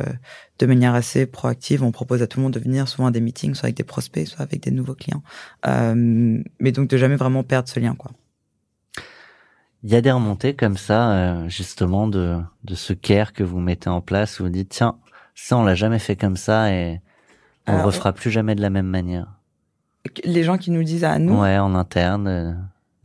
de 0.59 0.65
manière 0.65 0.93
assez 0.93 1.25
proactive, 1.25 1.83
on 1.83 1.91
propose 1.91 2.21
à 2.21 2.27
tout 2.27 2.39
le 2.39 2.43
monde 2.43 2.53
de 2.53 2.59
venir 2.59 2.87
souvent 2.87 3.07
à 3.07 3.11
des 3.11 3.21
meetings, 3.21 3.55
soit 3.55 3.65
avec 3.67 3.77
des 3.77 3.83
prospects, 3.83 4.27
soit 4.27 4.41
avec 4.41 4.61
des 4.61 4.71
nouveaux 4.71 4.93
clients. 4.95 5.23
Euh, 5.65 6.41
mais 6.59 6.71
donc 6.71 6.89
de 6.89 6.97
jamais 6.97 7.15
vraiment 7.15 7.43
perdre 7.43 7.67
ce 7.69 7.79
lien, 7.79 7.95
quoi. 7.95 8.11
Il 9.83 9.91
y 9.91 9.95
a 9.95 10.01
des 10.01 10.11
remontées 10.11 10.53
comme 10.55 10.77
ça, 10.77 11.11
euh, 11.11 11.49
justement, 11.49 12.07
de, 12.07 12.37
de 12.63 12.75
ce 12.75 12.93
care 12.93 13.33
que 13.33 13.43
vous 13.43 13.59
mettez 13.59 13.89
en 13.89 13.99
place, 13.99 14.39
où 14.39 14.43
vous 14.43 14.49
dites, 14.49 14.69
tiens, 14.69 14.97
Ça, 15.35 15.57
on 15.57 15.63
l'a 15.63 15.75
jamais 15.75 15.99
fait 15.99 16.15
comme 16.15 16.37
ça 16.37 16.71
et 16.71 17.01
on 17.67 17.71
le 17.71 17.77
Alors, 17.79 17.87
refera 17.87 18.13
plus 18.13 18.29
jamais 18.31 18.55
de 18.55 18.61
la 18.61 18.69
même 18.69 18.85
manière. 18.87 19.27
Les 20.23 20.43
gens 20.43 20.57
qui 20.57 20.69
nous 20.71 20.83
disent 20.83 21.03
à 21.03 21.17
nous, 21.19 21.37
Ouais, 21.41 21.57
en 21.57 21.75
interne. 21.75 22.27
euh, 22.27 22.53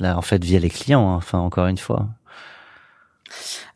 Là, 0.00 0.16
en 0.16 0.22
fait, 0.22 0.44
via 0.44 0.60
les 0.60 0.68
clients. 0.70 1.08
hein, 1.10 1.16
Enfin, 1.16 1.38
encore 1.40 1.66
une 1.66 1.78
fois. 1.78 2.08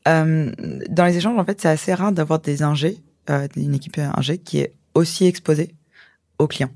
Euh, 0.09 0.53
dans 0.89 1.05
les 1.05 1.17
échanges, 1.17 1.39
en 1.39 1.45
fait, 1.45 1.61
c'est 1.61 1.69
assez 1.69 1.95
rare 1.95 2.13
d'avoir 2.13 2.39
des 2.41 2.63
ingés, 2.63 2.99
euh, 3.31 3.47
une 3.57 3.75
équipe 3.75 3.99
ingé 3.99 4.39
qui 4.39 4.59
est 4.61 4.73
aussi 4.95 5.27
exposée 5.27 5.75
aux 6.39 6.47
clients. 6.49 6.71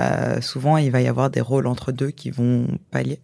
Euh, 0.00 0.40
souvent, 0.40 0.76
il 0.76 0.90
va 0.90 1.00
y 1.00 1.06
avoir 1.08 1.30
des 1.30 1.40
rôles 1.40 1.66
entre 1.66 1.92
deux 1.92 2.10
qui 2.10 2.30
vont 2.30 2.66
pallier. 2.90 3.20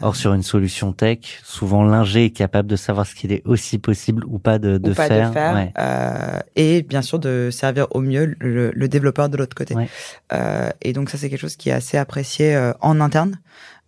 Or, 0.00 0.14
sur 0.14 0.32
une 0.32 0.44
solution 0.44 0.92
tech, 0.92 1.40
souvent 1.42 1.82
l'ingé 1.82 2.26
est 2.26 2.30
capable 2.30 2.68
de 2.68 2.76
savoir 2.76 3.04
ce 3.04 3.16
qu'il 3.16 3.32
est 3.32 3.42
aussi 3.44 3.78
possible 3.78 4.22
ou 4.26 4.38
pas 4.38 4.58
de, 4.60 4.78
de 4.78 4.92
ou 4.92 4.94
pas 4.94 5.08
faire. 5.08 5.28
de 5.28 5.32
faire, 5.34 5.54
Ouais. 5.54 5.72
euh, 5.78 6.38
et 6.54 6.82
bien 6.82 7.02
sûr 7.02 7.18
de 7.18 7.48
servir 7.50 7.88
au 7.90 8.00
mieux 8.00 8.36
le, 8.38 8.70
le 8.72 8.88
développeur 8.88 9.28
de 9.28 9.36
l'autre 9.36 9.56
côté. 9.56 9.74
Ouais. 9.74 9.88
Euh, 10.32 10.70
et 10.82 10.92
donc 10.92 11.10
ça 11.10 11.18
c'est 11.18 11.28
quelque 11.28 11.40
chose 11.40 11.56
qui 11.56 11.70
est 11.70 11.72
assez 11.72 11.96
apprécié 11.96 12.54
euh, 12.54 12.72
en 12.80 13.00
interne, 13.00 13.40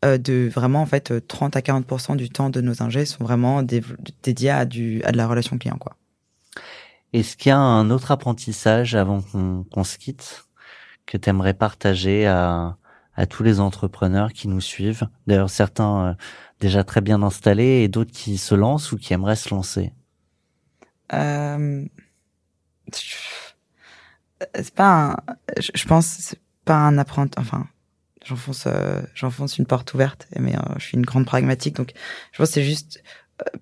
euh, 0.05 0.19
de 0.19 0.51
vraiment 0.53 0.83
en 0.83 0.87
fait 0.87 1.13
euh, 1.13 1.21
30 1.21 1.55
à 1.55 1.63
40 1.63 2.17
du 2.17 2.29
temps 2.29 2.51
de 2.51 2.61
nos 2.61 2.83
ingés 2.83 3.05
sont 3.05 3.23
vraiment 3.23 3.63
dé- 3.63 3.83
dédiés 4.25 4.51
à 4.51 4.65
du 4.65 5.03
à 5.05 5.13
de 5.13 5.17
la 5.17 5.29
relation 5.29 5.59
client 5.59 5.77
quoi. 5.79 5.95
Est-ce 7.13 7.37
qu'il 7.37 7.51
y 7.51 7.53
a 7.53 7.59
un 7.59 7.91
autre 7.91 8.11
apprentissage 8.11 8.95
avant 8.95 9.21
qu'on 9.21 9.65
qu'on 9.65 9.85
se 9.85 9.99
quitte 9.99 10.47
que 11.07 11.17
tu 11.17 11.29
aimerais 11.29 11.55
partager 11.55 12.27
à, 12.27 12.77
à 13.15 13.27
tous 13.27 13.43
les 13.43 13.61
entrepreneurs 13.61 14.33
qui 14.33 14.49
nous 14.49 14.61
suivent? 14.61 15.09
D'ailleurs, 15.27 15.51
certains 15.51 16.11
euh, 16.11 16.15
déjà 16.61 16.85
très 16.85 17.01
bien 17.01 17.23
installés 17.23 17.83
et 17.83 17.89
d'autres 17.89 18.13
qui 18.13 18.39
se 18.39 18.55
lancent 18.55 18.93
ou 18.93 18.99
qui 18.99 19.13
aimeraient 19.13 19.37
se 19.37 19.53
lancer. 19.53 19.93
Euh, 21.13 21.85
c'est 24.55 24.75
pas 24.75 25.11
un, 25.11 25.17
je, 25.59 25.87
pense 25.87 26.07
c'est 26.07 26.41
pas 26.65 26.77
un 26.77 26.99
apprenti 26.99 27.39
enfin 27.39 27.67
j'enfonce 28.25 28.65
euh, 28.67 29.03
j'enfonce 29.15 29.59
une 29.59 29.67
porte 29.67 29.93
ouverte 29.95 30.29
mais 30.39 30.57
euh, 30.57 30.61
je 30.79 30.85
suis 30.85 30.97
une 30.97 31.05
grande 31.05 31.27
pragmatique 31.27 31.77
donc 31.77 31.93
je 32.33 32.39
pense 32.39 32.51
c'est 32.51 32.63
juste 32.63 33.03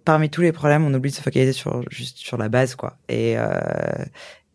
parmi 0.05 0.31
tous 0.31 0.41
les 0.43 0.53
problèmes 0.53 0.85
on 0.85 0.93
oublie 0.95 1.11
de 1.11 1.16
se 1.16 1.22
focaliser 1.22 1.53
sur 1.53 1.83
juste 1.91 2.18
sur 2.18 2.37
la 2.39 2.49
base 2.49 2.74
quoi 2.74 2.97
et 3.09 3.35
euh, 3.37 3.59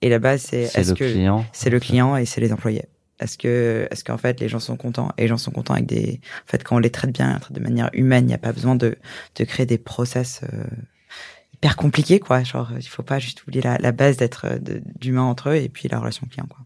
et 0.02 0.10
la 0.10 0.20
base 0.20 0.42
c'est 0.42 0.66
C'est 0.68 0.82
est-ce 0.82 0.90
le 0.92 0.96
que 0.96 1.12
client. 1.12 1.46
c'est 1.54 1.70
le 1.70 1.80
client 1.80 2.16
et 2.18 2.26
c'est 2.26 2.42
les 2.42 2.52
employés 2.54 2.86
est-ce 3.20 3.38
que 3.38 3.88
est-ce 3.92 4.04
qu'en 4.04 4.18
fait 4.18 4.40
les 4.42 4.50
gens 4.50 4.60
sont 4.60 4.76
contents? 4.76 5.10
Et 5.18 5.22
les 5.22 5.28
gens 5.28 5.38
sont 5.38 5.52
contents 5.52 5.76
avec 5.76 5.86
des 5.86 6.20
en 6.46 6.52
fait 6.52 6.64
quand 6.64 6.76
on 6.76 6.80
les 6.80 6.90
traite 6.90 7.12
bien 7.12 7.40
de 7.52 7.60
manière 7.60 7.90
humaine 7.94 8.26
il 8.26 8.28
n'y 8.30 8.34
a 8.34 8.40
pas 8.40 8.52
besoin 8.52 8.76
de 8.76 8.98
de 9.36 9.44
créer 9.46 9.66
des 9.66 9.78
process 9.78 10.42
euh, 10.52 10.64
hyper 11.54 11.76
compliqués 11.78 12.20
quoi 12.20 12.44
genre 12.44 12.72
il 12.78 12.88
faut 12.88 13.04
pas 13.04 13.20
juste 13.20 13.44
oublier 13.44 13.62
la, 13.62 13.78
la 13.78 13.92
base 13.92 14.18
d'être 14.18 14.46
euh, 14.46 14.58
d'humain 15.00 15.22
entre 15.24 15.50
eux 15.52 15.56
et 15.56 15.70
puis 15.70 15.88
la 15.88 16.00
relation 16.00 16.28
client 16.28 16.48
quoi 16.50 16.66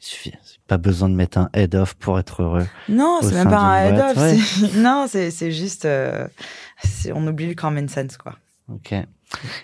Il 0.00 0.06
suffit. 0.06 0.32
Pas 0.66 0.78
besoin 0.78 1.08
de 1.10 1.14
mettre 1.14 1.36
un 1.38 1.50
head 1.52 1.74
off 1.74 1.94
pour 1.94 2.18
être 2.18 2.42
heureux. 2.42 2.66
non 2.88 3.18
c'est 3.22 3.34
même 3.34 3.50
pas 3.50 3.58
un 3.58 3.84
head 3.86 3.98
off 4.00 4.16
ouais. 4.16 4.38
non 4.76 5.06
c'est 5.08 5.30
c'est 5.30 5.52
juste 5.52 5.84
euh, 5.84 6.26
on 7.14 7.26
oublie 7.26 7.48
le 7.48 7.54
common 7.54 7.88
sense 7.88 8.16
quoi 8.16 8.36
Ok. 8.72 8.94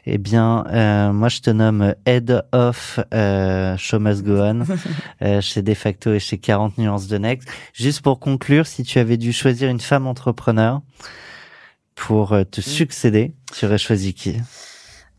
Eh 0.05 0.19
bien, 0.19 0.65
euh, 0.69 1.13
moi 1.13 1.29
je 1.29 1.41
te 1.41 1.51
nomme 1.51 1.95
head 2.07 2.45
of 2.53 2.99
euh, 3.15 3.77
Show 3.77 3.99
Must 4.01 4.23
Go 4.25 4.37
On 4.39 4.65
euh, 5.23 5.41
chez 5.41 5.63
De 5.63 5.75
facto 5.75 6.13
et 6.13 6.19
chez 6.21 6.39
40 6.39 6.79
nuances 6.79 7.07
de 7.09 7.19
Next. 7.19 7.49
Juste 7.73 8.01
pour 8.01 8.19
conclure, 8.21 8.67
si 8.67 8.83
tu 8.83 8.99
avais 8.99 9.17
dû 9.17 9.33
choisir 9.33 9.69
une 9.71 9.81
femme 9.81 10.07
entrepreneur 10.07 10.81
pour 11.95 12.33
euh, 12.33 12.43
Mm. 12.43 12.47
te 12.47 12.61
succéder, 12.61 13.35
tu 13.53 13.65
aurais 13.67 13.79
choisi 13.79 14.13
qui? 14.15 14.37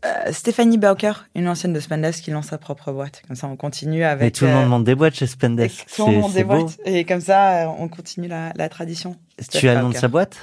Euh, 0.04 0.30
Stéphanie 0.32 0.78
Bauker 0.78 1.12
une 1.34 1.48
ancienne 1.48 1.72
de 1.72 1.80
Spendesk 1.80 2.22
qui 2.22 2.30
lance 2.30 2.46
sa 2.46 2.58
propre 2.58 2.92
boîte 2.92 3.22
comme 3.26 3.34
ça 3.34 3.48
on 3.48 3.56
continue 3.56 4.04
avec 4.04 4.28
Et 4.28 4.30
tout 4.30 4.44
le 4.44 4.50
euh, 4.52 4.54
monde 4.54 4.68
monte 4.68 4.84
des 4.84 4.94
boîtes 4.94 5.14
chez 5.16 5.26
Spendesk. 5.26 5.86
Tout 5.96 6.06
le 6.06 6.18
monde 6.18 6.30
c'est 6.32 6.44
beau. 6.44 6.54
déboîte. 6.56 6.78
Et 6.84 7.04
comme 7.04 7.20
ça, 7.20 7.64
euh, 7.64 7.74
on 7.80 7.88
continue 7.88 8.28
la, 8.28 8.52
la 8.54 8.68
tradition. 8.68 9.16
Tu 9.50 9.68
as 9.68 9.74
le 9.74 9.80
nom 9.80 9.88
de 9.90 9.96
sa 9.96 10.06
boîte? 10.06 10.36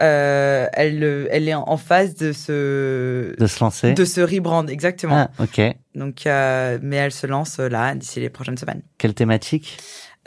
Euh, 0.00 0.66
elle, 0.72 1.04
euh, 1.04 1.28
elle 1.30 1.48
est 1.48 1.54
en- 1.54 1.76
phase 1.76 2.14
de 2.16 2.32
se 2.32 3.36
De 3.38 3.46
se 3.46 3.60
lancer 3.62 3.92
de 3.92 4.04
se 4.06 4.20
rebrand 4.22 4.66
exactement. 4.68 5.28
Ah, 5.38 5.42
ok. 5.42 5.60
Donc, 5.94 6.26
euh, 6.26 6.78
mais 6.82 6.96
elle 6.96 7.12
se 7.12 7.26
lance 7.26 7.58
euh, 7.60 7.68
là 7.68 7.94
d'ici 7.94 8.20
les 8.20 8.30
prochaines 8.30 8.56
semaines. 8.56 8.80
Quelle 8.98 9.12
thématique? 9.14 9.76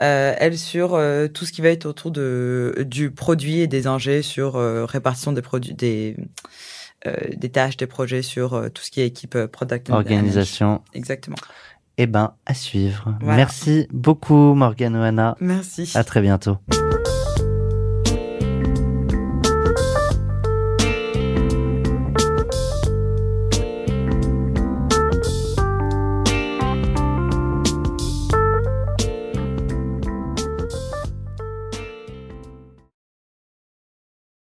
Euh, 0.00 0.34
elle 0.38 0.56
sur 0.56 0.94
euh, 0.94 1.26
tout 1.26 1.44
ce 1.44 1.50
qui 1.52 1.60
va 1.62 1.70
être 1.70 1.84
autour 1.84 2.12
de 2.12 2.86
du 2.88 3.10
produit 3.10 3.58
et 3.58 3.66
des 3.66 3.88
ingés 3.88 4.22
sur 4.22 4.54
euh, 4.56 4.84
répartition 4.84 5.32
des 5.32 5.42
produits 5.42 5.74
des 5.74 6.14
euh, 6.16 6.22
des 7.36 7.48
tâches 7.48 7.76
des 7.76 7.86
projets 7.86 8.22
sur 8.22 8.54
euh, 8.54 8.68
tout 8.68 8.82
ce 8.82 8.90
qui 8.90 9.00
est 9.00 9.06
équipe 9.06 9.34
euh, 9.34 9.46
product 9.46 9.90
Organisation. 9.90 10.82
Exactement. 10.94 11.36
Eh 11.96 12.06
ben, 12.06 12.34
à 12.46 12.54
suivre. 12.54 13.14
Voilà. 13.20 13.36
Merci 13.36 13.88
beaucoup, 13.92 14.54
Morgane 14.54 14.96
Oana. 14.96 15.36
Merci. 15.40 15.90
À 15.94 16.04
très 16.04 16.20
bientôt. 16.20 16.58